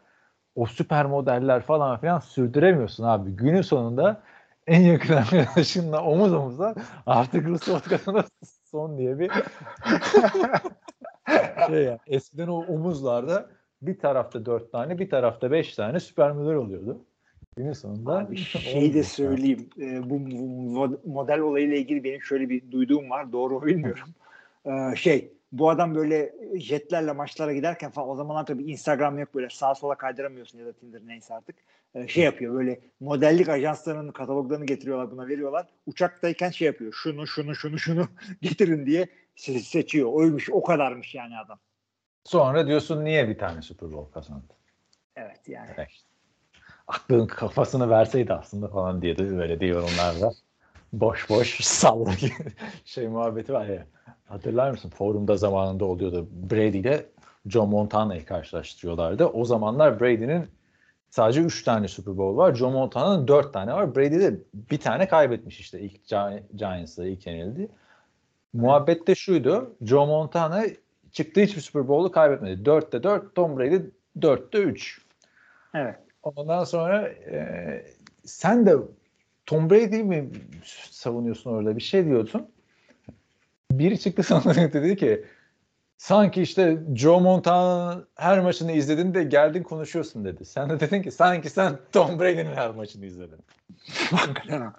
[0.56, 3.32] o süper modeller falan filan sürdüremiyorsun abi.
[3.32, 4.22] Günün sonunda
[4.68, 8.24] en yakın arkadaşınla omuz omuza artık Rus vodkasına
[8.64, 9.32] son diye bir
[11.68, 12.00] şey yani.
[12.08, 13.46] Eskiden o omuzlarda
[13.82, 17.02] bir tarafta dört tane bir tarafta beş tane süper model oluyordu.
[17.58, 19.70] Günün sonunda Abi şey de söyleyeyim.
[19.82, 23.32] e, bu, bu model olayıyla ilgili benim şöyle bir duyduğum var.
[23.32, 24.08] Doğru bilmiyorum.
[24.66, 29.50] E, şey bu adam böyle jetlerle maçlara giderken falan o zamanlar tabii Instagram yok böyle
[29.50, 31.56] sağa sola kaydıramıyorsun ya da Tinder neyse artık.
[31.95, 35.68] E, şey yapıyor böyle modellik ajanslarının kataloglarını getiriyorlar buna veriyorlar.
[35.86, 36.93] Uçaktayken şey yapıyor.
[36.93, 38.08] Şunu şunu şunu şunu
[38.41, 40.10] getirin diye se- seçiyor.
[40.14, 41.60] Oymuş o kadarmış yani adam.
[42.24, 44.54] Sonra diyorsun niye bir tane Super Bowl kazandı?
[45.16, 45.70] Evet yani.
[45.78, 45.89] Evet.
[46.88, 50.32] Aklın kafasını verseydi aslında falan diye de böyle de yorumlarda.
[50.93, 52.12] Boş boş salla
[52.86, 53.88] şey muhabbeti var ya.
[54.30, 54.90] Hatırlar mısın?
[54.90, 56.28] Forumda zamanında oluyordu.
[56.52, 57.06] Brady ile
[57.48, 59.26] Joe Montana'yı karşılaştırıyorlardı.
[59.26, 60.48] O zamanlar Brady'nin
[61.10, 62.56] sadece 3 tane Super Bowl var.
[62.56, 63.96] Joe Montana'nın 4 tane var.
[63.96, 67.70] Brady de bir tane kaybetmiş işte ilk Gi- Giants'la ilk yenildi.
[68.54, 69.76] Muhabbet de şuydu.
[69.82, 70.64] Joe Montana
[71.12, 72.70] çıktığı hiçbir Super Bowl'u kaybetmedi.
[72.70, 73.80] 4'te 4, Tom Brady
[74.20, 75.02] 4'te 3.
[75.76, 75.96] Evet.
[76.24, 77.86] Ondan sonra e,
[78.26, 78.76] sen de
[79.46, 80.30] Tom Brady'yi mi
[80.92, 81.76] savunuyorsun orada?
[81.76, 82.48] Bir şey diyorsun.
[83.72, 85.26] Biri çıktı sana dedi ki
[85.98, 90.46] sanki işte Joe Montana'nın her maçını izledin de geldin konuşuyorsun dedi.
[90.46, 93.40] Sen de dedin ki sanki sen Tom Brady'nin her maçını izledin.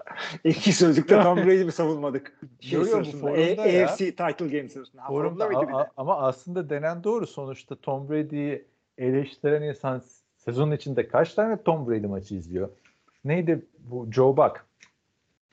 [0.44, 2.38] İki sözlükte Tom Brady mi savunmadık?
[2.60, 3.86] Şey sırasında, forumda E- ya.
[3.88, 5.02] AFC title game sırasında.
[5.06, 7.26] Forumda, forumda a- a- ama aslında denen doğru.
[7.26, 8.64] Sonuçta Tom Brady'yi
[8.98, 10.02] eleştiren insan
[10.36, 12.68] sezonun içinde kaç tane Tom Brady maçı izliyor?
[13.24, 14.64] Neydi bu Joe Buck?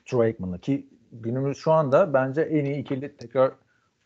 [0.06, 3.52] Troy Aikman'la ki günümüz şu anda bence en iyi ikili tekrar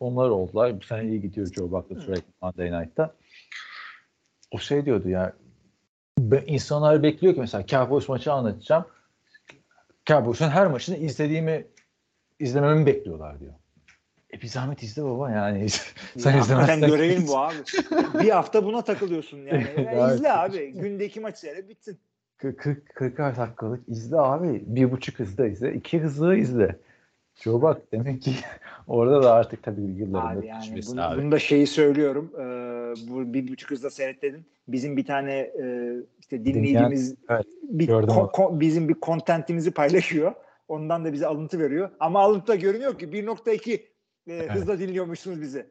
[0.01, 0.81] onlar oldular.
[0.81, 3.15] Bu sene iyi gidiyor Joe Buck'la Aikman Monday Night'ta.
[4.51, 5.33] O şey diyordu ya
[6.47, 8.85] insanlar bekliyor ki mesela Cowboys maçı anlatacağım.
[10.07, 11.67] Cowboys'un her maçını izlediğimi
[12.39, 13.53] izlememi bekliyorlar diyor.
[14.35, 15.69] E bir zahmet izle baba yani.
[16.19, 16.55] Sen Ya, izlemezsen.
[16.55, 17.55] hakikaten görevin bu abi.
[18.23, 19.67] bir hafta buna takılıyorsun yani.
[19.77, 20.15] Ya, Evet.
[20.15, 20.73] izle abi.
[20.73, 21.99] Gündeki maç seyret bitsin.
[22.37, 24.63] 40 40 dakikalık izle abi.
[24.67, 25.75] Bir buçuk hızda izle.
[25.75, 26.77] iki hızlı izle.
[27.35, 28.35] Joe bak demek ki
[28.87, 31.23] orada da artık tabii yıllarında Abi yani bunu, abi.
[31.23, 32.33] bunu da şeyi söylüyorum.
[32.35, 32.43] Ee,
[33.09, 34.47] bu bir buçuk hızda seyret dedin.
[34.69, 40.35] Bizim bir tane e, işte dinleyicimiz evet, bir ko- ko- bizim bir kontentimizi paylaşıyor.
[40.69, 41.91] Ondan da bize alıntı veriyor.
[42.01, 43.83] Ama alıntıda görünüyor ki 1.2
[44.29, 45.67] e, hızla dinliyormuşsunuz bizi.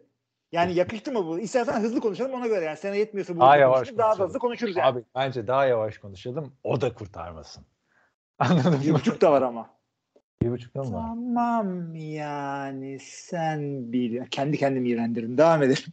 [0.51, 1.39] Yani yakıştı mı bu?
[1.39, 2.65] İstersen hızlı konuşalım ona göre.
[2.65, 4.87] Yani sana yetmiyorsa bu Daha yavaş konuşalım, daha hızlı konuşuruz yani.
[4.87, 6.53] Abi bence daha yavaş konuşalım.
[6.63, 7.65] O da kurtarmasın.
[8.39, 8.97] Anladın Bir mı?
[8.97, 9.69] buçuk da var ama.
[10.41, 11.07] Bir buçukta mı var?
[11.07, 14.25] Tamam yani sen bil.
[14.31, 15.37] Kendi kendimi iğrendirim.
[15.37, 15.83] Devam edelim.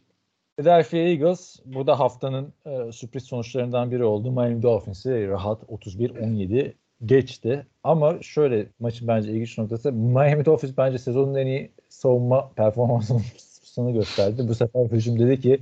[0.57, 4.31] Philadelphia Eagles bu da haftanın e, sürpriz sonuçlarından biri oldu.
[4.31, 6.73] Miami Dolphins'i rahat 31-17
[7.05, 7.65] geçti.
[7.83, 14.47] Ama şöyle maçın bence ilginç noktası Miami Dolphins bence sezonun en iyi savunma performansını gösterdi.
[14.47, 15.59] Bu sefer hücum dedi ki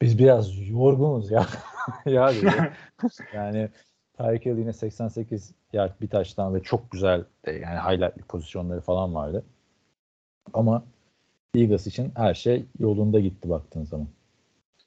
[0.00, 1.46] biz biraz yorgunuz ya.
[2.06, 2.50] ya dedi.
[3.34, 3.68] Yani
[4.18, 9.14] Tyreek Hill yine 88 yard bir taştan ve çok güzel de yani highlight pozisyonları falan
[9.14, 9.44] vardı.
[10.54, 10.84] Ama
[11.54, 14.08] Eagles için her şey yolunda gitti baktığın zaman.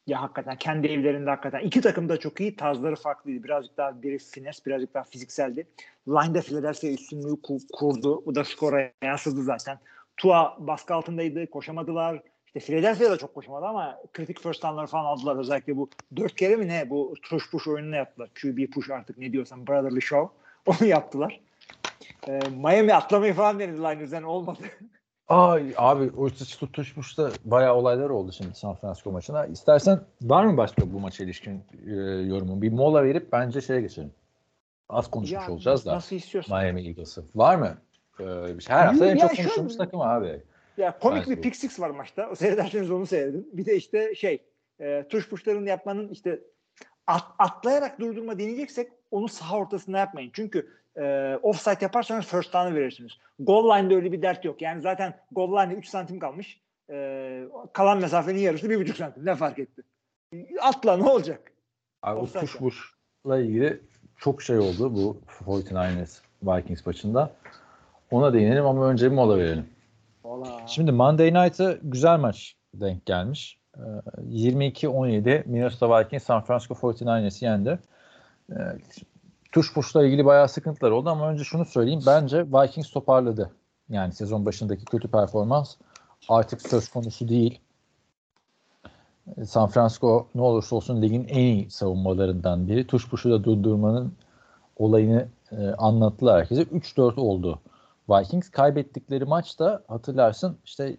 [0.08, 1.60] Ya hakikaten kendi evlerinde hakikaten.
[1.60, 2.56] iki takım da çok iyi.
[2.56, 3.44] Tarzları farklıydı.
[3.44, 5.68] Birazcık daha biri fines, birazcık daha fizikseldi.
[6.08, 8.26] Line'da Philadelphia üstünlüğü ku- kurdu.
[8.26, 9.80] Bu da skora yansıdı zaten.
[10.18, 11.50] Tua baskı altındaydı.
[11.50, 12.22] Koşamadılar.
[12.56, 15.36] İşte Philadelphia da çok koşamadı ama kritik first down'ları falan aldılar.
[15.36, 18.30] Özellikle bu dört kere mi ne bu push push oyununu yaptılar.
[18.42, 20.36] QB push artık ne diyorsan brotherly show.
[20.66, 21.40] Onu yaptılar.
[22.28, 24.60] Ee, Miami atlamayı falan denedi line üzerine olmadı.
[25.28, 29.46] Ay abi o tutuşmuş da bayağı olaylar oldu şimdi San Francisco maçına.
[29.46, 32.62] İstersen var mı başka bu maça ilişkin e, yorumun?
[32.62, 34.12] Bir mola verip bence şeye geçelim.
[34.90, 36.64] Az konuşmuş Ya, olacağız da Nasıl istiyorsan.
[36.64, 37.24] Miami Eagles'ı.
[37.36, 37.78] Var mı?
[38.20, 38.24] Ee.
[38.68, 40.44] Her hafta en çok konuştuğumuz takım abi.
[40.78, 42.30] Ya komik Bence bir pick six var maçta.
[42.30, 43.50] O seyrederseniz onu seyredin.
[43.54, 44.44] Bir de işte şey
[44.80, 46.40] e, tuş puşlarını yapmanın işte
[47.08, 50.32] at, atlayarak durdurma deneyeceksek onu saha ortasında yapmayın.
[50.34, 50.68] Çünkü
[50.98, 53.12] e, offside yaparsanız first down'ı verirsiniz.
[53.40, 54.62] Goal line'de öyle bir dert yok.
[54.62, 56.62] Yani zaten goal line'e 3 santim kalmış.
[56.90, 57.44] E,
[57.74, 59.26] kalan mesafenin yarısı 1,5 santim.
[59.26, 59.82] Ne fark etti?
[60.62, 61.52] Atla ne olacak?
[62.02, 63.80] Abi o tuş vurla ilgili
[64.18, 67.32] çok şey oldu bu 49ers Vikings maçında.
[68.12, 69.66] Ona değinelim ama önce bir mola verelim.
[70.68, 73.60] Şimdi Monday Night'a güzel maç denk gelmiş.
[73.78, 73.82] Ee,
[74.22, 77.80] 22-17 Minnesota Vikings San Francisco 49ers'i yendi.
[78.52, 78.56] Ee,
[79.52, 82.04] tuş puşla ilgili bayağı sıkıntılar oldu ama önce şunu söyleyeyim.
[82.08, 83.52] Bence Vikings toparladı.
[83.90, 85.76] Yani sezon başındaki kötü performans
[86.30, 87.60] artık söz konusu değil.
[89.38, 92.88] Ee, San Francisco ne olursa olsun ligin en iyi savunmalarından biri.
[92.88, 94.14] Tuş puşu da durdurmanın
[94.78, 96.62] olayını e, anlattılar herkese.
[96.62, 97.60] 3-4 oldu
[98.10, 98.50] Vikings.
[98.50, 100.98] Kaybettikleri maçta hatırlarsın işte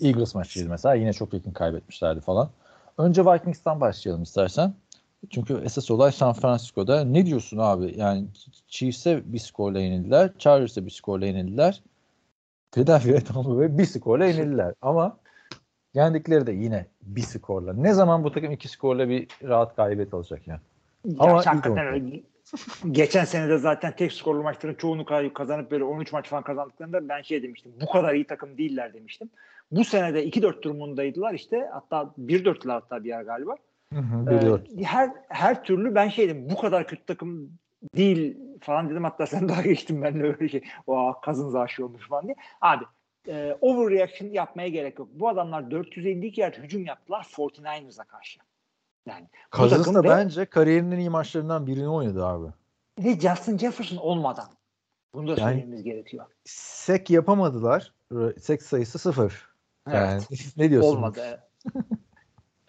[0.00, 0.94] Eagles maçıydı mesela.
[0.94, 2.50] Yine çok yakın kaybetmişlerdi falan.
[2.98, 4.74] Önce Vikings'tan başlayalım istersen.
[5.30, 7.04] Çünkü esas olay San Francisco'da.
[7.04, 7.94] Ne diyorsun abi?
[7.96, 8.26] Yani
[8.68, 10.32] Chiefs'e bir skorla yenildiler.
[10.38, 11.82] Chargers'e bir skorla yenildiler.
[12.72, 14.74] Philadelphia Tampa Bay bir skorla yenildiler.
[14.82, 15.18] Ama
[15.94, 17.72] yendikleri de yine bir skorla.
[17.72, 20.60] Ne zaman bu takım iki skorla bir rahat galibiyet alacak yani?
[21.04, 22.22] Ya Ama hakikaten öyle.
[22.90, 25.04] Geçen sene de zaten tek skorlu maçların çoğunu
[25.34, 27.72] kazanıp böyle 13 maç falan kazandıklarında ben şey demiştim.
[27.80, 29.30] Bu kadar iyi takım değiller demiştim.
[29.70, 31.68] Bu sene de 2-4 durumundaydılar işte.
[31.72, 33.56] Hatta 1-4'ler hatta bir yer galiba.
[33.92, 37.58] Hı hı, Ee, her her türlü ben şeydim bu kadar kötü takım
[37.96, 40.62] değil falan dedim hatta sen daha geçtin benimle öyle şey.
[40.86, 42.36] O Cousins aşığı olmuş falan diye.
[42.60, 42.84] Abi
[43.28, 45.08] e, overreaction yapmaya gerek yok.
[45.12, 48.40] Bu adamlar 452 yard hücum yaptılar 49ers'a karşı.
[49.06, 52.46] Yani Cousins bence kariyerinin iyi maçlarından birini oynadı abi.
[52.98, 54.48] ve Justin Jefferson olmadan.
[55.14, 56.24] Bunu da Yani- söylememiz gerekiyor.
[56.44, 57.92] Sek yapamadılar.
[58.40, 59.48] Sek sayısı sıfır.
[59.92, 60.22] Yani
[60.56, 60.88] ne diyorsun?
[60.88, 61.20] Olmadı.
[61.24, 61.40] evet.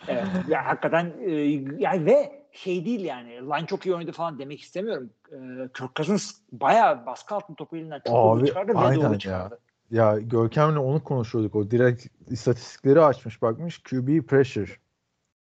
[0.07, 0.27] evet.
[0.47, 1.31] Ya hakikaten e,
[1.77, 5.09] yani ve şey değil yani line çok iyi oynadı falan demek istemiyorum.
[5.31, 5.35] E,
[5.77, 9.19] Kirk Cousins bayağı baskı altında topu elinden çok Abi, çıkardı ve doğru ya.
[9.19, 9.59] çıkardı.
[9.91, 11.55] Ya Görkem'le onu konuşuyorduk.
[11.55, 13.83] O direkt istatistikleri açmış bakmış.
[13.83, 14.71] QB pressure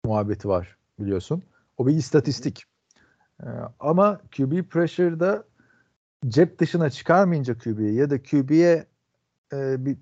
[0.06, 1.44] muhabbeti var biliyorsun.
[1.78, 2.66] O bir istatistik.
[3.44, 3.48] Ee,
[3.80, 5.44] ama QB pressure'da
[6.28, 8.86] cep dışına çıkarmayınca QB'ye ya da QB'ye
[9.54, 9.98] e, bir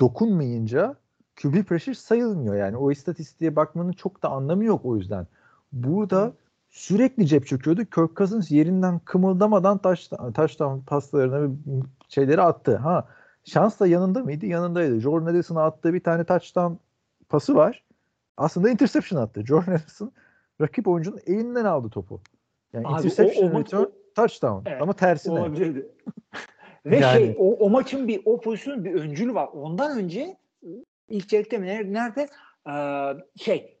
[0.00, 0.96] dokunmayınca
[1.42, 2.54] QB pressure sayılmıyor.
[2.54, 5.26] Yani o istatistiğe bakmanın çok da anlamı yok o yüzden.
[5.72, 6.32] Burada
[6.70, 7.84] sürekli cep çöküyordu.
[7.84, 11.54] Kirk Cousins yerinden kımıldamadan taş taştan paslarını ve
[12.08, 12.76] şeyleri attı.
[12.76, 13.08] Ha
[13.44, 14.46] şans da yanında mıydı?
[14.46, 15.00] Yanındaydı.
[15.00, 16.74] Jordan Edison'a attığı bir tane touchdown
[17.28, 17.84] pası var.
[18.36, 19.42] Aslında interception attı.
[19.46, 20.12] Jordan Edison
[20.62, 22.20] rakip oyuncunun elinden aldı topu.
[22.72, 23.84] Yani Abi, interception o- o- return
[24.14, 24.68] touchdown.
[24.70, 25.40] Evet, Ama tersine.
[25.40, 25.88] Olabilirdi.
[26.86, 29.48] Ve Yani- şey o, o maçın bir o pozisyonun bir öncülü var.
[29.52, 30.36] Ondan önce
[31.08, 32.28] ilk çeyrekte mi nerede, nerede
[32.68, 33.78] Ee, şey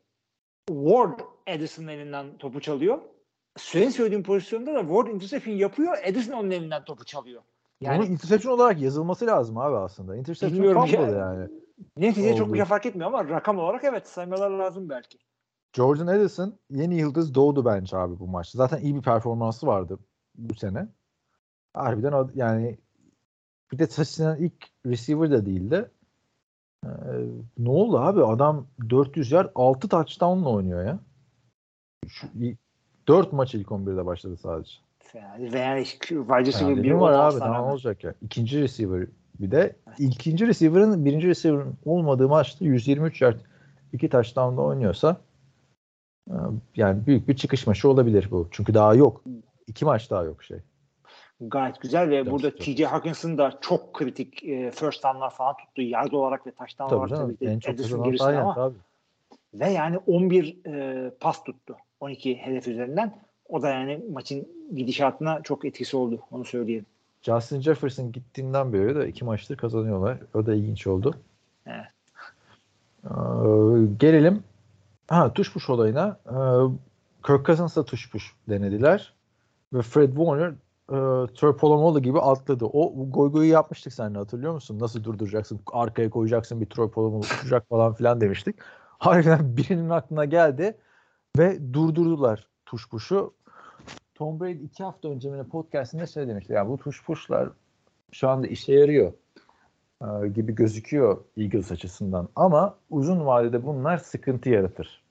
[0.68, 2.98] Ward Edison'ın elinden topu çalıyor.
[3.56, 5.96] Senin söylediğin pozisyonda da Ward interception yapıyor.
[6.02, 7.42] Edison onun elinden topu çalıyor.
[7.80, 10.16] Bunun Yani interception olarak yazılması lazım abi aslında.
[10.16, 11.10] Interception fumble ya.
[11.18, 11.48] yani.
[11.96, 15.18] neticede çok bir şey fark etmiyor ama rakam olarak evet saymalar lazım belki.
[15.72, 18.58] Jordan Edison yeni yıldız doğdu bence abi bu maçta.
[18.58, 19.98] Zaten iyi bir performansı vardı
[20.34, 20.88] bu sene.
[21.74, 22.78] Harbiden yani
[23.72, 24.54] bir de taşınan ilk
[24.86, 25.90] receiver de değildi.
[26.84, 26.88] Ee,
[27.58, 28.24] ne oldu abi?
[28.24, 30.98] Adam 400 yard 6 touchdown'la oynuyor ya.
[32.08, 32.26] Şu,
[33.08, 34.72] 4 maç ilk 11'de başladı sadece.
[35.14, 38.14] Yani, ve yani wide receiver Yani bir var abi ne olacak ya.
[38.22, 39.06] İkinci receiver
[39.40, 43.40] bir de ikinci receiver'ın birinci receiver'ın olmadığı maçta 123 yard
[43.92, 45.20] iki touchdown'da oynuyorsa
[46.76, 48.48] yani büyük bir çıkış maçı olabilir bu.
[48.50, 49.24] Çünkü daha yok.
[49.66, 50.58] İki maç daha yok şey.
[51.40, 52.50] Gayet güzel ve Dört, burada.
[52.50, 55.82] TJ Hawkins'ın da çok kritik e, first down'lar falan tuttu.
[55.82, 58.74] Yard olarak ve Tabii olarak tabii çok Edison Tayland ama abi.
[59.54, 61.76] ve yani 11 e, pas tuttu.
[62.00, 63.14] 12 hedef üzerinden.
[63.48, 66.20] O da yani maçın gidişatına çok etkisi oldu.
[66.30, 66.86] Onu söyleyelim.
[67.22, 70.18] Justin Jefferson gittiğinden beri de iki maçtır kazanıyorlar.
[70.34, 71.14] O da ilginç oldu.
[71.66, 71.86] Evet.
[73.04, 73.08] Ee,
[73.98, 74.42] gelelim
[75.12, 76.18] ha tuş push olayına.
[76.26, 76.32] Ee,
[77.26, 79.14] Kirk Cousins'a tuş push denediler.
[79.72, 80.48] Ve Fred Warner
[80.88, 80.96] e,
[81.34, 82.64] Troy gibi atladı.
[82.64, 84.78] O goy goyu yapmıştık seninle hatırlıyor musun?
[84.80, 85.60] Nasıl durduracaksın?
[85.72, 88.56] Arkaya koyacaksın bir Troy Polamalu uçacak falan filan demiştik.
[88.98, 90.76] Harbiden birinin aklına geldi
[91.38, 93.34] ve durdurdular tuş puşu.
[94.14, 96.52] Tom Brady iki hafta önce ne podcastinde şey demişti.
[96.52, 97.48] Yani bu tuş puşlar
[98.12, 99.12] şu anda işe yarıyor
[100.02, 102.28] e, gibi gözüküyor Eagles açısından.
[102.36, 105.01] Ama uzun vadede bunlar sıkıntı yaratır.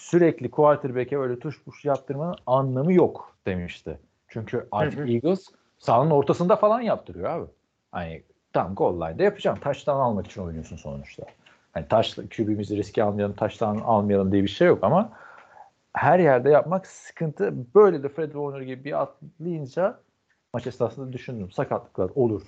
[0.00, 3.98] Sürekli quarterback'e öyle tuş puş yaptırmanın anlamı yok demişti.
[4.28, 5.08] Çünkü artık Hı hı.
[5.08, 5.46] Eagles
[5.78, 7.46] sahanın ortasında falan yaptırıyor abi.
[7.92, 8.22] Hani
[8.52, 9.58] tam goal line'da yapacağım.
[9.60, 11.24] Taştan almak için oynuyorsun sonuçta.
[11.72, 15.12] Hani taş QB'mizi riske almayalım, taştan almayalım diye bir şey yok ama
[15.92, 17.54] her yerde yapmak sıkıntı.
[17.74, 20.00] Böyle de Fred Warner gibi bir atlayınca
[20.54, 21.50] maç esnasında düşündüm.
[21.50, 22.42] Sakatlıklar olur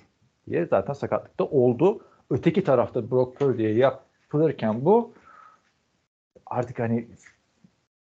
[0.49, 0.65] diye.
[0.65, 2.05] Zaten sakatlık da oldu.
[2.29, 5.13] Öteki tarafta Brock Purdy'ye yapılırken bu
[6.45, 7.07] artık hani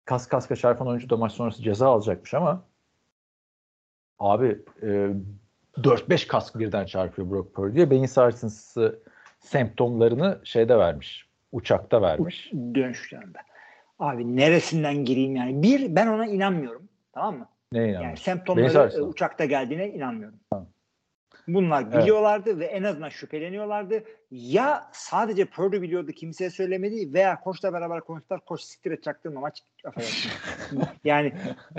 [0.09, 2.63] kas kaska çarpan oyuncu da maç sonrası ceza alacakmış ama
[4.19, 5.09] abi e,
[5.77, 7.89] 4-5 kask birden çarpıyor Brock Purdy'ye.
[7.89, 8.99] Beyin sarsıntısı
[9.39, 11.25] semptomlarını şeyde vermiş.
[11.51, 12.51] Uçakta vermiş.
[12.53, 13.37] Dönüşlerinde.
[13.99, 15.63] Abi neresinden gireyim yani?
[15.63, 16.89] Bir ben ona inanmıyorum.
[17.13, 17.47] Tamam mı?
[17.71, 18.21] Ne Yani inanmış?
[18.21, 20.39] semptomları e, uçakta geldiğine inanmıyorum.
[21.53, 24.03] Bunlar biliyorlardı ve en azından şüpheleniyorlardı.
[24.31, 28.45] Ya sadece Purdy biliyordu kimseye söylemedi veya koçla beraber konuştular.
[28.45, 29.63] Koç siktir et çaktırma maç
[31.03, 31.33] yani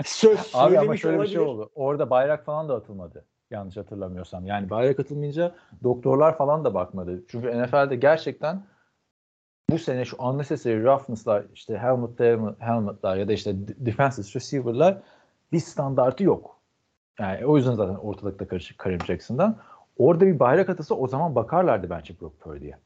[0.05, 1.33] söz Abi ama şöyle bir olabilir.
[1.33, 1.71] şey oldu.
[1.75, 3.25] Orada bayrak falan da atılmadı.
[3.51, 4.45] Yanlış hatırlamıyorsam.
[4.45, 7.23] Yani bayrak atılmayınca doktorlar falan da bakmadı.
[7.27, 8.63] Çünkü NFL'de gerçekten
[9.69, 12.19] bu sene şu unnecessary roughness'lar işte helmet
[12.59, 14.97] helmet'lar ya da işte defensive receiver'lar
[15.51, 16.60] bir standartı yok.
[17.19, 19.57] Yani o yüzden zaten ortalıkta karışık Karim Jackson'dan.
[19.97, 22.77] Orada bir bayrak atılsa o zaman bakarlardı bence Brock Purdy'ye.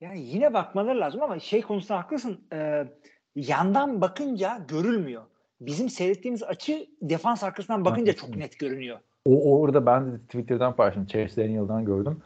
[0.00, 2.40] Yani yine bakmaları lazım ama şey konusunda haklısın.
[2.52, 2.86] Ee,
[3.34, 5.22] yandan bakınca görülmüyor.
[5.60, 8.40] Bizim seyrettiğimiz açı defans arkasından bakınca çok Haklısın.
[8.40, 8.98] net görünüyor.
[9.26, 11.06] O orada ben de Twitter'dan paylaştım.
[11.06, 12.22] Chase Daniel'dan gördüm.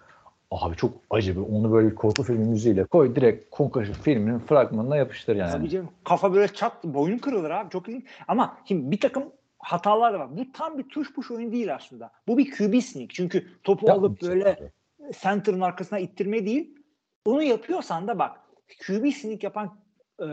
[0.50, 4.96] Abi çok acı bir onu böyle bir korku filmi müziğiyle koy direkt Concussion filminin fragmanına
[4.96, 5.52] yapıştır yani.
[5.52, 5.88] Tabii canım.
[6.04, 8.04] Kafa böyle çat boyun kırılır abi çok ilginç.
[8.28, 9.24] Ama şimdi bir takım
[9.60, 10.36] hatalar var.
[10.36, 12.10] Bu tam bir tuş puş oyunu değil aslında.
[12.28, 13.10] Bu bir QB sneak.
[13.10, 14.58] Çünkü topu Ya, alıp böyle var.
[15.22, 16.74] center'ın arkasına ittirme değil.
[17.24, 18.36] Onu yapıyorsan da bak
[18.86, 19.78] QB sneak yapan
[20.20, 20.24] e,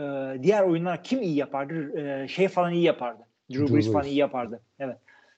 [0.42, 2.00] diğer oyunlar kim iyi yapardı?
[2.00, 3.22] E, şey falan iyi yapardı.
[3.52, 4.60] Drew Brees falan iyi yapardı.
[4.78, 4.96] Evet.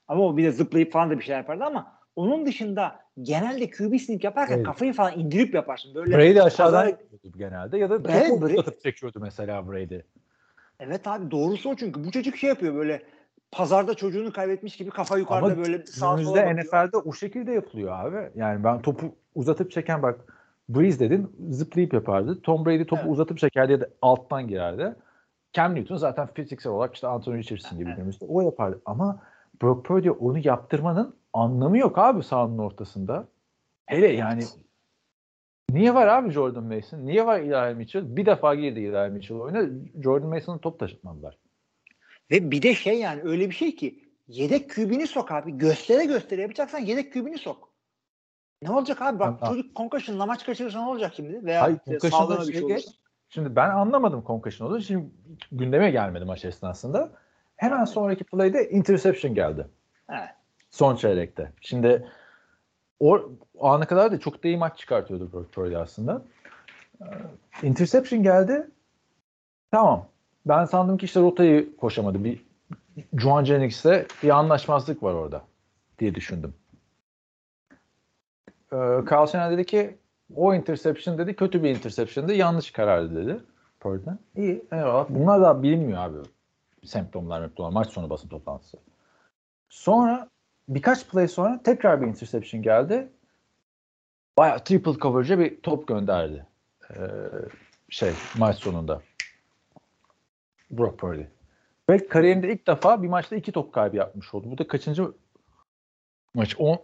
[0.09, 3.99] Ama o bir de zıplayıp falan da bir şeyler yapardı ama onun dışında genelde QB
[4.01, 4.67] sneak yaparken Evet.
[4.67, 5.95] kafayı falan indirip yaparsın.
[5.95, 9.99] Böyle Brady aşağıdan yapıyordu genelde ya da Evet, topu Brady- çekiyordu mesela Brady.
[10.81, 13.03] Evet abi doğrusu o çünkü bu çocuk şey yapıyor böyle
[13.53, 16.59] pazarda çocuğunu kaybetmiş gibi kafa yukarıda Ama böyle sağa sola bakıyor.
[16.59, 18.31] NFL'de o şekilde yapılıyor abi.
[18.35, 20.21] Yani ben topu uzatıp çeken bak
[20.69, 22.43] Breeze dedin zıplayıp yapardı.
[22.43, 23.13] Tom Brady topu Evet.
[23.13, 24.95] uzatıp çekerdi ya da alttan girerdi.
[25.53, 28.83] Cam Newton zaten fiziksel olarak işte Anthony Richardson gibi günümüzde o yapardı.
[28.87, 29.23] Ama
[29.63, 33.29] Brock Purdy onu yaptırmanın anlamı yok abi sahanın ortasında.
[33.87, 34.43] Hele yani
[35.71, 37.07] niye var abi Jordan Mason?
[37.07, 38.17] Niye var Eli Mitchell?
[38.17, 39.69] Bir defa girdi Eli Mitchell oyuna.
[40.03, 41.39] Jordan Mason'ı top taşıtmadılar.
[42.31, 45.59] Ve bir de şey yani öyle bir şey ki yedek kübini sok abi.
[45.59, 47.70] Göstere göstere yapacaksan yedek kübini sok.
[48.62, 49.19] Ne olacak abi?
[49.19, 51.44] Bak çocuk concussion'la maç kaçırırsa ne olacak şimdi?
[51.44, 52.90] Veya Hayır, işte sağlığına bir şey olursa.
[53.28, 54.82] Şimdi ben anlamadım concussion olduğunu.
[54.82, 55.07] Şimdi
[55.52, 57.11] gündeme gelmedi maç esnasında.
[57.57, 59.66] Hemen sonraki play'de interception geldi.
[60.11, 60.28] Evet.
[60.70, 61.52] Son çeyrekte.
[61.61, 62.09] Şimdi
[63.01, 66.23] o, o ana kadar da çok da iyi maç çıkartıyordu Brock Purdy aslında.
[67.01, 67.07] Ee,
[67.62, 68.70] Interception geldi.
[69.70, 70.10] Tamam.
[70.47, 72.25] Ben sandım ki işte rotayı koşamadı.
[72.25, 72.45] Bir
[73.17, 75.43] Juan Jennings'le bir anlaşmazlık var orada
[75.99, 76.55] diye düşündüm.
[78.73, 78.77] Ee,
[79.11, 79.97] Carl Shanahan dedi ki
[80.37, 82.35] o interception dedi kötü bir interception'dı.
[82.35, 83.41] Yanlış karardı dedi.
[83.81, 84.19] Purdy'den.
[84.37, 84.65] İyi.
[84.73, 85.07] Eyvallah.
[85.09, 86.17] Bunlar da bilinmiyor abi.
[86.85, 87.73] Semptomlar, semptomlar.
[87.73, 88.79] Maç sonu basın toplantısı.
[89.69, 90.29] Sonra
[90.69, 93.09] birkaç play sonra tekrar bir interception geldi.
[94.39, 96.47] Bayağı triple coverage'e bir top gönderdi.
[96.91, 96.97] Ee,
[97.89, 99.03] şey maç sonunda.
[100.71, 101.23] Brock Purdy.
[101.91, 104.51] Ve kariyerinde ilk defa bir maçta iki top kaybı yapmış oldu.
[104.51, 105.13] Bu da kaçıncı
[106.35, 106.57] maç?
[106.59, 106.81] 10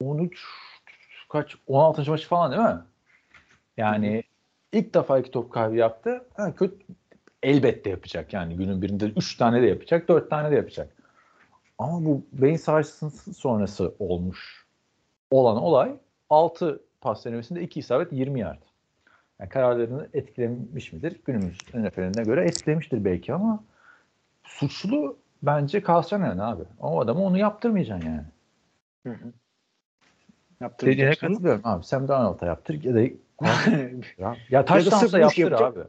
[0.00, 0.46] 13
[1.28, 2.10] kaç 16.
[2.10, 2.80] maçı falan değil mi?
[3.76, 4.22] Yani
[4.72, 6.26] ilk defa iki top kaybı yaptı.
[6.36, 6.76] Ha, kötü
[7.42, 10.96] elbette yapacak yani günün birinde 3 tane de yapacak, 4 tane de yapacak.
[11.78, 14.66] Ama bu beyin sarsıntısı sonrası olmuş
[15.30, 15.96] olan olay
[16.30, 18.62] 6 pas denemesinde 2 isabet 20 yard.
[19.40, 21.20] Yani kararlarını etkilemiş midir?
[21.24, 23.64] Günümüz NFL'ine göre etkilemiştir belki ama
[24.42, 26.62] suçlu bence Kalsanayan abi.
[26.80, 28.24] O adama onu yaptırmayacaksın yani.
[29.06, 29.32] Hı hı.
[30.80, 31.26] Dediğine Yaptıracaksın.
[31.26, 31.84] katılıyorum abi.
[31.84, 33.00] Sam Darnold'a yaptır ya da
[33.40, 33.54] ya,
[34.18, 35.88] ya Ya da taştan sırf da bu işi yaptır yapacak- abi.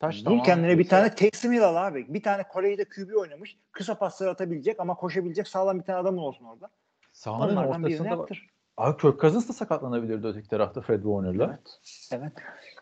[0.00, 2.14] Taştan Bul kendine bir tane Taysom Hill al abi.
[2.14, 3.58] Bir tane Kore'de QB oynamış.
[3.72, 6.70] Kısa pasları atabilecek ama koşabilecek sağlam bir tane adamın olsun orada.
[7.26, 8.50] birini ortasında yaptır.
[8.76, 11.44] Abi Kirk Cousins da sakatlanabilirdi öteki tarafta Fred Warner'la.
[11.44, 11.80] Evet.
[12.12, 12.32] Evet.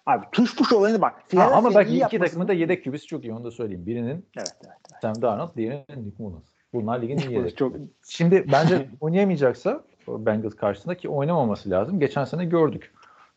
[0.06, 1.14] Abi tuş puş olayını bak.
[1.36, 3.86] Ha, ama bak iki yapmasını- takımın da yedek QB'si çok iyi onu da söyleyeyim.
[3.86, 4.76] Birinin Evet, evet.
[5.02, 6.44] Sam Darnold, diğerinin Nick Mullins.
[6.74, 7.36] Bunlar ligin iyi evet.
[7.36, 7.56] yedek.
[7.56, 7.76] Çok
[8.08, 12.00] Şimdi bence oynayamayacaksa Bengals karşısında ki oynamaması lazım.
[12.00, 12.94] Geçen sene gördük.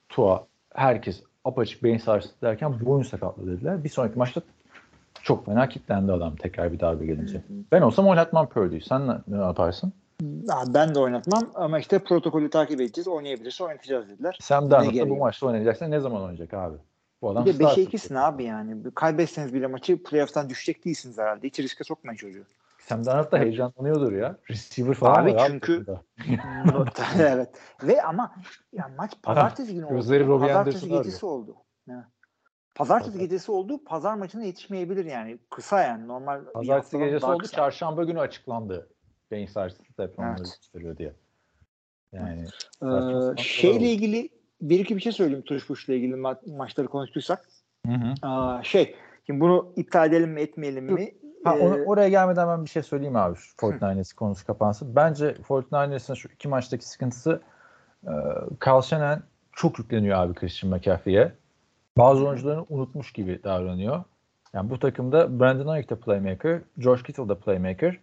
[0.10, 3.84] Tua herkes apaçık beyin sarsıntı derken boyun sakatlı dediler.
[3.84, 4.42] Bir sonraki maçta
[5.24, 7.42] çok fena kilitlendi adam tekrar bir darbe gelince.
[7.72, 8.82] Ben olsam oynatmam Purdy'yi.
[8.82, 9.94] Sen ne, ne yaparsın?
[10.68, 13.08] Ben de oynatmam ama işte protokolü takip edeceğiz.
[13.08, 14.38] Oynayabilirse oynatacağız dediler.
[14.42, 16.78] Sam Ne Darnold bu maçta oynayacaksa ne zaman oynayacak abi?
[17.22, 17.84] Bu adam Bir de starter.
[17.84, 18.76] 5'e 2'sin abi yani.
[18.96, 21.48] Kaybetseniz bile maçı playoff'tan düşecek değilsiniz herhalde.
[21.48, 22.44] Hiç riske sokmayın çocuğu.
[22.80, 24.38] Sam Darnold da heyecanlanıyordur ya.
[24.50, 25.86] Receiver falan Abi var çünkü-
[27.20, 27.50] evet.
[27.84, 28.36] Ve ama
[28.74, 29.94] ya maç pazartesi günü oldu.
[29.94, 31.56] gözleri Robbie Pazartesi gecesi oldu.
[31.90, 32.04] Evet.
[32.76, 33.84] Pazartesi Pazar- gecesi oldu.
[33.86, 35.38] Pazar maçına yetişmeyebilir yani.
[35.50, 36.08] Kısa yani.
[36.08, 37.38] Normal Pazartesi gecesi oldu.
[37.38, 37.56] kısa.
[37.56, 38.90] Çarşamba günü açıklandı.
[39.32, 40.40] Beyin sarsıntısı depremleri Evet.
[40.40, 41.14] gösteriyor diye.
[42.14, 42.46] Yani
[42.84, 44.30] Ee, şeyle ilgili
[44.62, 47.48] bir iki bir şey söyleyeyim Tuş Kuş'la ilgili ma- maçları konuştuysak.
[47.86, 48.14] Hı hı.
[48.28, 48.96] Aa, şey
[49.26, 51.12] şimdi bunu iptal edelim mi etmeyelim mi?
[51.44, 53.36] Ha, Ee, onu, oraya gelmeden ben bir şey söyleyeyim abi.
[53.36, 54.96] Şu 49ers konusu kapansın.
[54.96, 57.42] Bence 49ers'ın şu iki maçtaki sıkıntısı
[58.04, 61.32] e, Shanahan çok yükleniyor abi Christian McCaffrey'e.
[61.98, 64.04] Bazı oyuncularını unutmuş gibi davranıyor.
[64.54, 68.00] Yani bu takımda Brandon Ayuk da playmaker, George Kittle da playmaker.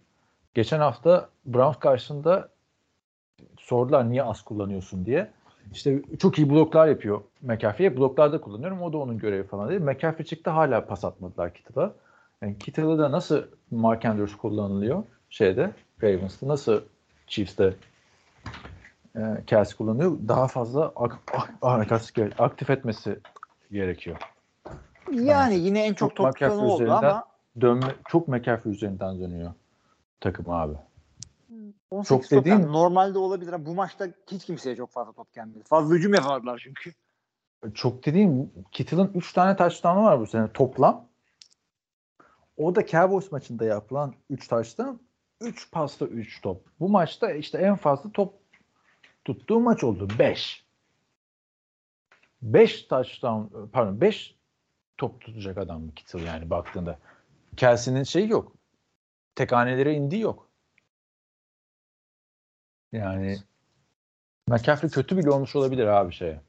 [0.55, 2.49] Geçen hafta Browns karşısında
[3.57, 5.31] sordular niye az kullanıyorsun diye.
[5.73, 7.97] İşte çok iyi bloklar yapıyor McCaffrey'e.
[7.97, 8.81] Bloklarda kullanıyorum.
[8.81, 9.79] O da onun görevi falan dedi.
[9.79, 11.93] McCaffrey çıktı hala pas atmadılar Kittle'a.
[12.41, 15.71] Yani Kittle'ı da nasıl Mark Andrews kullanılıyor şeyde
[16.03, 16.81] Ravens'ta nasıl
[17.27, 17.73] Chiefs'te
[19.15, 23.19] e, Kelsey kullanıyor daha fazla ak- ak- ak- aktif etmesi
[23.71, 24.17] gerekiyor.
[25.11, 27.23] yani yine en çok, Çok top oldu üzerinden- ama
[27.61, 29.51] Dönme çok McCaffrey üzerinden dönüyor
[30.25, 30.73] takım abi.
[31.91, 35.63] 18 çok dediğin- yani normalde olabilir bu maçta hiç kimseye çok fazla top gelmedi.
[35.63, 36.93] Fazla hücum yapamadılar çünkü.
[37.73, 41.07] Çok dediğim Kittle'ın 3 tane touchdown'u var bu sene toplam.
[42.57, 44.95] O da Cowboys maçında yapılan 3 touchdown
[45.41, 46.65] 3 pasta 3 top.
[46.79, 48.33] Bu maçta işte en fazla top
[49.25, 50.65] tuttuğu maç oldu 5.
[52.41, 54.35] 5 touchdown pardon 5
[54.97, 56.99] top tutacak adam Kittle yani baktığında.
[57.57, 58.51] Kelsey'nin şeyi yok.
[59.35, 60.49] Tek hanelere indiği yok.
[62.91, 63.37] Yani
[64.47, 66.41] McCaffrey kötü bile olmuş olabilir abi şeye.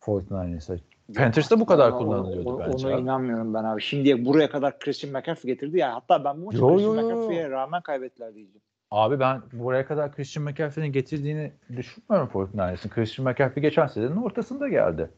[0.00, 0.78] 49ers'e.
[1.14, 2.86] Panthers'ta bu kadar Ona- kullanılıyordu ona, bence.
[2.88, 3.82] Ona inanmıyorum ben abi.
[3.82, 5.94] Şimdiye buraya kadar Christian McCaffrey getirdi ya.
[5.94, 7.04] Hatta ben bu maçı Yo, Christian.
[7.04, 8.60] McCaffrey'e rağmen kaybettiler diyeceğim.
[8.90, 12.88] Abi ben buraya kadar Christian McCaffrey'nin getirdiğini düşünmüyorum 49ers'ın.
[12.88, 15.10] Christian McCaffrey geçen senenin ortasında geldi.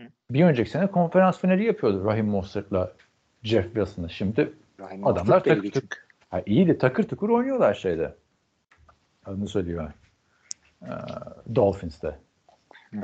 [0.00, 0.06] Hı.
[0.30, 2.92] Bir önceki sene konferans finali yapıyordu Rahim Mostert'la
[3.42, 4.08] Jeff Wilson'la.
[4.08, 5.98] Şimdi Rahim Adamlar takır çünkü.
[6.30, 8.14] ha, iyi de takır tukur oynuyorlar şeyde.
[9.24, 9.92] Adını söylüyor.
[10.82, 10.88] Ee,
[11.54, 12.18] Dolphins'te.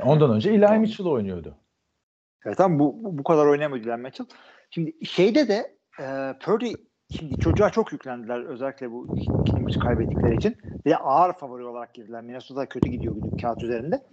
[0.03, 1.55] Ondan önce Eli Mitchell oynuyordu.
[2.45, 4.25] Evet ama bu, bu, bu kadar oynayamadı Glenn Mitchell.
[4.69, 6.73] Şimdi şeyde de e, Purdy
[7.11, 10.57] şimdi çocuğa çok yüklendiler özellikle bu ikinci maçı kaybettikleri için.
[10.85, 12.21] Bir de ağır favori olarak girdiler.
[12.21, 14.03] Minnesota kötü gidiyor günlük kağıt üzerinde.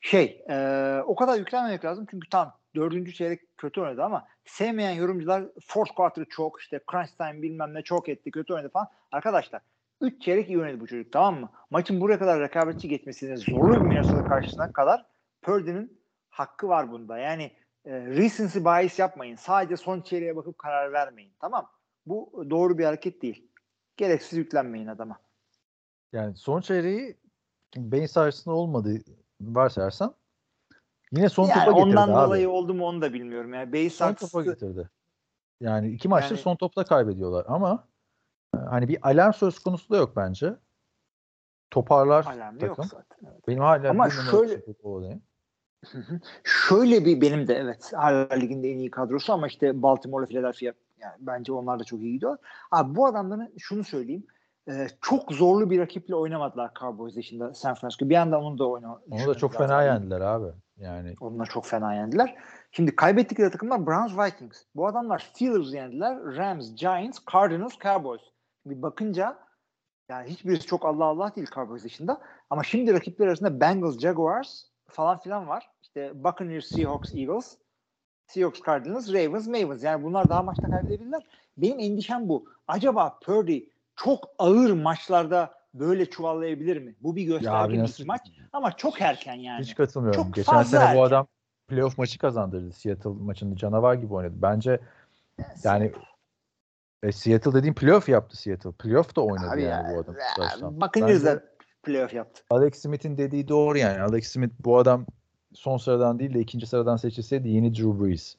[0.00, 0.56] Şey e,
[1.06, 6.24] o kadar yüklenmemek lazım çünkü tam dördüncü çeyrek kötü oynadı ama sevmeyen yorumcular fourth quarter'ı
[6.28, 8.88] çok işte crunch time bilmem ne çok etti kötü oynadı falan.
[9.12, 9.62] Arkadaşlar
[10.00, 11.50] 3 çeyrek iyi oynadı bu çocuk tamam mı?
[11.70, 15.06] Maçın buraya kadar rekabetçi geçmesine zorlu bir Minnesota karşısına kadar
[15.42, 16.00] Purdy'nin
[16.30, 17.18] hakkı var bunda.
[17.18, 17.52] Yani
[17.84, 19.36] e, recency bias yapmayın.
[19.36, 21.32] Sadece son çeyreğe bakıp karar vermeyin.
[21.40, 21.70] Tamam.
[22.06, 23.48] Bu doğru bir hareket değil.
[23.96, 25.18] Gereksiz yüklenmeyin adama.
[26.12, 27.16] Yani son çeyreği
[27.76, 28.98] beyin sarsısında olmadığı
[29.40, 30.14] varsayarsan
[31.16, 32.26] yine son yani topa getirdi ondan abi.
[32.26, 33.54] dolayı oldu mu onu da bilmiyorum.
[33.54, 34.90] Yani base son topa getirdi.
[35.60, 37.84] Yani iki maçta Yani- son topla kaybediyorlar ama
[38.54, 40.54] e, hani bir alarm söz konusu da yok bence.
[41.70, 42.84] Toparlar alarmı yok takım.
[42.84, 43.30] zaten.
[43.32, 43.48] Evet.
[43.48, 44.62] Benim hala Ama şöyle-.
[46.44, 51.14] Şöyle bir benim de evet hala liginde en iyi kadrosu ama işte Baltimore'la Philadelphia yani
[51.18, 52.38] bence onlar da çok iyi gidiyor.
[52.70, 54.26] Abi bu adamların şunu söyleyeyim.
[54.68, 58.08] e, çok zorlu bir rakiple oynamadılar Cowboys dışında San Francisco.
[58.08, 59.00] Bir anda onu da oyna.
[59.10, 60.46] Onu da çok fena yendiler abi.
[60.76, 62.36] Yani Onunla çok fena yendiler.
[62.72, 64.62] Şimdi kaybettikleri takımlar Browns Vikings.
[64.74, 66.18] Bu adamlar Steelers yendiler.
[66.36, 68.20] Rams, Giants, Cardinals, Cowboys.
[68.66, 69.38] Bir bakınca
[70.08, 72.20] yani hiçbirisi çok Allah Allah değil Cowboys dışında.
[72.50, 75.70] Ama şimdi rakipler arasında Bengals, Jaguars falan filan var.
[75.82, 77.56] İşte Buccaneers, Seahawks, Eagles,
[78.26, 79.82] Seahawks, Cardinals, Ravens, Mavens.
[79.82, 81.22] Yani bunlar daha maçta kaybedebilirler.
[81.56, 82.44] Benim endişem bu.
[82.68, 83.60] Acaba Purdy
[83.96, 86.94] çok ağır maçlarda böyle çuvallayabilir mi?
[87.00, 88.20] Bu bir ya gösterge bir nasıl maç
[88.52, 89.62] ama çok erken yani.
[89.62, 90.22] hiç katılmıyorum.
[90.22, 91.02] Çok Geçen sene bu erken.
[91.02, 91.26] adam
[91.68, 92.72] playoff maçı kazandırdı.
[92.72, 94.34] Seattle maçında canavar gibi oynadı.
[94.36, 94.80] Bence
[95.64, 95.92] yani
[97.02, 98.72] e, Seattle dediğim playoff yaptı Seattle.
[98.72, 100.80] Playoff da oynadı Abi yani ya, bu adam.
[100.80, 101.44] Buccaneers Bence- da
[101.82, 102.42] playoff yaptı.
[102.50, 104.02] Alex Smith'in dediği doğru yani.
[104.02, 105.06] Alex Smith bu adam
[105.54, 108.36] son sıradan değil de ikinci sıradan seçilseydi yeni Drew Brees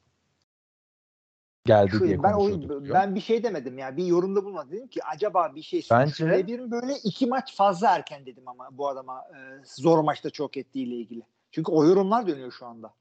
[1.67, 2.93] geldi Şu- diye ben o, konuşuyorduk.
[2.93, 3.97] ben bir şey demedim ya.
[3.97, 4.71] Bir yorumda bulmadım.
[4.71, 8.87] Dedim ki acaba bir şey söyleyebilir mi böyle iki maç fazla erken dedim ama bu
[8.87, 11.21] adama e, zor maçta çok ettiğiyle ilgili.
[11.51, 12.93] Çünkü o yorumlar dönüyor şu anda.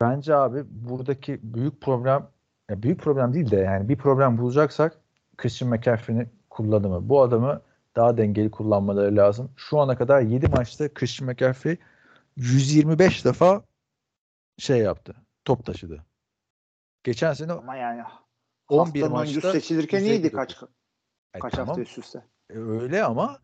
[0.00, 2.28] Bence abi buradaki büyük problem
[2.70, 5.00] ya büyük problem değil de yani bir problem bulacaksak
[5.36, 7.08] Christian McCaffrey'nin kullanımı.
[7.08, 7.60] Bu adamı
[7.96, 9.50] daha dengeli kullanmaları lazım.
[9.56, 11.76] Şu ana kadar 7 maçta Christian McCaffrey
[12.36, 13.62] 125 defa
[14.58, 15.14] şey yaptı.
[15.44, 16.04] Top taşıdı.
[17.04, 18.02] Geçen sene Ama yani
[18.68, 20.62] 11 haftanın oyuncusu maçta seçilirken iyiydi kaç
[21.34, 22.24] E, kaç tamam, hafta üst üste.
[22.50, 23.38] e, öyle ama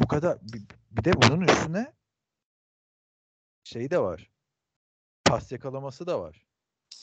[0.00, 1.92] bu kadar bir, bir de bunun üstüne
[3.64, 4.30] şey de var.
[5.24, 6.46] Pas yakalaması da var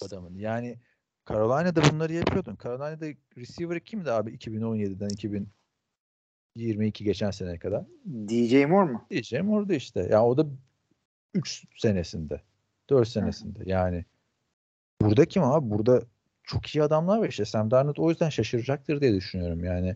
[0.02, 0.36] adamın.
[0.36, 0.80] Yani
[1.30, 2.58] Carolina'da bunları yapıyordun.
[2.64, 3.06] Carolina'da
[3.38, 7.86] receiver kimdi abi 2017'den 2022 geçen seneye kadar?
[8.06, 9.06] DJ Moore mu?
[9.10, 10.08] Diyeceğim orada işte.
[10.12, 10.46] Ya o da
[11.34, 12.42] 3 senesinde.
[12.90, 13.60] 4 senesinde.
[13.66, 14.06] Yani
[15.02, 15.70] burada kim abi?
[15.70, 16.02] Burada
[16.44, 17.46] çok iyi adamlar var işte.
[17.46, 19.96] Sam Darnold o yüzden şaşıracaktır diye düşünüyorum yani.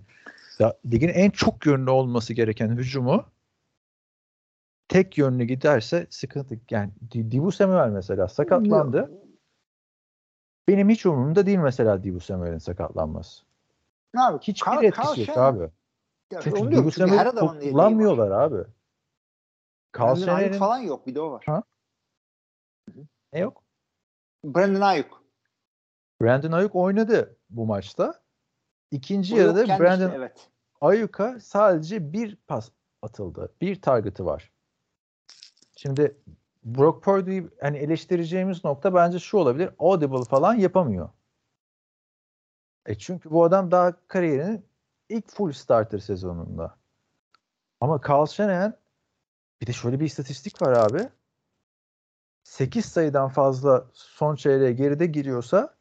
[0.59, 3.25] Ya, ligin en çok yönlü olması gereken hücumu
[4.88, 6.59] tek yönlü giderse sıkıntı.
[6.69, 9.11] Yani Di- Dibu Samuel mesela sakatlandı.
[10.67, 13.43] Benim hiç umurumda değil mesela Dibu Samuel'in sakatlanması.
[14.13, 14.39] Ne abi?
[14.43, 15.69] Hiçbir Carl- etkisi Carl yok abi.
[16.31, 17.30] Ya Çünkü Dibu Samuel'i
[17.71, 18.63] kullanmıyorlar abi.
[19.97, 21.43] Shanahan'in falan yok bir de o var.
[21.45, 21.63] Ha?
[23.34, 23.62] ne yok?
[24.44, 25.24] Brandon Ayuk.
[26.22, 28.22] Brandon Ayuk oynadı bu maçta.
[28.91, 30.49] İkinci O yarıda Brandon işte, evet.
[30.82, 32.70] Ayuk'a sadece bir pas
[33.02, 33.53] atıldı.
[33.61, 34.52] Bir target'ı var.
[35.78, 36.18] Şimdi
[36.64, 39.70] Brock Purdy'yi hani eleştireceğimiz nokta bence şu olabilir.
[39.80, 41.10] Audible falan yapamıyor.
[42.86, 44.65] E çünkü bu adam daha kariyerinin
[45.10, 46.78] ilk full starter sezonunda.
[47.82, 48.78] Ama Carl Shanahan
[49.61, 51.10] bir de şöyle bir istatistik var abi.
[52.44, 55.76] 8 sayıdan fazla son çeyreğe geride giriyorsa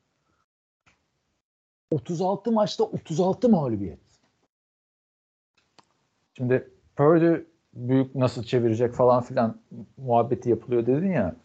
[1.91, 4.01] 36 maçta 36 mağlubiyet.
[6.37, 7.43] Şimdi Purdy
[7.75, 9.61] büyük nasıl çevirecek falan filan
[9.97, 11.37] muhabbeti yapılıyor dedin ya.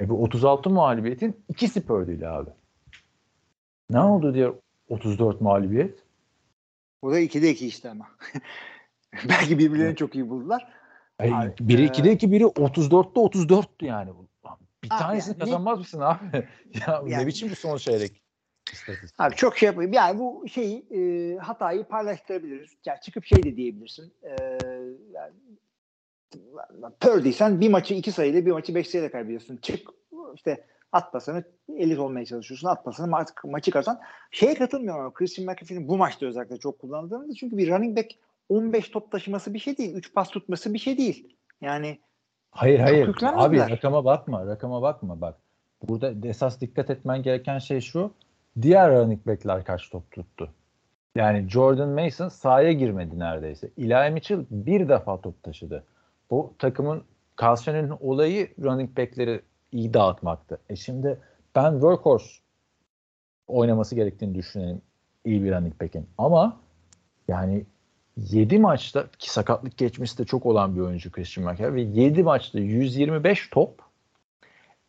[0.00, 2.50] E bu 36 mağlubiyetin ikisi Purdy'yle abi.
[3.90, 4.52] Ne oldu diye
[4.88, 5.98] 34 mağlubiyet?
[7.02, 8.08] O da 2'de 2 işte ama.
[9.28, 10.72] Belki birbirlerini çok iyi buldular.
[11.18, 14.10] Ay, Abi, biri e- 2'de 2 biri 34'te 34'tü yani.
[14.84, 16.48] Bir Abi tanesini yani ne- kazanmaz mısın abi?
[16.86, 18.22] ya ne Yani- biçim bir son çeyrek?
[19.18, 19.92] Abi çok şey yapayım.
[19.92, 22.70] Yani bu şeyi e, hatayı paylaştırabiliriz.
[22.86, 24.12] Yani çıkıp şey de diyebilirsin.
[24.22, 24.58] E,
[25.12, 25.32] yani,
[27.00, 29.56] Purdy'sen bir maçı iki sayıyla bir maçı beş sayıyla kaybediyorsun.
[29.56, 29.88] Çık
[30.34, 31.44] işte at pasını
[31.76, 32.68] elit olmaya çalışıyorsun.
[32.68, 34.00] At pasını ma- maçı kazan.
[34.30, 38.10] Şeye katılmıyorum ama Christian McAfee'nin bu maçta özellikle çok kullandığını çünkü bir running back
[38.48, 39.94] 15 top taşıması bir şey değil.
[39.94, 41.36] 3 pas tutması bir şey değil.
[41.60, 41.98] Yani
[42.50, 43.16] Hayır hayır.
[43.22, 44.46] Abi rakama bakma.
[44.46, 45.36] Rakama bakma bak.
[45.88, 48.14] Burada esas dikkat etmen gereken şey şu.
[48.62, 50.50] Diğer running back'ler kaç top tuttu?
[51.14, 53.70] Yani Jordan Mason sahaya girmedi neredeyse.
[53.78, 55.84] Eli Mitchell bir defa top taşıdı.
[56.30, 57.02] Bu takımın
[57.42, 59.42] Carlson'un olayı running back'leri
[59.72, 60.58] iyi dağıtmaktı.
[60.68, 61.18] E şimdi
[61.54, 62.40] ben workhorse
[63.46, 64.82] oynaması gerektiğini düşünelim
[65.24, 66.06] iyi bir running back'in.
[66.18, 66.60] Ama
[67.28, 67.64] yani
[68.16, 72.58] 7 maçta ki sakatlık geçmesi de çok olan bir oyuncu Christian McCaffrey ve 7 maçta
[72.58, 73.82] 125 top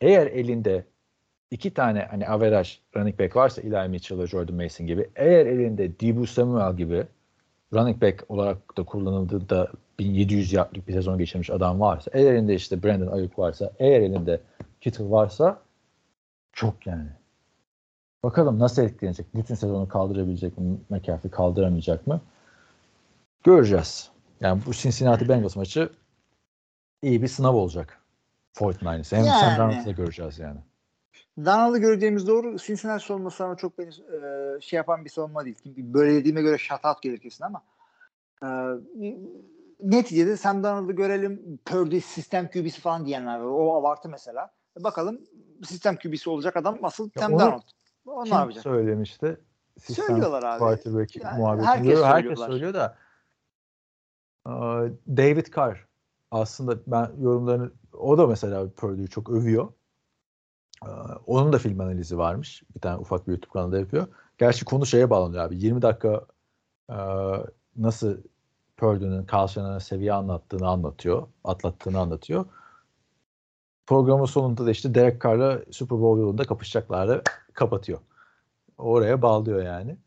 [0.02, 0.86] eğer elinde
[1.52, 6.26] iki tane hani average running back varsa Eli Mitchell Jordan Mason gibi eğer elinde Deebo
[6.26, 7.04] Samuel gibi
[7.74, 12.84] running back olarak da kullanıldığında 1700 yardlık bir sezon geçirmiş adam varsa eğer elinde işte
[12.84, 14.42] Brandon Ayuk varsa eğer elinde
[14.82, 15.62] Kittle varsa
[16.54, 17.10] çok yani.
[18.24, 19.36] Bakalım nasıl etkilenecek?
[19.36, 20.78] Bütün sezonu kaldırabilecek mi?
[20.90, 22.22] McCaffrey kaldıramayacak mı?
[23.44, 24.12] Göreceğiz.
[24.42, 25.90] Yani bu Cincinnati Bengals maçı
[27.02, 28.02] iyi bir sınav olacak.
[28.56, 29.16] 49ers.
[29.16, 29.40] Hem Yani.
[29.40, 30.60] Sam Darnold'u da göreceğiz yani.
[31.46, 32.58] Donald'ı göreceğimiz doğru.
[32.58, 35.56] Cincinnati savunması ama çok beni e, şey yapan bir savunma değil.
[35.64, 37.62] Çünkü böyle dediğime göre shutout gelir kesin ama
[38.44, 38.48] e,
[39.84, 41.60] neticede Sam Donald'ı görelim.
[41.66, 43.46] Purdy sistem QB'si falan diyenler var.
[43.46, 44.52] O abartı mesela.
[44.80, 45.22] E, bakalım
[45.64, 47.62] sistem QB'si olacak adam asıl Sam onu Donald.
[48.06, 48.64] O ne Kim yapacak?
[48.64, 49.38] söylemişti?
[49.80, 50.60] Sistem Söylüyorlar abi.
[50.60, 52.98] quarterback Yani herkes Herkes, herkes söylüyor da
[55.08, 55.88] David Carr
[56.32, 59.68] aslında ben yorumlarını o da mesela Purdue'yu çok övüyor.
[61.26, 62.64] Onun da film analizi varmış.
[62.76, 64.08] Bir tane ufak bir YouTube kanalında yapıyor.
[64.38, 65.58] Gerçi konu şeye bağlanıyor abi.
[65.58, 66.26] 20 dakika
[67.76, 68.18] nasıl
[68.78, 71.28] Purdue'nun Carl Shannon'a seviye anlattığını anlatıyor.
[71.44, 72.46] Atlattığını anlatıyor.
[73.86, 77.24] Programın sonunda da işte Derek Carr'la Super Bowl yolunda kapışacaklardı.
[77.54, 78.00] Kapatıyor.
[78.78, 79.98] Oraya bağlıyor yani.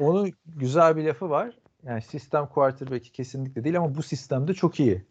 [0.00, 1.58] Onun güzel bir lafı var.
[1.84, 5.04] Yani sistem quarterback'i kesinlikle değil ama bu sistemde çok iyi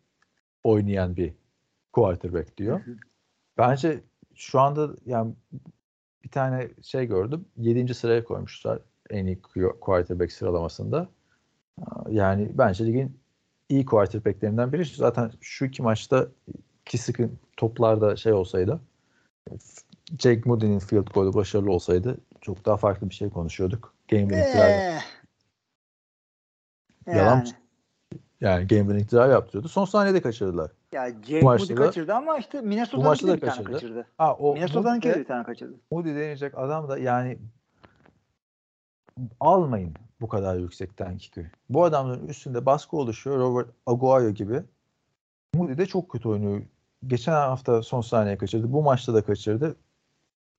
[0.63, 1.33] oynayan bir
[1.93, 2.81] quarterback diyor.
[3.57, 4.03] Bence
[4.35, 5.33] şu anda yani
[6.23, 7.45] bir tane şey gördüm.
[7.57, 7.93] 7.
[7.93, 8.79] sıraya koymuşlar
[9.09, 9.41] en iyi
[9.81, 11.09] quarterback sıralamasında.
[12.09, 13.19] Yani bence ligin
[13.69, 14.85] iyi quarterbacklerinden biri.
[14.85, 16.27] Zaten şu iki maçta
[16.85, 18.81] ki sıkı toplarda şey olsaydı
[20.19, 23.93] Jake Moody'nin field goal'u başarılı olsaydı çok daha farklı bir şey konuşuyorduk.
[24.07, 25.01] Game winning
[27.07, 27.45] Yalan
[28.41, 28.67] yani.
[28.67, 29.67] Game winning drive yaptırıyordu.
[29.67, 30.71] Son saniyede kaçırdılar.
[30.91, 32.61] Ya Bu Jake Moody kaçırdı ama işte
[33.27, 33.71] da bir tane kaçırdı.
[33.71, 34.07] kaçırdı.
[34.17, 35.75] Ha o Minnesota'nınki de Moody, bir tane kaçırdı.
[35.91, 37.37] Moody deneyecek adam da yani
[39.39, 41.51] almayın bu kadar yüksekten kick'i.
[41.69, 43.39] Bu adamların üstünde baskı oluşuyor.
[43.39, 44.63] Robert Aguayo gibi.
[45.55, 46.61] Moody de çok kötü oynuyor.
[47.07, 48.73] Geçen hafta son saniye kaçırdı.
[48.73, 49.75] Bu maçta da kaçırdı.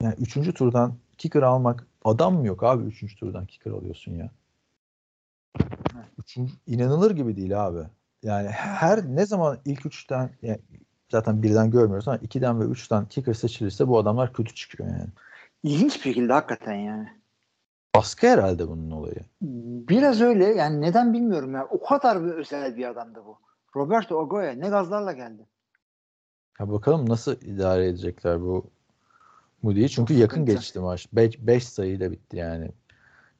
[0.02, 4.30] Yani üçüncü turdan kicker almak adam mı yok abi üçüncü turdan kicker alıyorsun ya.
[6.66, 7.82] İnanılır gibi değil abi.
[8.22, 10.58] Yani her ne zaman ilk üçten yani
[11.10, 15.08] zaten birden görmüyoruz ama ikiden ve üçten kicker seçilirse bu adamlar kötü çıkıyor yani.
[15.62, 17.08] İlginç bir şekilde hakikaten yani.
[17.94, 19.20] Baskı herhalde bunun olayı.
[19.88, 21.66] Biraz öyle yani neden bilmiyorum ya.
[21.70, 23.38] O kadar bir özel bir adamdı bu.
[23.76, 25.46] Roberto Ogoya ne gazlarla geldi.
[26.60, 28.70] Ya bakalım nasıl idare edecekler bu
[29.62, 29.88] Moody'yi.
[29.88, 31.08] Çünkü yakın geçti maç.
[31.12, 32.70] 5 sayıyla bitti yani.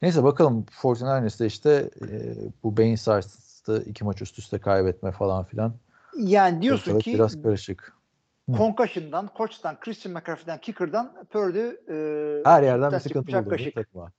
[0.02, 5.74] Neyse bakalım 49ers'te işte e, bu beyin sarsıntısı iki maç üst üste kaybetme falan filan.
[6.16, 7.98] Yani diyorsun Ortalık ki biraz karışık.
[8.50, 13.74] Concussion'dan, Koç'tan, Christian McCaffrey'den, Kicker'dan Purdy e, Her yerden bir sıkıntı buldu bu kaşık.
[13.74, 14.12] takıma.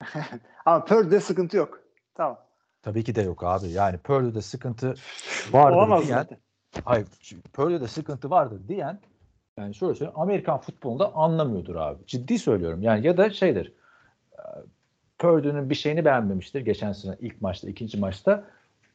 [0.66, 1.80] Ama Purdy'de sıkıntı yok.
[2.14, 2.38] Tamam.
[2.82, 3.68] Tabii ki de yok abi.
[3.68, 4.94] Yani Purdue'de sıkıntı
[5.52, 6.38] vardır Olamaz diyen, zaten.
[6.84, 7.06] hayır
[7.52, 9.00] Purdue'de sıkıntı vardır diyen
[9.58, 12.06] yani şöyle söyleyeyim Amerikan futbolunda anlamıyordur abi.
[12.06, 12.82] Ciddi söylüyorum.
[12.82, 13.72] Yani ya da şeydir
[14.32, 14.42] e,
[15.18, 18.44] Purdue'nun bir şeyini beğenmemiştir geçen sene ilk maçta, ikinci maçta.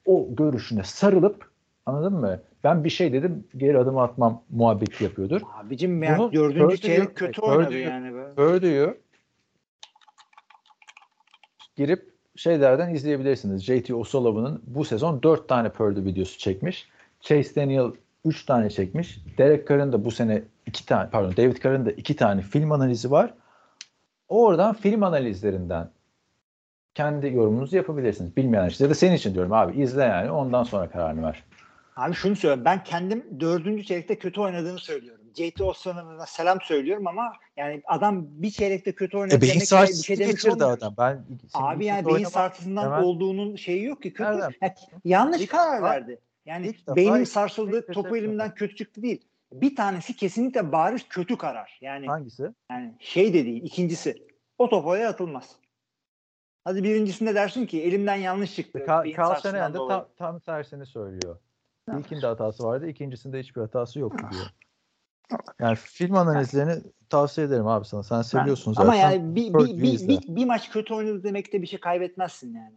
[0.06, 1.52] O görüşüne sarılıp
[1.86, 2.40] anladın mı?
[2.64, 5.42] Ben bir şey dedim geri adım atmam muhabbeti yapıyordur.
[5.54, 7.16] Abicim yani Bunu dördüncü Purdy çeyrek yok.
[7.16, 8.16] kötü Purdy oynadı yani.
[8.16, 8.36] Be.
[8.36, 8.98] Purdue'yu
[11.76, 13.64] girip şeylerden izleyebilirsiniz.
[13.64, 16.90] JT O'Sullivan'ın bu sezon 4 tane Purdy videosu çekmiş.
[17.22, 17.92] Chase Daniel
[18.26, 19.20] 3 tane çekmiş.
[19.38, 23.12] Derek Carr'ın da bu sene 2 tane pardon David Carr'ın da 2 tane film analizi
[23.12, 23.34] var.
[24.28, 25.90] Oradan film analizlerinden
[27.02, 28.38] kendi yorumunuzu yapabilirsiniz.
[28.38, 31.44] Bilmeyen işte ya da senin için diyorum abi izle yani ondan sonra kararını ver.
[31.96, 32.66] Abi şunu söylüyorum.
[32.66, 35.26] Ben kendim dördüncü çeyrekte kötü oynadığını söylüyorum.
[35.36, 40.04] JT Osman'a selam söylüyorum ama yani adam bir çeyrekte kötü oynadı E beyin bir sarsıntısı
[40.04, 40.84] şey geçirdi olmuyoruz.
[40.84, 40.94] adam.
[40.98, 41.24] Ben
[41.54, 44.14] Abi yani beyin sarsıntısından Hemen- olduğunun şeyi yok ki.
[44.14, 44.30] Kötü.
[44.32, 44.74] Yani
[45.06, 46.20] yanlış İlk karar verdi.
[46.46, 49.22] Yani ilk beynim sarsıldı, ilk topu elimden kötü çıktı değil.
[49.54, 51.78] Bir tanesi kesinlikle bariz kötü karar.
[51.82, 52.44] Yani, Hangisi?
[52.72, 53.64] yani şey de değil.
[53.64, 54.16] İkincisi
[54.58, 55.50] o top oraya atılmaz.
[56.64, 58.80] Hadi birincisinde dersin ki elimden yanlış çıktı.
[58.80, 60.00] Ka- Carl Shanahan dolayı.
[60.00, 61.38] tam, tam tersini söylüyor.
[61.98, 64.46] İlkinde hatası vardı, ikincisinde hiçbir hatası yoktu diyor.
[65.60, 68.04] Yani film analizlerini tavsiye ederim abi sana.
[68.04, 68.88] Sen seviyorsun zaten.
[68.88, 72.54] Ama yani bir, bir, bir, bir, bir maç kötü oynadı demek de bir şey kaybetmezsin
[72.54, 72.76] yani.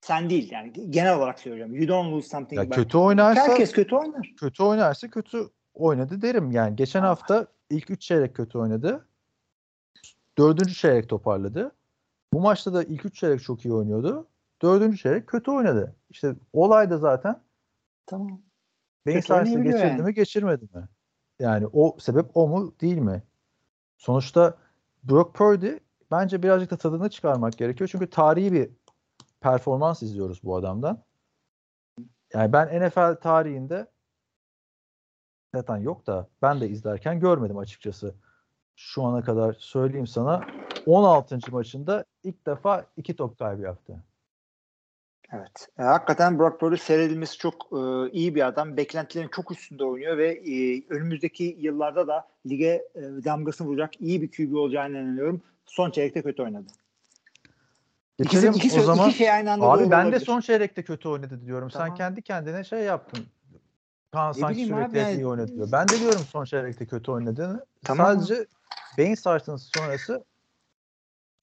[0.00, 1.74] Sen değil yani genel olarak söylüyorum.
[1.74, 2.60] You don't lose something.
[2.62, 4.32] Ya kötü oynarsa Herkes kötü oynar.
[4.36, 6.50] kötü oynarsa kötü oynadı derim.
[6.50, 9.08] Yani geçen hafta ilk üç çeyrek kötü oynadı.
[10.38, 11.72] Dördüncü çeyrek toparladı.
[12.34, 14.28] Bu maçta da ilk üç çeyrek çok iyi oynuyordu.
[14.62, 15.96] Dördüncü çeyrek kötü oynadı.
[16.10, 17.42] İşte olay da zaten
[18.06, 18.42] Tamam.
[19.06, 20.02] beyin oynayabiliyor geçirdi yani.
[20.02, 20.88] mi geçirmedi mi?
[21.38, 23.22] Yani o sebep o mu değil mi?
[23.96, 24.58] Sonuçta
[25.04, 25.72] Brock Purdy
[26.10, 27.90] bence birazcık da tadını çıkarmak gerekiyor.
[27.92, 28.70] Çünkü tarihi bir
[29.40, 31.02] performans izliyoruz bu adamdan.
[32.32, 33.86] Yani ben NFL tarihinde
[35.54, 38.14] zaten yok da ben de izlerken görmedim açıkçası.
[38.76, 41.38] Şu ana kadar söyleyeyim sana 16.
[41.50, 43.96] maçında ilk defa iki top kaybı yaptı.
[45.32, 45.68] Evet.
[45.78, 48.76] E, hakikaten Brock Purdy seyredilmesi çok e, iyi bir adam.
[48.76, 54.30] Beklentilerin çok üstünde oynuyor ve e, önümüzdeki yıllarda da lige e, damgasını vuracak iyi bir
[54.30, 55.42] QB olacağını inanıyorum.
[55.66, 56.66] Son çeyrekte kötü oynadı.
[58.18, 59.08] İkisi, Geçelim iki, o zaman.
[59.08, 60.20] iki şey aynı anda Abi ben de olabilir.
[60.26, 61.70] son çeyrekte kötü oynadı diyorum.
[61.70, 61.96] Sen Tamam.
[61.96, 63.26] kendi kendine şey yaptın.
[64.12, 65.68] Kaan Ne sanki sürekli yani- iyi oynadı diyor.
[65.72, 67.66] Ben de diyorum son çeyrekte kötü oynadığını.
[67.84, 68.06] Tamam.
[68.06, 68.46] Sadece
[68.98, 70.24] beyin sarsıntısı sonrası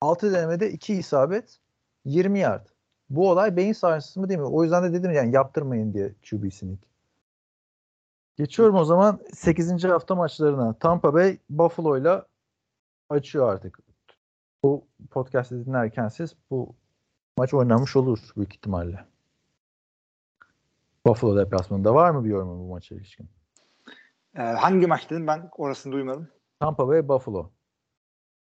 [0.01, 1.59] 6 denemede 2 isabet
[2.05, 2.67] 20 yard.
[3.09, 4.45] Bu olay beyin sarsıntısı mı değil mi?
[4.45, 6.79] O yüzden de dedim yani yaptırmayın diye QB sneak.
[8.37, 9.83] Geçiyorum o zaman 8.
[9.83, 10.73] hafta maçlarına.
[10.73, 12.25] Tampa Bay Buffalo'yla
[13.09, 13.79] açıyor artık.
[14.63, 16.75] Bu podcast'ı dinlerken siz bu
[17.37, 19.05] maç oynanmış olur büyük ihtimalle.
[21.05, 23.29] Buffalo deplasmanında var mı bir yorumun bu maça ilişkin?
[24.35, 26.27] E, hangi maç dedim ben orasını duymadım.
[26.59, 27.51] Tampa Bay Buffalo.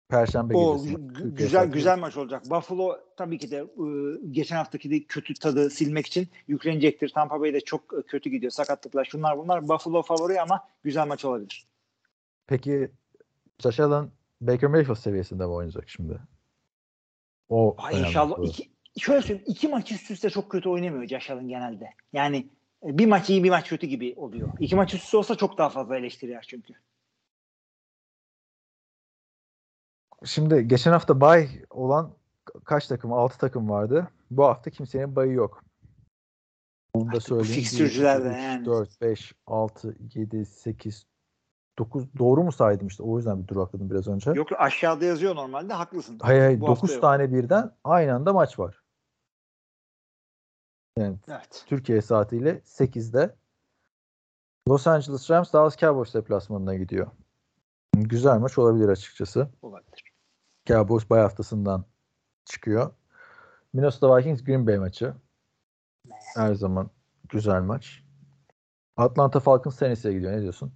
[0.10, 0.98] Perşembe O gecesi.
[1.36, 1.72] güzel saati.
[1.72, 2.50] güzel maç olacak.
[2.50, 3.86] Buffalo tabii ki de e,
[4.32, 7.10] geçen haftaki de kötü tadı silmek için yüklenecektir.
[7.10, 8.52] Tampa Bay de çok kötü gidiyor.
[8.52, 9.68] Sakatlıklar şunlar bunlar.
[9.68, 11.68] Buffalo favori ama güzel maç olabilir.
[12.48, 12.92] Peki
[13.60, 14.10] Josh Allen
[14.42, 16.20] Baker Mayfield seviyesinde mi oynayacak şimdi?
[17.50, 21.48] O Ay inşallah iki, şöyle söyleyeyim iki maç üst üste çok kötü oynamıyor Josh Allen
[21.48, 21.90] genelde.
[22.14, 22.48] Yani
[22.86, 24.50] e, bir maç iyi bir maç kötü gibi oluyor.
[24.60, 26.74] İki maç üst üste olsa çok daha fazla eleştiri yer çünkü.
[30.26, 32.14] Şimdi geçen hafta bay olan
[32.46, 33.14] ka- kaç takım?
[33.14, 34.08] 6 takım vardı.
[34.32, 35.64] Bu hafta kimsenin bayı yok.
[36.94, 37.54] Onu da söyleyeyim.
[37.54, 38.66] fikstürcüler de 1, 2, 3, yani.
[38.66, 41.06] 4, 5, 6, 7, 8,
[41.80, 44.32] 9 doğru mu saydım işte o yüzden bir durakladım biraz önce.
[44.32, 46.20] Yok aşağıda yazıyor normalde haklısın.
[46.22, 47.02] Hayır hayır Bu hafta 9 yok.
[47.02, 48.84] tane birden aynı anda maç var.
[50.98, 51.64] Yani Evet.
[51.68, 53.36] Türkiye saatiyle 8'de
[54.68, 57.08] Los Angeles Rams Dallas Cowboys deplasmanına gidiyor.
[57.94, 59.50] Güzel maç olabilir açıkçası.
[59.62, 60.09] Olabilir.
[60.70, 61.86] Cowboys bay haftasından
[62.46, 62.94] çıkıyor.
[63.74, 65.14] Minnesota Vikings Green Bay maçı.
[66.36, 66.90] Her zaman
[67.30, 68.04] güzel maç.
[68.98, 70.34] Atlanta Falcons Tennessee'ye gidiyor.
[70.34, 70.74] Ne diyorsun?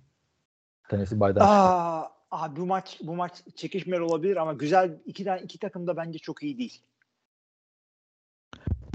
[0.89, 1.45] Tennessee baydan.
[1.47, 5.97] Aa, abi bu maç bu maç çekişmeli olabilir ama güzel iki tane iki takım da
[5.97, 6.81] bence çok iyi değil.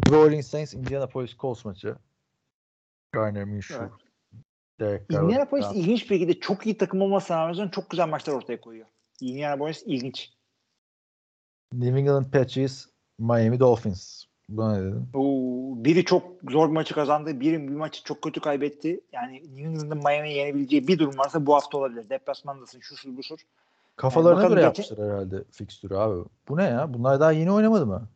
[0.06, 1.96] New Orleans Saints Indianapolis Colts maçı.
[3.12, 3.84] Garner Minshew.
[3.84, 3.92] Evet.
[4.80, 5.12] Derek.
[5.12, 8.86] Indianapolis ilginç bir şekilde çok iyi takım olmasına rağmen çok güzel maçlar ortaya koyuyor.
[9.20, 10.37] Indianapolis ilginç.
[11.72, 12.86] New England Patriots
[13.18, 14.24] Miami Dolphins.
[14.48, 15.08] Buna ne dedin?
[15.14, 17.40] Oo, biri çok zor bir maçı kazandı.
[17.40, 19.00] Biri bir maçı çok kötü kaybetti.
[19.12, 22.10] Yani New England'ın Miami'yi yenebileceği bir durum varsa bu hafta olabilir.
[22.10, 23.38] Deplasmandasın şusur busur.
[23.96, 26.24] Kafalarına bakalım göre geçen- yapmışlar herhalde fikstürü abi.
[26.48, 26.94] Bu ne ya?
[26.94, 28.08] Bunlar daha yeni oynamadı mı?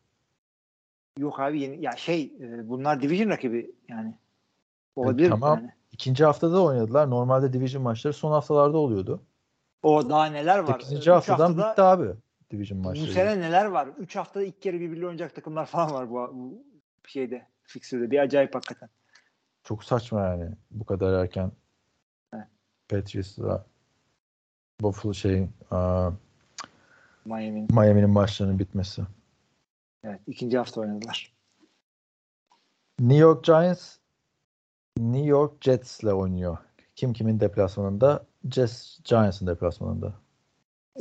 [1.19, 4.15] Yok abi yeni, ya şey e, bunlar division rakibi yani.
[4.97, 5.59] Olabilir tamam.
[5.59, 5.71] yani.
[5.93, 7.11] İkinci haftada oynadılar.
[7.11, 9.23] Normalde division maçları son haftalarda oluyordu.
[9.83, 10.81] O daha neler var.
[10.81, 10.93] 8.
[10.99, 12.09] Üç haftadan haftada- bitti abi
[12.53, 13.13] division Bu maçları.
[13.13, 13.89] sene neler var?
[13.99, 16.65] 3 haftada ilk kere birbiriyle oynayacak takımlar falan var bu, bu
[17.09, 18.11] şeyde fikstürde.
[18.11, 18.89] Bir acayip hakikaten.
[19.65, 21.53] Çok saçma yani bu kadar erken
[22.35, 22.47] Evet.
[22.89, 23.67] Patriots'la
[24.81, 25.51] Buffalo şeyin
[27.25, 27.69] Miami'nin.
[27.75, 29.03] Miami'nin maçlarının bitmesi.
[30.05, 31.33] Evet, ikinci hafta oynadılar.
[33.01, 33.97] New York Giants
[34.99, 36.59] New York Jets'le oynuyor.
[36.97, 38.27] Kim kimin deplasmanında?
[38.51, 40.15] Jets Giants'ın deplasmanında.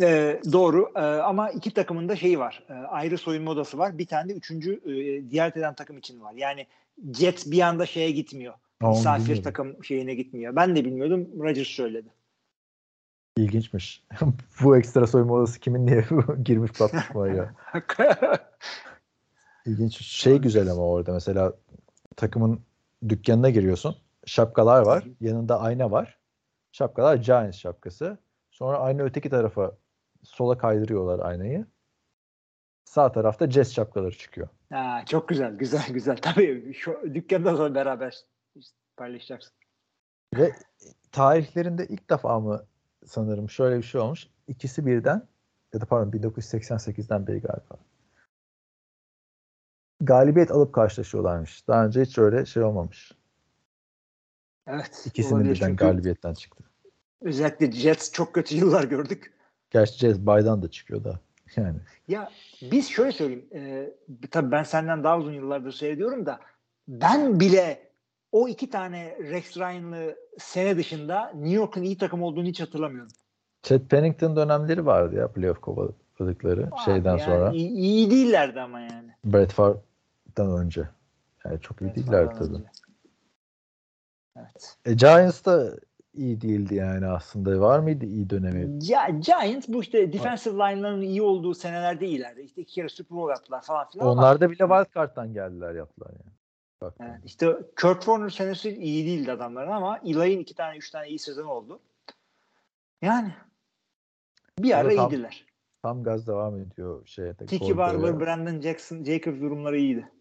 [0.01, 2.63] Ee, doğru Ee, ama iki takımın da şeyi var.
[2.69, 3.97] Ee, ayrı soyunma odası var.
[3.97, 6.33] Bir tane de üçüncü e, ziyaret eden takım için var.
[6.33, 6.67] Yani
[7.13, 8.53] Jets bir anda şeye gitmiyor.
[8.83, 9.43] Onu Misafir bilmiyordum.
[9.43, 10.55] takım şeyine gitmiyor.
[10.55, 11.27] Ben de bilmiyordum.
[11.39, 12.07] Rodgers söyledi.
[13.37, 14.03] İlginçmiş.
[14.63, 16.05] Bu ekstra soyunma odası kimin diye
[16.43, 17.53] girmiş batmış var ya.
[19.65, 20.01] İlginç.
[20.05, 21.53] Şey güzel ama orada mesela
[22.15, 22.61] takımın
[23.09, 23.95] dükkanına giriyorsun.
[24.25, 25.03] Şapkalar var.
[25.21, 26.17] Yanında ayna var.
[26.71, 28.17] Şapkalar Giants şapkası.
[28.51, 29.71] Sonra ayna öteki tarafa
[30.23, 31.65] sola kaydırıyorlar aynayı.
[32.85, 34.47] Sağ tarafta Jets şapkaları çıkıyor.
[34.69, 36.17] ha, çok güzel, güzel, güzel.
[36.17, 38.25] Tabii şu dükkanda sonra beraber
[38.97, 39.53] paylaşacaksın.
[40.35, 40.51] Ve
[41.11, 42.65] tarihlerinde ilk defa mı
[43.05, 44.27] sanırım şöyle bir şey olmuş.
[44.47, 45.27] İkisi birden
[45.73, 47.77] ya da pardon 1988'den beri galiba.
[50.01, 51.67] Galibiyet alıp karşılaşıyorlarmış.
[51.67, 53.11] Daha önce hiç öyle şey olmamış.
[54.67, 55.03] Evet.
[55.05, 56.63] İkisinin birden çünkü galibiyetten çıktı.
[57.21, 59.33] Özellikle Jets çok kötü yıllar gördük.
[59.71, 61.19] Gerçi Jets baydan da çıkıyor da.
[61.55, 61.77] Yani
[62.07, 62.29] Ya
[62.61, 63.45] biz şöyle söyleyeyim.
[63.53, 63.89] E,
[64.31, 66.39] tabii ben senden daha uzun yıllardır seyrediyorum da
[66.87, 67.89] ben bile
[68.31, 73.11] o iki tane Rex Ryan'lı sene dışında New York'un iyi takım olduğunu hiç hatırlamıyorum.
[73.63, 77.51] Chet Pennington dönemleri vardı ya playoff kovaladıkları şeyden Abi yani sonra.
[77.51, 79.11] iyi, iyi değillerdi ama yani.
[79.25, 80.87] Brett Favre'dan önce.
[81.45, 82.53] Yani çok iyi değiller Falan tabii.
[82.55, 82.63] önce.
[84.37, 84.77] Evet.
[84.85, 85.75] E, Giants da
[86.13, 87.59] iyi değildi yani aslında.
[87.61, 88.79] Var mıydı iyi dönemi?
[88.83, 92.41] Ya Giants bu işte defensive line'ların iyi olduğu senelerde iyilerdi.
[92.41, 95.75] İşte iki kere Super Bowl yaptılar falan filan ama Onlar da bile wild card'dan geldiler
[95.75, 96.35] yaptılar yani.
[96.81, 96.93] Bak.
[97.01, 101.19] Evet, işte Kurt Warner senesi iyi değildi adamların ama Eli'nin iki tane üç tane iyi
[101.19, 101.79] sezonu oldu.
[103.01, 103.33] Yani
[104.59, 105.45] bir ara tam- iyiydiler.
[105.81, 107.39] Tam gaz devam ediyor şeye.
[107.39, 107.77] de, Tiki.
[107.77, 110.11] Barber, Brandon Jackson, Jacobs durumları iyiydi.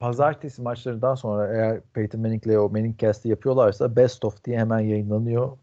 [0.00, 5.58] Pazartesi maçlarından sonra eğer Peyton Manning'le o Manning Cast'i yapıyorlarsa Best of diye hemen yayınlanıyor.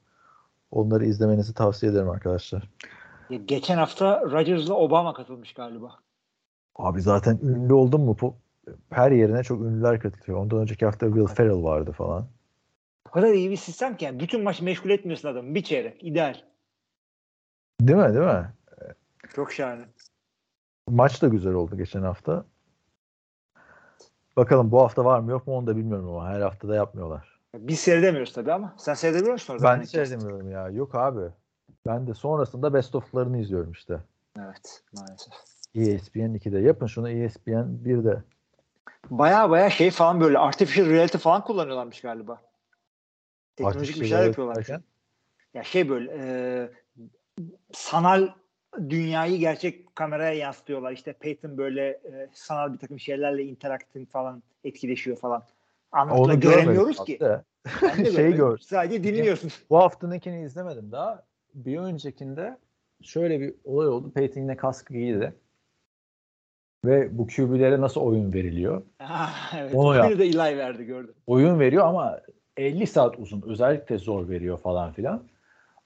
[0.72, 2.70] Onları izlemenizi tavsiye ederim arkadaşlar.
[3.46, 6.00] Geçen hafta Rodgers'la Obama katılmış galiba.
[6.76, 8.36] Abi zaten ünlü oldun mu bu
[8.90, 10.40] her yerine çok ünlüler katılıyor.
[10.40, 12.28] Ondan önceki hafta Will Ferrell vardı falan.
[13.10, 15.56] O kadar iyi bir sistem ki yani bütün maç meşgul etmiyorsun adamı.
[15.56, 16.04] Bir çeyrek.
[16.04, 16.36] ideal.
[17.82, 18.14] Değil mi?
[18.14, 18.54] Değil mi?
[19.36, 19.86] Çok şahane.
[20.88, 22.46] Maç da güzel oldu geçen hafta.
[24.38, 27.40] Bakalım bu hafta var mı yok mu onu da bilmiyorum ama her hafta da yapmıyorlar.
[27.56, 28.76] Biz seyredemiyoruz tabii ama.
[28.78, 29.66] Sen seyredebiliyor musun orada?
[29.66, 30.70] Ben seyredemiyorum ya.
[30.70, 31.22] Yok abi.
[31.86, 34.00] Ben de sonrasında best of'larını izliyorum işte.
[34.40, 35.34] Evet maalesef.
[35.76, 36.60] ESPN 2'de.
[36.60, 38.24] Yapın şunu ESPN 1'de.
[39.10, 42.42] Baya baya şey falan böyle artificial reality falan kullanıyorlarmış galiba.
[43.56, 44.82] Teknolojik Artificial bir şeyler yapıyorlar.
[45.54, 46.70] Ya şey böyle e,
[47.74, 48.30] sanal
[48.90, 50.92] dünyayı gerçek kameraya yansıtıyorlar.
[50.92, 55.44] İşte Peyton böyle e, sanal bir takım şeylerle interaktif falan etkileşiyor falan.
[55.92, 57.20] Anlatla Onu göremiyoruz ki.
[57.20, 57.44] de.
[57.98, 58.38] De Şey görmedim.
[58.38, 58.58] gör.
[58.58, 59.52] Sadece dinliyorsun.
[59.70, 61.24] Bu haftanınkini izlemedim daha.
[61.54, 62.58] Bir öncekinde
[63.04, 64.12] şöyle bir olay oldu.
[64.12, 65.34] Peyton yine kaskı giydi.
[66.86, 68.82] ve bu QB'lere nasıl oyun veriliyor.
[69.00, 69.76] Ah, evet.
[69.76, 70.20] Onu Onu yap.
[70.20, 71.14] da Eli verdi gördüm.
[71.28, 72.22] Oyun veriyor ama
[72.58, 73.42] 50 saat uzun.
[73.42, 75.24] Özellikle zor veriyor falan filan.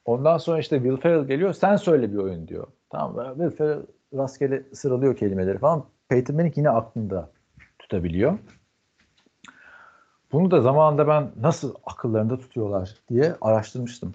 [0.05, 1.53] Ondan sonra işte Will Ferrell geliyor.
[1.53, 2.67] Sen söyle bir oyun diyor.
[2.91, 3.35] Tamam?
[3.35, 3.81] Will Ferrell
[4.13, 5.85] rastgele sıralıyor kelimeleri falan.
[6.09, 7.29] Peyton Manning yine aklında
[7.79, 8.37] tutabiliyor.
[10.31, 14.13] Bunu da zamanında ben nasıl akıllarında tutuyorlar diye araştırmıştım.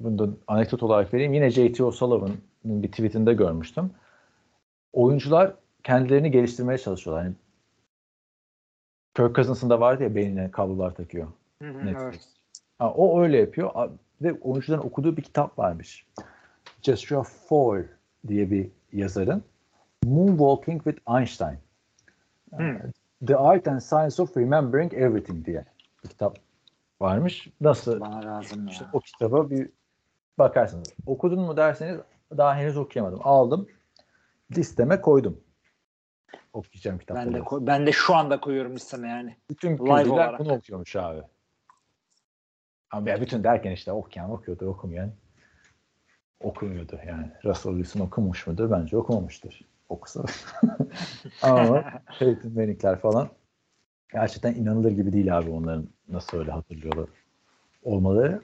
[0.00, 1.34] Bunu da anekdot olarak vereyim.
[1.34, 1.84] Yine J.T.
[1.84, 3.90] O'Sullivan'ın bir tweetinde görmüştüm.
[4.92, 7.24] Oyuncular kendilerini geliştirmeye çalışıyorlar.
[7.24, 7.34] Yani
[9.16, 11.26] Kirk Cousins'ın da vardı ya beynine kablolar takıyor.
[11.62, 12.02] Hı hı, Netflix.
[12.02, 12.28] evet.
[12.78, 13.90] Ha, o öyle yapıyor.
[14.22, 16.06] Ve oyuncuların okuduğu bir kitap varmış.
[16.82, 17.84] Joshua Foer
[18.28, 19.44] diye bir yazarın
[20.04, 21.58] Moonwalking with Einstein.
[22.50, 22.78] Hmm.
[23.26, 25.64] The Art and Science of Remembering Everything diye
[26.04, 26.38] bir kitap
[27.00, 27.48] varmış.
[27.60, 28.00] Nasıl?
[28.00, 28.72] Bana lazım ya.
[28.72, 29.68] İşte o kitaba bir
[30.38, 30.94] bakarsınız.
[31.06, 32.00] Okudun mu derseniz
[32.36, 33.20] daha henüz okuyamadım.
[33.22, 33.68] Aldım.
[34.56, 35.40] Listeme koydum.
[36.52, 37.26] Okuyacağım kitapları.
[37.26, 39.36] ben de koy- ben de şu anda koyuyorum listeme yani.
[39.50, 40.40] Bütün olarak.
[40.40, 41.22] bunu okuyormuş abi.
[42.90, 45.12] Ama ya bütün derken işte okuyan okuyordu, okumayan
[46.40, 47.30] okumuyordu yani.
[47.44, 48.70] Russell Wilson okumuş mudur?
[48.70, 49.64] Bence okumamıştır.
[49.88, 50.24] Okusa.
[51.42, 51.84] Ama
[52.18, 53.28] Peyton Manning'ler falan
[54.12, 57.08] gerçekten inanılır gibi değil abi onların nasıl öyle hatırlıyorlar
[57.82, 58.42] olmaları.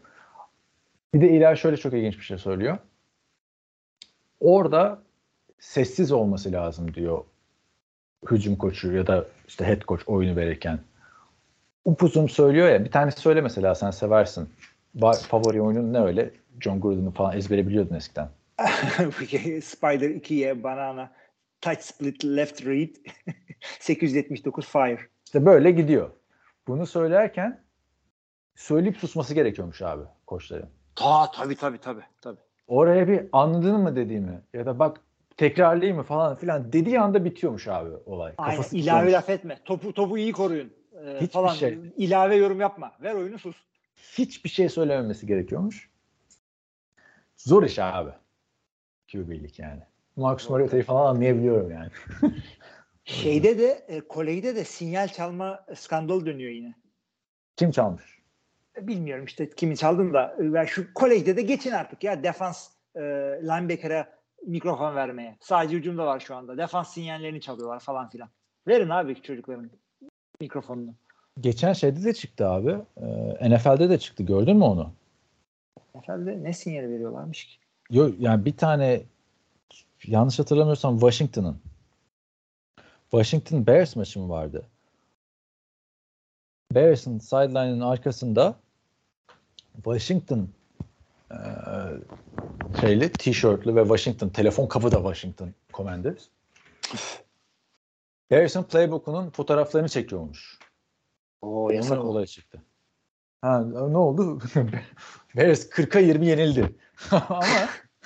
[1.15, 2.79] Bir de İler şöyle çok ilginç bir şey söylüyor.
[4.41, 5.03] Orada
[5.59, 7.25] sessiz olması lazım diyor
[8.31, 10.79] hücum koçu ya da işte head coach oyunu verirken.
[11.85, 14.49] Upuzun söylüyor ya bir tane söyle mesela sen seversin.
[15.29, 16.31] Favori oyunun ne öyle?
[16.61, 18.29] John Gruden'ı falan ezbere biliyordun eskiden.
[19.63, 21.13] Spider 2'ye banana
[21.61, 22.89] touch split left read
[23.81, 24.99] 879 fire.
[25.27, 26.11] İşte böyle gidiyor.
[26.67, 27.65] Bunu söylerken
[28.55, 30.69] söyleyip susması gerekiyormuş abi koçların.
[30.95, 32.41] Ta tabii tabii tabii tabii.
[32.67, 35.01] Oraya bir anladın mı dediğimi ya da bak
[35.37, 38.35] tekrarlayayım mı falan filan dediği anda bitiyormuş abi olay.
[38.39, 39.59] Aynen Kafası ilave laf etme.
[39.65, 40.73] Topu topu iyi koruyun.
[41.05, 41.55] Ee, Hiçbir falan.
[41.55, 41.79] şey.
[41.97, 42.93] İlave yorum yapma.
[43.03, 43.57] Ver oyunu sus.
[44.19, 45.91] Hiçbir şey söylememesi gerekiyormuş.
[47.37, 48.11] Zor iş abi.
[49.13, 49.83] QB'lik yani.
[50.17, 51.91] Marcus Mariota'yı falan anlayabiliyorum yani.
[53.05, 56.75] Şeyde de e, kolejde de sinyal çalma skandalı dönüyor yine.
[57.57, 58.23] Kim çalmış?
[58.81, 63.01] Bilmiyorum işte kimi çaldın da e, ben şu kolejde de geçin artık ya defans e,
[63.43, 65.37] linebacker'a mikrofon vermeye.
[65.41, 66.59] Sadece hücumda var şu anda.
[66.59, 68.29] Defans sinyallerini çalıyorlar falan filan.
[68.67, 69.71] Verin abi çocukların
[70.41, 70.95] mikrofonunu.
[71.41, 72.77] Geçen şeyde de çıktı abi.
[73.41, 74.23] Ee, NFL'de de çıktı.
[74.23, 74.93] Gördün mü onu?
[75.99, 77.57] Efendim ne sinyali veriyorlarmış ki?
[77.91, 79.03] Yok yani bir tane
[80.07, 81.59] yanlış hatırlamıyorsam Washington'ın
[83.11, 84.67] Washington Bears maçı mı vardı?
[86.75, 88.55] Bears'ın sideline'ın arkasında
[89.75, 90.49] Washington
[91.31, 91.39] eee,
[92.81, 96.25] şeyli tişörtlü ve Washington telefon kapı da Washington Commanders.
[98.31, 100.59] Bears'ın playbook'unun fotoğraflarını çekiyormuş.
[101.43, 102.63] Oo Onlar yasak olay çıktı.
[103.43, 104.39] Ha, ne oldu?
[105.37, 106.75] Bears 40'a 20 yenildi.
[107.11, 107.43] Ama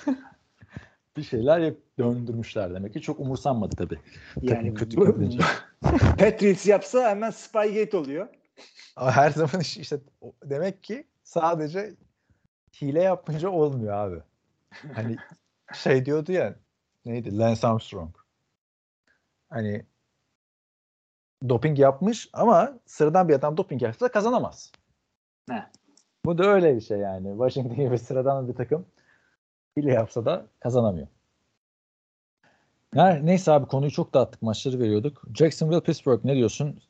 [1.17, 3.01] bir şeyler yap döndürmüşler demek ki.
[3.01, 3.99] Çok umursanmadı tabii.
[4.41, 5.37] Yani kötü bu-.
[6.17, 8.27] Patriots yapsa hemen Spygate oluyor.
[8.97, 9.99] Her zaman iş- işte
[10.43, 11.93] demek ki sadece
[12.81, 14.21] hile yapınca olmuyor abi.
[14.93, 15.15] Hani
[15.73, 16.55] şey diyordu ya
[17.05, 18.15] neydi Lance Armstrong.
[19.49, 19.85] Hani
[21.49, 24.71] doping yapmış ama sıradan bir adam doping yapsa kazanamaz.
[25.51, 25.69] Ne?
[26.25, 27.31] Bu da öyle bir şey yani.
[27.31, 28.85] Washington gibi sıradan bir takım
[29.77, 31.07] hile yapsa da kazanamıyor.
[32.95, 34.41] Yani neyse abi konuyu çok dağıttık.
[34.41, 35.23] Maçları veriyorduk.
[35.35, 36.81] Jacksonville Pittsburgh ne diyorsun?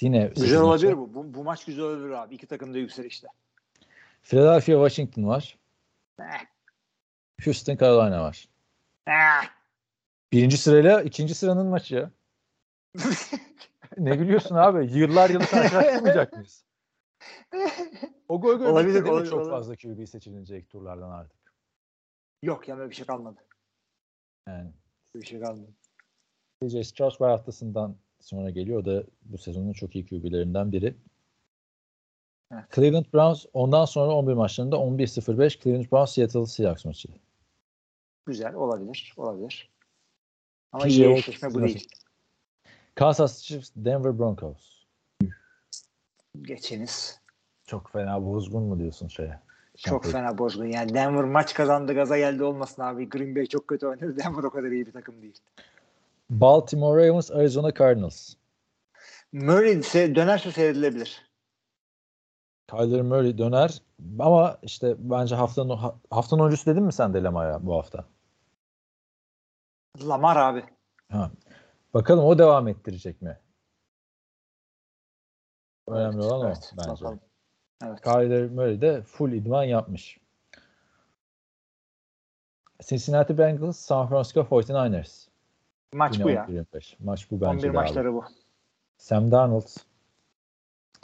[0.00, 0.98] Yine Güzel olabilir maçı.
[0.98, 1.14] bu.
[1.14, 1.34] bu.
[1.34, 2.34] Bu maç güzel olabilir abi.
[2.34, 3.28] İki takım da yükselişte.
[4.22, 5.58] Philadelphia Washington var.
[6.20, 6.24] Eh.
[7.44, 8.48] Houston Carolina var.
[9.06, 9.44] Ah!
[10.32, 12.10] Birinci sırayla ikinci sıranın maçı ya.
[13.98, 14.90] ne gülüyorsun abi?
[14.92, 16.64] Yıllar yılı karşılaştırmayacak mıyız?
[18.28, 19.50] O gol gol Olabilir, mi olabilir, çok olabilir.
[19.50, 21.54] fazla QB seçilecek turlardan artık.
[22.42, 23.40] Yok ya böyle bir şey kalmadı.
[24.48, 24.72] Yani
[25.14, 25.70] bir şey kalmadı.
[26.64, 28.80] CJ Stroud var haftasından sonra geliyor.
[28.80, 30.94] O da bu sezonun çok iyi QB'lerinden biri.
[32.52, 32.64] Evet.
[32.74, 37.08] Cleveland Browns ondan sonra 11 maçlarında 11-0-5 Cleveland Browns Seattle Seahawks maçı.
[38.26, 39.14] Güzel olabilir.
[39.16, 39.70] Olabilir.
[40.72, 41.88] Ama iyi eşleşme bu değil.
[42.94, 44.73] Kansas Chiefs Denver Broncos.
[46.42, 47.20] Geçeniz.
[47.66, 49.40] Çok fena bozgun mu diyorsun şeye?
[49.76, 50.64] Çok fena bozgun.
[50.66, 53.08] Yani Denver maç kazandı gaza geldi olmasın abi.
[53.08, 54.16] Green Bay çok kötü oynadı.
[54.24, 55.38] Denver o kadar iyi bir takım değil.
[56.30, 58.34] Baltimore Ravens Arizona Cardinals.
[59.32, 61.22] Murray se- dönerse seyredilebilir.
[62.70, 63.82] Kyler Murray döner
[64.18, 68.04] ama işte bence haftanın ha- haftanın oyuncusu dedin mi sen de Lama'ya bu hafta?
[70.02, 70.64] Lamar abi.
[71.10, 71.30] Ha.
[71.94, 73.38] Bakalım o devam ettirecek mi?
[75.88, 76.90] Önemli olan o Evet, bence.
[76.90, 77.20] bakalım.
[77.84, 78.00] Evet.
[78.00, 80.20] Kyler Murray de full idman yapmış.
[82.82, 85.28] Cincinnati Bengals, San Francisco 49ers.
[85.92, 86.44] Maç Yine bu ya.
[86.44, 86.94] 11-25.
[86.98, 87.74] Maç bu bence 11 de abi.
[87.76, 88.24] maçları bu.
[88.98, 89.68] Sam Darnold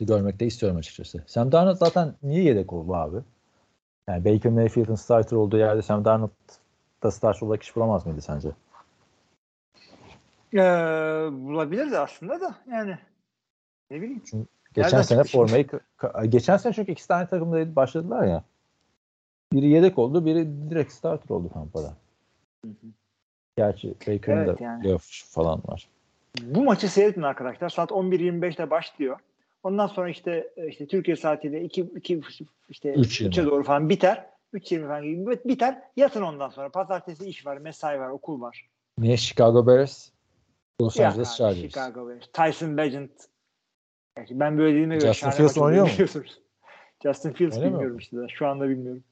[0.01, 1.24] görmek de istiyorum açıkçası.
[1.27, 3.16] Sam Darnold zaten niye yedek oldu abi?
[4.09, 6.31] Yani Baker Mayfield'ın starter olduğu yerde Sam Darnold
[7.02, 8.48] da starter olarak iş bulamaz mıydı sence?
[10.55, 10.59] Ee,
[11.32, 12.98] bulabilir de aslında da yani
[13.90, 14.23] ne bileyim.
[14.74, 15.66] Geçen Nereden sene formayı
[16.28, 18.44] geçen sene çünkü iki tane takımda başladılar ya.
[19.52, 21.97] Biri yedek oldu, biri direkt starter oldu Tampa'da.
[23.56, 24.82] Gerçi Baker'ın Evet, da yani.
[24.82, 25.88] playoff falan var.
[26.42, 27.68] Bu maçı seyredin arkadaşlar.
[27.68, 29.18] Saat 11.25'te başlıyor.
[29.62, 32.20] Ondan sonra işte işte Türkiye saatiyle 2 2
[32.68, 33.34] işte Üç yirmi.
[33.34, 34.26] 3'e doğru falan biter.
[34.55, 35.82] 3.20 falan gibi biter.
[35.97, 36.68] Yatın ondan sonra.
[36.68, 38.68] Pazartesi iş var, mesai var, okul var.
[38.98, 40.10] Niye Chicago Bears?
[40.80, 41.62] Los Angeles Chargers.
[41.62, 42.24] Chicago Bears.
[42.32, 43.10] Tyson Bagent.
[44.16, 45.91] Yani ben böyle dediğime göre Justin Fields oynuyor mu?
[47.03, 47.73] Justin Fields Öyle mi?
[47.73, 48.16] bilmiyorum işte.
[48.16, 48.28] daha.
[48.28, 49.05] Şu anda bilmiyorum.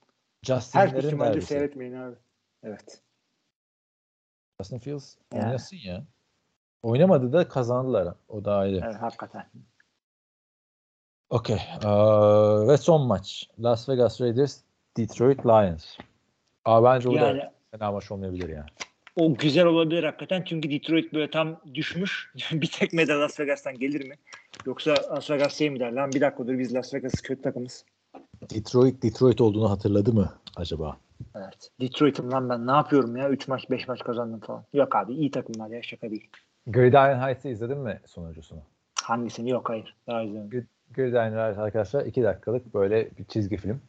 [0.42, 1.46] Justin Her ihtimalle derbisi.
[1.46, 2.16] seyretmeyin abi.
[2.62, 3.02] Evet.
[4.60, 5.44] Justin Fields Yani.
[5.46, 6.04] oynasın ya.
[6.82, 8.14] Oynamadı da kazandılar.
[8.28, 8.80] O da ayrı.
[8.84, 9.46] Evet hakikaten.
[11.30, 11.56] Okey.
[11.84, 11.88] Ee,
[12.68, 13.48] ve son maç.
[13.58, 14.60] Las Vegas Raiders,
[14.96, 15.98] Detroit Lions.
[16.64, 18.66] Aa, bence o Yani da fena maç olmayabilir yani.
[19.18, 22.32] O güzel olabilir hakikaten çünkü Detroit böyle tam düşmüş.
[22.52, 24.14] bir tekme de Las Vegas'tan gelir mi?
[24.66, 27.84] Yoksa Las Vegas şey mi der lan bir dakika dur biz Las Vegas kötü takımız.
[28.50, 30.96] Detroit Detroit olduğunu hatırladı mı acaba?
[31.36, 31.70] Evet.
[31.80, 34.64] Detroit'im lan ben ne yapıyorum ya 3 maç 5 maç kazandım falan.
[34.72, 36.28] Yok abi iyi takımlar ya şaka değil.
[36.66, 38.60] Gridiron Heights'ı izledin mi sonuncusunu?
[39.02, 39.96] Hangisini yok hayır.
[40.06, 40.50] Daha izlemedim.
[40.60, 43.80] Grid- Gridiron Heights arkadaşlar 2 dakikalık böyle bir çizgi film.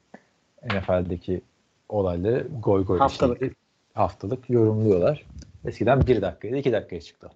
[0.66, 1.42] NFL'deki
[1.90, 3.40] olayları goy goy Haftalık.
[3.40, 3.56] şekilde
[3.94, 5.26] haftalık yorumluyorlar.
[5.66, 7.30] Eskiden 1 dakikaydı 2 dakikaya çıktı.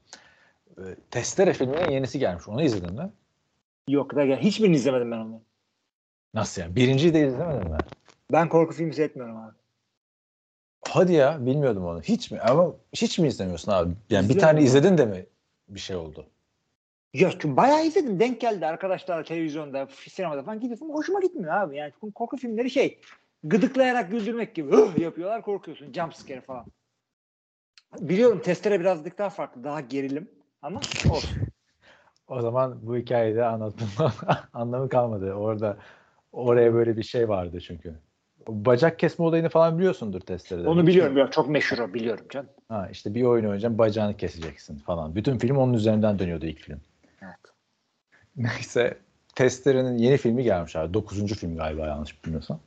[0.78, 0.82] Ee,
[1.12, 2.48] Testere filminin yenisi gelmiş.
[2.48, 3.10] Onu izledin mi?
[3.90, 4.40] Yok da gel.
[4.40, 5.42] Hiçbirini izlemedim ben onu.
[6.34, 6.76] Nasıl yani?
[6.76, 7.78] Birinciyi de izlemedin mi?
[8.32, 9.54] Ben korku filmi seyretmiyorum abi.
[10.88, 12.02] Hadi ya bilmiyordum onu.
[12.02, 12.40] Hiç mi?
[12.40, 13.94] Ama hiç mi izlemiyorsun abi?
[14.10, 14.66] Yani bir İzliyorum tane abi.
[14.66, 15.26] izledin de mi
[15.70, 16.26] bir şey oldu?
[17.14, 18.20] Ya bayağı izledim.
[18.20, 20.90] Denk geldi arkadaşlarla televizyonda, sinemada falan gidiyorsun.
[20.90, 21.78] Hoşuma gitmiyor abi.
[21.78, 23.00] Yani çünkü korku filmleri şey
[23.44, 25.94] gıdıklayarak güldürmek gibi "Hıh!" yapıyorlar korkuyorsun.
[25.94, 26.66] Jump scare falan.
[28.00, 29.64] Biliyorum testere birazcık daha farklı.
[29.64, 30.30] Daha gerilim.
[30.62, 30.80] Ama
[31.10, 31.30] olsun.
[32.28, 34.12] O zaman bu hikayede anlatmam
[34.54, 35.34] anlamı kalmadı.
[35.34, 35.78] Orada
[36.32, 37.96] oraya böyle bir şey vardı çünkü.
[38.48, 40.68] Bacak kesme olayını falan biliyorsundur testerede.
[40.68, 41.18] Onu biliyorum.
[41.18, 42.50] Ya, çok meşhur o biliyorum canım.
[42.70, 45.16] Ha, işte bir oyun oynayacaksın bacağını keseceksin falan.
[45.16, 46.82] Bütün film onun üzerinden dönüyordu ilk film.
[47.22, 47.36] Evet.
[48.36, 48.98] Neyse
[49.36, 50.94] Testere'nin yeni filmi gelmiş abi.
[50.94, 52.60] Dokuzuncu film galiba yanlış bilmiyorsam.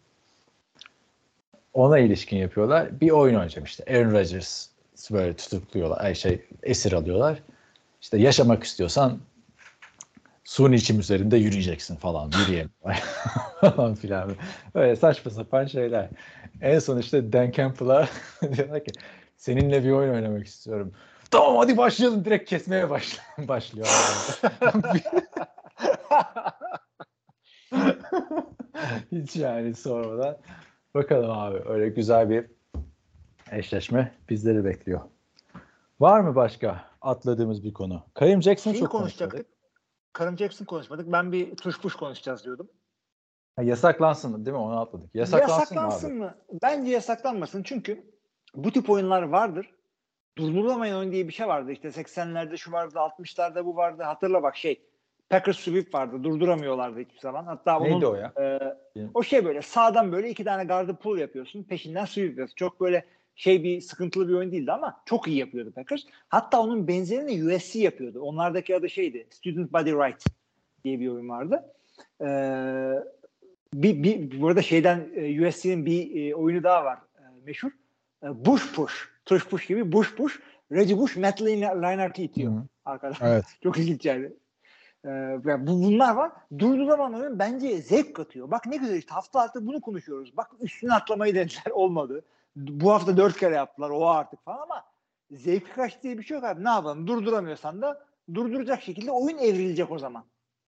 [1.77, 3.01] Ona ilişkin yapıyorlar.
[3.01, 3.85] Bir oyun oynayacağım işte.
[3.89, 4.69] Aaron Rodgers
[5.11, 6.05] böyle tutukluyorlar.
[6.05, 7.39] Ay şey esir alıyorlar.
[8.01, 9.19] İşte yaşamak istiyorsan
[10.45, 12.33] suni çim üzerinde yürüyeceksin falan.
[12.41, 12.71] Yürüyelim.
[13.61, 14.31] falan filan.
[14.75, 16.09] Öyle saçma sapan şeyler.
[16.61, 18.09] En son işte Dan Campbell'a
[18.57, 18.93] diyorlar ki
[19.37, 20.93] seninle bir oyun oynamak istiyorum.
[21.31, 22.25] Tamam hadi başlayalım.
[22.25, 23.89] Direkt kesmeye başla başlıyor.
[29.13, 30.37] Hiç yani sormadan.
[30.97, 32.47] Bakalım abi öyle güzel bir
[33.53, 35.01] eşleşme bizleri bekliyor.
[36.01, 38.03] Var mı başka atladığımız bir konu?
[38.15, 39.31] Karim Jackson Şeyi çok konuşacaktık.
[39.31, 39.57] konuşmadık.
[40.13, 41.13] Karim Jackson konuşmadık.
[41.13, 42.69] Ben bir tuş puş konuşacağız diyordum.
[43.57, 44.63] Ha, yasaklansın değil mi?
[44.63, 45.15] Onu atladık.
[45.15, 46.59] Yasaklansın, Yasaklansın mı abi?
[46.63, 48.11] Bence yasaklanmasın çünkü
[48.55, 49.71] bu tip oyunlar vardır.
[50.39, 51.73] Durdurulamayan oyun diye bir şey vardı.
[51.73, 54.03] İşte 80'lerde şu vardı, 60'larda bu vardı.
[54.03, 54.83] Hatırla bak şey.
[55.31, 56.25] Packers sweep vardı.
[56.25, 57.45] Durduramıyorlardı hiçbir zaman.
[57.45, 58.33] Hatta onun, Neydi o ya?
[58.37, 58.43] e,
[58.95, 59.11] Bilmiyorum.
[59.15, 61.63] o şey böyle sağdan böyle iki tane gardı pull yapıyorsun.
[61.63, 62.55] Peşinden sweep yapıyorsun.
[62.57, 63.05] Çok böyle
[63.37, 66.03] şey bir sıkıntılı bir oyun değildi ama çok iyi yapıyordu Packers.
[66.29, 68.21] Hatta onun benzerini USC yapıyordu.
[68.21, 69.27] Onlardaki adı şeydi.
[69.31, 70.25] Student Body Right
[70.85, 71.65] diye bir oyun vardı.
[72.21, 72.27] Ee,
[73.75, 77.71] bir, bir bu arada şeyden e, USC'nin bir e, oyunu daha var e, meşhur.
[78.23, 79.09] E, Bush Push.
[79.25, 80.41] Tush Push gibi Bush Push.
[80.73, 82.63] Reggie Bush Matt Leinart'ı itiyor Hı hı.
[82.85, 83.17] arkadan.
[83.21, 83.45] Evet.
[83.63, 84.31] Çok ilginç yani.
[85.07, 86.33] Ee, bu, bunlar var.
[86.59, 88.51] Durdurulan oyun bence zevk katıyor.
[88.51, 90.37] Bak ne güzel işte hafta hafta bunu konuşuyoruz.
[90.37, 92.25] Bak üstüne atlamayı denediler olmadı.
[92.57, 94.85] Bu hafta dört kere yaptılar o artık falan ama
[95.31, 96.65] zevki kaç bir şey yok abi.
[96.65, 100.25] Ne yapalım durduramıyorsan da durduracak şekilde oyun evrilecek o zaman.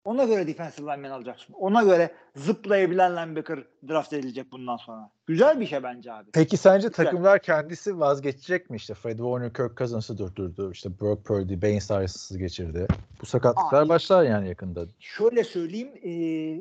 [0.04, 1.52] Ona göre defensive lineman alacaksın.
[1.52, 3.58] Ona göre zıplayabilen linebacker
[3.88, 5.10] draft edilecek bundan sonra.
[5.26, 6.30] Güzel bir şey bence abi.
[6.32, 7.04] Peki sence Güzel.
[7.04, 8.76] takımlar kendisi vazgeçecek mi?
[8.76, 10.72] İşte Fred Warner, Kirk Cousins'ı durdurdu.
[10.72, 12.86] İşte Brock Purdy, Bain sarsız geçirdi.
[13.22, 14.86] Bu sakatlıklar Aa, başlar yani yakında.
[14.98, 16.10] şöyle söyleyeyim e,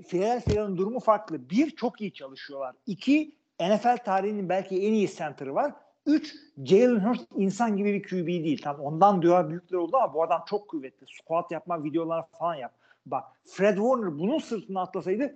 [0.02, 1.49] Philadelphia'nın durumu farklı.
[1.49, 2.76] Bir çok iyi çalışıyorlar.
[2.88, 5.74] İki NFL tarihinin belki en iyi center'ı var.
[6.06, 6.36] Üç,
[6.66, 8.61] Jalen Hurts insan gibi bir QB değil.
[8.61, 11.06] Tam ondan diyor büyükler oldu ama bu adam çok kuvvetli.
[11.22, 12.78] Squat yapma, videolar falan yap.
[13.06, 15.36] Bak Fred Warner bunun sırtına atlasaydı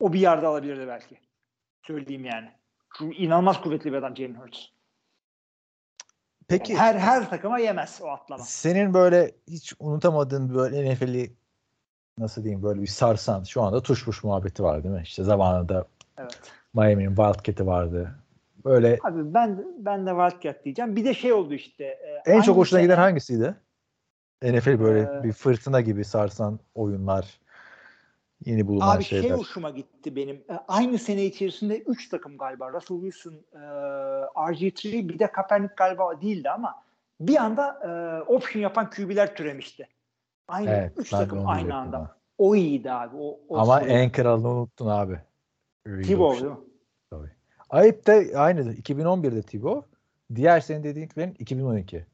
[0.00, 1.18] o bir yerde alabilirdi belki.
[1.86, 2.48] Söyleyeyim yani.
[2.98, 4.58] Şu inanılmaz kuvvetli bir adam Jalen Hurts.
[6.48, 8.44] Peki Yani her her takıma yemez o atlama.
[8.44, 11.36] senin böyle hiç unutamadığın böyle NFL'i
[12.18, 15.02] nasıl diyeyim böyle bir sarsan şu anda tuşmuş muhabbeti var değil mi?
[15.04, 15.86] İşte zamanında
[16.18, 16.40] Evet.
[16.74, 18.14] Miami'nin Wildcat'i vardı.
[18.64, 20.96] Böyle Abi ben ben de Wildcat diyeceğim.
[20.96, 21.84] Bir de şey oldu işte.
[21.84, 23.54] e, en çok hoşuna sene- giden hangisiydi?
[24.42, 27.40] NFL böyle Ee, bir fırtına gibi sarsan oyunlar,
[28.44, 29.28] yeni bulunan Abi şeyler.
[29.28, 30.36] şey hoşuma gitti benim.
[30.36, 32.72] E, Aynı sene içerisinde 3 takım galiba.
[32.72, 33.58] Russell Wilson, e,
[34.36, 36.82] RG3 bir de Kaepernick galiba değildi ama
[37.20, 39.88] bir anda e, option yapan QB'ler türemişti.
[40.48, 41.98] Aynı Evet, 3 ben de takım aynı anda.
[41.98, 42.16] ha.
[42.38, 43.16] O iyiydi abi.
[43.16, 43.90] O, o Ama sorun.
[43.90, 45.20] en kralını unuttun abi.
[45.86, 46.56] Değil mi?
[47.70, 48.60] Ayıp da aynı.
[48.74, 49.88] 2011'de T-Bow.
[50.34, 52.06] Diğer senin dediğin 2012.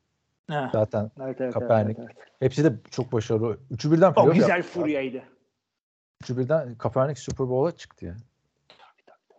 [0.51, 2.01] Ha, Zaten Evet, evet, Kaepernick.
[2.01, 2.29] evet, evet.
[2.41, 3.59] hepsi de çok başarılı.
[3.71, 4.69] Üçü birden O güzel yaptı.
[4.71, 5.23] furyaydı.
[6.23, 8.15] Üçü birden Kaepernick Super Bowl'a çıktı ya.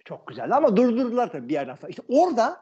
[0.06, 1.90] Çok güzeldi ama durdurdular tabii bir yerden sonra.
[1.90, 2.62] İşte orada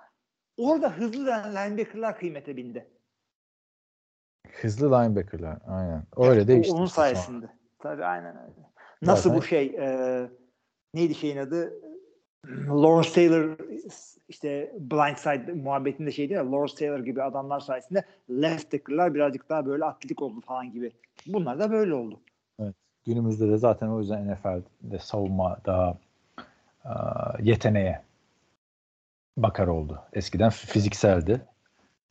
[0.58, 2.88] orada hızlı linebacker'lar kıymete bindi.
[4.62, 5.58] Hızlı linebacker'lar.
[5.68, 6.04] Aynen.
[6.18, 6.74] Öyle O- değişti.
[6.74, 7.06] Onun işte sonra.
[7.06, 7.46] sayesinde.
[7.80, 8.70] Tabii aynen öyle.
[9.02, 10.30] Nasıl Zaten- bu şey e,
[10.94, 11.74] neydi şeyin adı?
[12.70, 13.58] Lawrence Taylor
[14.30, 16.52] işte Blindside muhabbetinde şey değil mi?
[16.52, 20.92] Lawrence Taylor gibi adamlar sayesinde left tackle'lar birazcık daha böyle atletik oldu falan gibi.
[21.28, 22.20] Bunlar da böyle oldu.
[23.06, 25.98] Günümüzde de zaten o yüzden NFL'de savunma daha
[26.86, 26.92] e,
[27.40, 28.02] yeteneğe
[29.38, 30.02] bakar oldu.
[30.14, 31.42] Eskiden fizikseldi.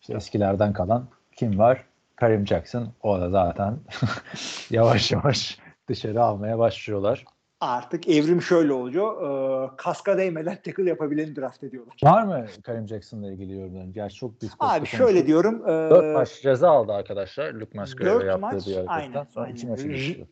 [0.01, 1.85] İşte eskilerden kalan kim var?
[2.16, 2.93] Karim Jackson.
[3.02, 3.78] O da zaten
[4.70, 5.59] yavaş yavaş
[5.89, 7.24] dışarı almaya başlıyorlar.
[7.64, 9.22] Artık evrim şöyle oluyor.
[9.64, 11.96] E, kaska değmeden tackle yapabileni draft ediyorlar.
[12.02, 13.92] Var mı Karim Jackson'la ilgili yorumların?
[13.92, 15.62] Gerçi çok biz Abi şöyle diyorum.
[15.64, 17.52] E, 4 maç ceza aldı arkadaşlar.
[17.52, 18.88] Luke dört yaptığı maç, bir hareketten.
[18.88, 19.56] aynen, Sonra aynen.
[19.56, 20.26] iki maçı düştü.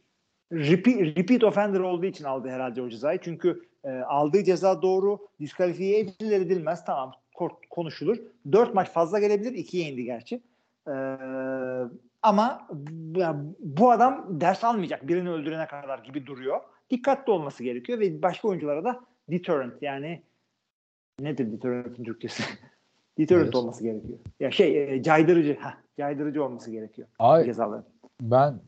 [0.52, 3.18] repeat, repeat offender olduğu için aldı herhalde o cezayı.
[3.22, 5.18] Çünkü e, aldığı ceza doğru.
[5.40, 6.84] Diskalifiye edilir edilmez.
[6.84, 8.16] Tamam ko- konuşulur.
[8.52, 9.52] Dört maç fazla gelebilir.
[9.52, 10.42] İkiye indi gerçi.
[10.88, 10.94] E,
[12.22, 12.68] ama
[13.58, 15.08] bu adam ders almayacak.
[15.08, 16.60] Birini öldürene kadar gibi duruyor.
[16.92, 19.00] Dikkatli olması gerekiyor ve başka oyunculara da
[19.30, 20.22] deterrent yani
[21.20, 22.42] nedir deterrent'in Türkçesi?
[23.18, 23.54] deterrent Evet.
[23.54, 24.18] olması gerekiyor.
[24.40, 25.54] Ya şey e, caydırıcı.
[25.60, 27.84] Heh, caydırıcı olması gerekiyor Ay cezaların.
[28.20, 28.60] ben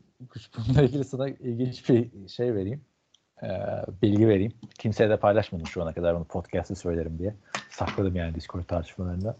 [0.57, 2.81] bununla ilgili sana ilginç bir şey vereyim.
[3.43, 3.47] Ee,
[4.01, 4.51] bilgi vereyim.
[4.79, 7.35] Kimseye de paylaşmadım şu ana kadar bunu podcast'te söylerim diye.
[7.69, 9.37] Sakladım yani Discord tartışmalarında.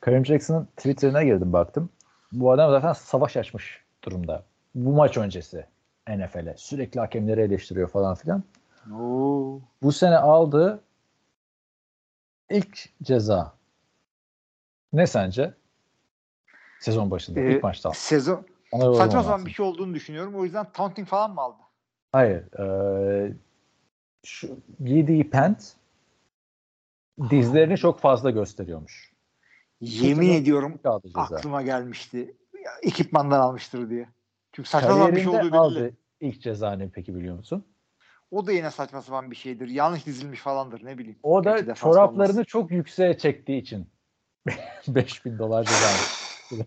[0.00, 1.90] Karim Jackson'ın Twitter'ına girdim baktım.
[2.32, 4.44] Bu adam zaten savaş açmış durumda.
[4.74, 5.66] Bu maç öncesi
[6.08, 6.54] NFL'e.
[6.56, 8.42] Sürekli hakemleri eleştiriyor falan filan.
[9.82, 10.80] Bu sene aldığı
[12.50, 13.54] ilk ceza
[14.92, 15.54] ne sence?
[16.80, 17.92] Sezon başında Ee, ilk maçta.
[17.94, 20.34] Sezon Ona Saçma sapan bir şey olduğunu düşünüyorum.
[20.36, 21.62] O yüzden taunting falan mı aldı?
[22.12, 22.44] Hayır.
[22.58, 23.32] eee,
[24.24, 25.76] şu giydiği pant
[27.30, 29.12] dizlerini çok fazla gösteriyormuş.
[29.80, 32.36] Yemin Sezon ediyorum aldı aklıma gelmişti.
[32.82, 34.08] Ekipmandan almıştır diye.
[34.52, 35.56] Çünkü saçma sapan bir şey olduğu belli.
[35.56, 37.64] aldı ilk ceza ne peki biliyor musun?
[38.30, 39.68] O da yine saçma sapan bir şeydir.
[39.68, 41.18] Yanlış dizilmiş falandır ne bileyim.
[41.22, 43.90] O da çoraplarını çok yükseğe çektiği için
[44.88, 45.88] 5000 dolar ceza.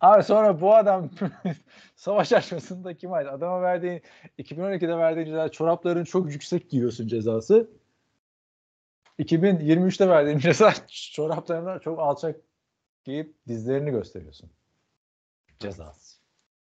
[0.00, 1.10] Abi sonra bu adam
[1.96, 4.02] savaş açmasındaki maç adama verdiğin
[4.38, 7.70] 2012'de verdiğin ceza çorapların çok yüksek giyiyorsun cezası.
[9.18, 10.74] 2023'te verdiğin ceza
[11.12, 12.40] çoraplarını çok alçak
[13.04, 14.50] giyip dizlerini gösteriyorsun.
[15.60, 16.11] Cezası.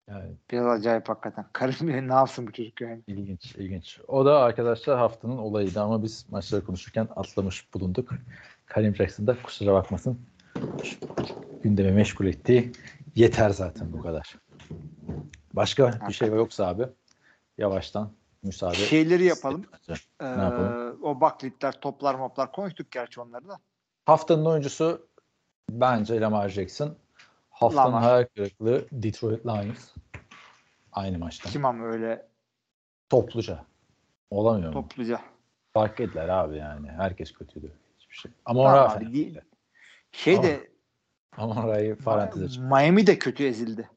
[0.09, 1.45] Yani Biraz acayip hakikaten.
[1.53, 3.01] Karım ne yapsın bu çocuk yani.
[3.07, 3.99] ilginç, ilginç.
[4.07, 8.09] O da arkadaşlar haftanın olayıydı ama biz maçları konuşurken atlamış bulunduk.
[8.65, 10.19] Karim Jackson da kusura bakmasın.
[11.63, 12.71] Gündemi meşgul etti.
[13.15, 14.35] Yeter zaten bu kadar.
[15.53, 16.85] Başka bir şey yoksa abi
[17.57, 18.11] yavaştan
[18.43, 18.75] müsaade.
[18.75, 19.65] Şeyleri yapalım.
[19.89, 20.99] Ee, Ne yapalım?
[21.03, 23.57] o baklitler, toplar, moplar konuştuk gerçi onları da.
[24.05, 25.07] Haftanın oyuncusu
[25.69, 26.95] bence Lamar Jackson.
[27.59, 28.03] Haftanın Lamar.
[28.03, 29.89] hayal kırıklığı Detroit Lions.
[30.91, 31.51] Aynı maçtan.
[31.51, 32.27] Kim ama öyle
[33.09, 33.65] Topluca.
[34.29, 34.73] Olamıyor mu?
[34.73, 35.21] topluca.
[35.73, 36.91] Fark ettiler abi yani.
[36.91, 37.71] Herkes kötüydü.
[37.99, 38.31] Hiçbir şey.
[38.45, 39.39] Abi, değil.
[40.11, 40.69] Şey de
[41.37, 42.63] Ama orayı paranteze çık.
[42.63, 43.89] Miami de kötü ezildi.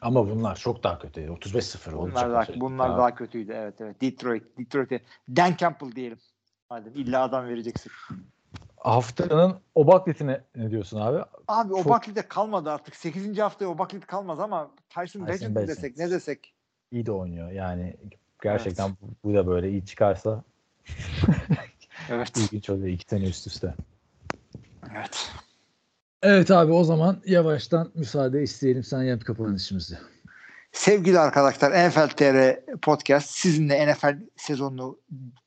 [0.00, 1.20] Ama bunlar çok daha kötü.
[1.20, 2.14] 35-0 olacak.
[2.14, 2.56] Bunlar daha, olacak.
[2.60, 2.96] bunlar Ya.
[2.98, 3.52] daha kötüydü.
[3.52, 4.00] Evet evet.
[4.00, 4.58] Detroit.
[4.58, 5.00] Detroit'e.
[5.28, 6.18] Dan Campbell diyelim.
[6.68, 7.92] Hadi illa adam vereceksin.
[8.80, 11.24] Haftanın Obaklit'ine ne diyorsun abi?
[11.48, 12.96] Abi Çok- Obaklit'e kalmadı artık.
[12.96, 13.38] 8.
[13.38, 16.54] haftaya o Baklit kalmaz ama Tyson Tyson Bagent mi desek ne desek.
[16.92, 17.50] İyi de oynuyor.
[17.50, 17.96] Yani
[18.42, 18.90] gerçekten
[19.24, 20.42] bu da böyle iyi çıkarsa
[22.10, 22.36] Evet.
[22.36, 23.74] İlginç oluyor iki sene üst üste.
[24.96, 25.30] Evet.
[26.22, 28.84] Evet abi o zaman yavaştan müsaade isteyelim.
[28.84, 29.98] Sen yap kapanışımızı.
[30.72, 34.98] Sevgili arkadaşlar NFL TR Podcast sizinle NFL sezonunu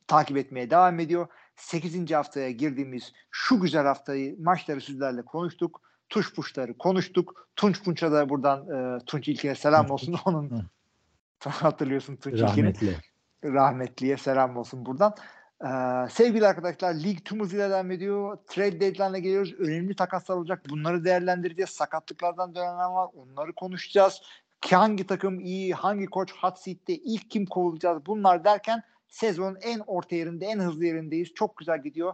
[0.08, 1.28] takip etmeye devam ediyor.
[1.56, 2.12] 8.
[2.12, 5.82] haftaya girdiğimiz şu güzel haftayı maçları sizlerle konuştuk.
[6.10, 7.50] Tuş puşları konuştuk.
[7.56, 10.16] Tunç Punç'a da buradan e, Tunç İlkin'e selam olsun.
[10.26, 10.70] Onun
[11.40, 12.48] hatırlıyorsun Tunç İlkin'i.
[12.50, 12.98] Rahmetli.
[13.44, 15.16] Rahmetliye selam olsun buradan.
[15.64, 18.38] Ee, sevgili arkadaşlar lig tüm hızıyla devam ediyor.
[18.48, 19.54] Trade deadline'e geliyoruz.
[19.54, 20.64] Önemli takaslar olacak.
[20.70, 21.70] Bunları değerlendireceğiz.
[21.70, 23.10] Sakatlıklardan dönenler var.
[23.14, 24.22] Onları konuşacağız.
[24.62, 28.84] Ki hangi takım iyi, hangi koç hot seat'te, ilk kim kovulacağız bunlar derken
[29.14, 31.34] sezonun en orta yerinde, en hızlı yerindeyiz.
[31.34, 32.14] Çok güzel gidiyor.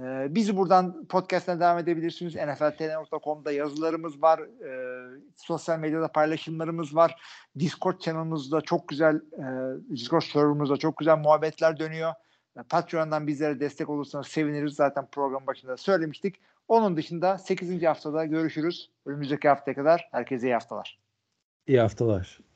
[0.00, 2.34] Ee, bizi buradan podcast'ına devam edebilirsiniz.
[2.34, 4.40] NFLTN.com'da yazılarımız var.
[4.40, 7.22] Ee, sosyal medyada paylaşımlarımız var.
[7.58, 9.44] Discord kanalımızda çok güzel, e,
[9.90, 12.14] Discord serverımızda çok güzel muhabbetler dönüyor.
[12.58, 14.74] E, Patreon'dan bizlere destek olursanız seviniriz.
[14.74, 16.36] Zaten program başında söylemiştik.
[16.68, 17.82] Onun dışında 8.
[17.82, 18.90] haftada görüşürüz.
[19.06, 20.98] Önümüzdeki haftaya kadar herkese iyi haftalar.
[21.66, 22.51] İyi haftalar.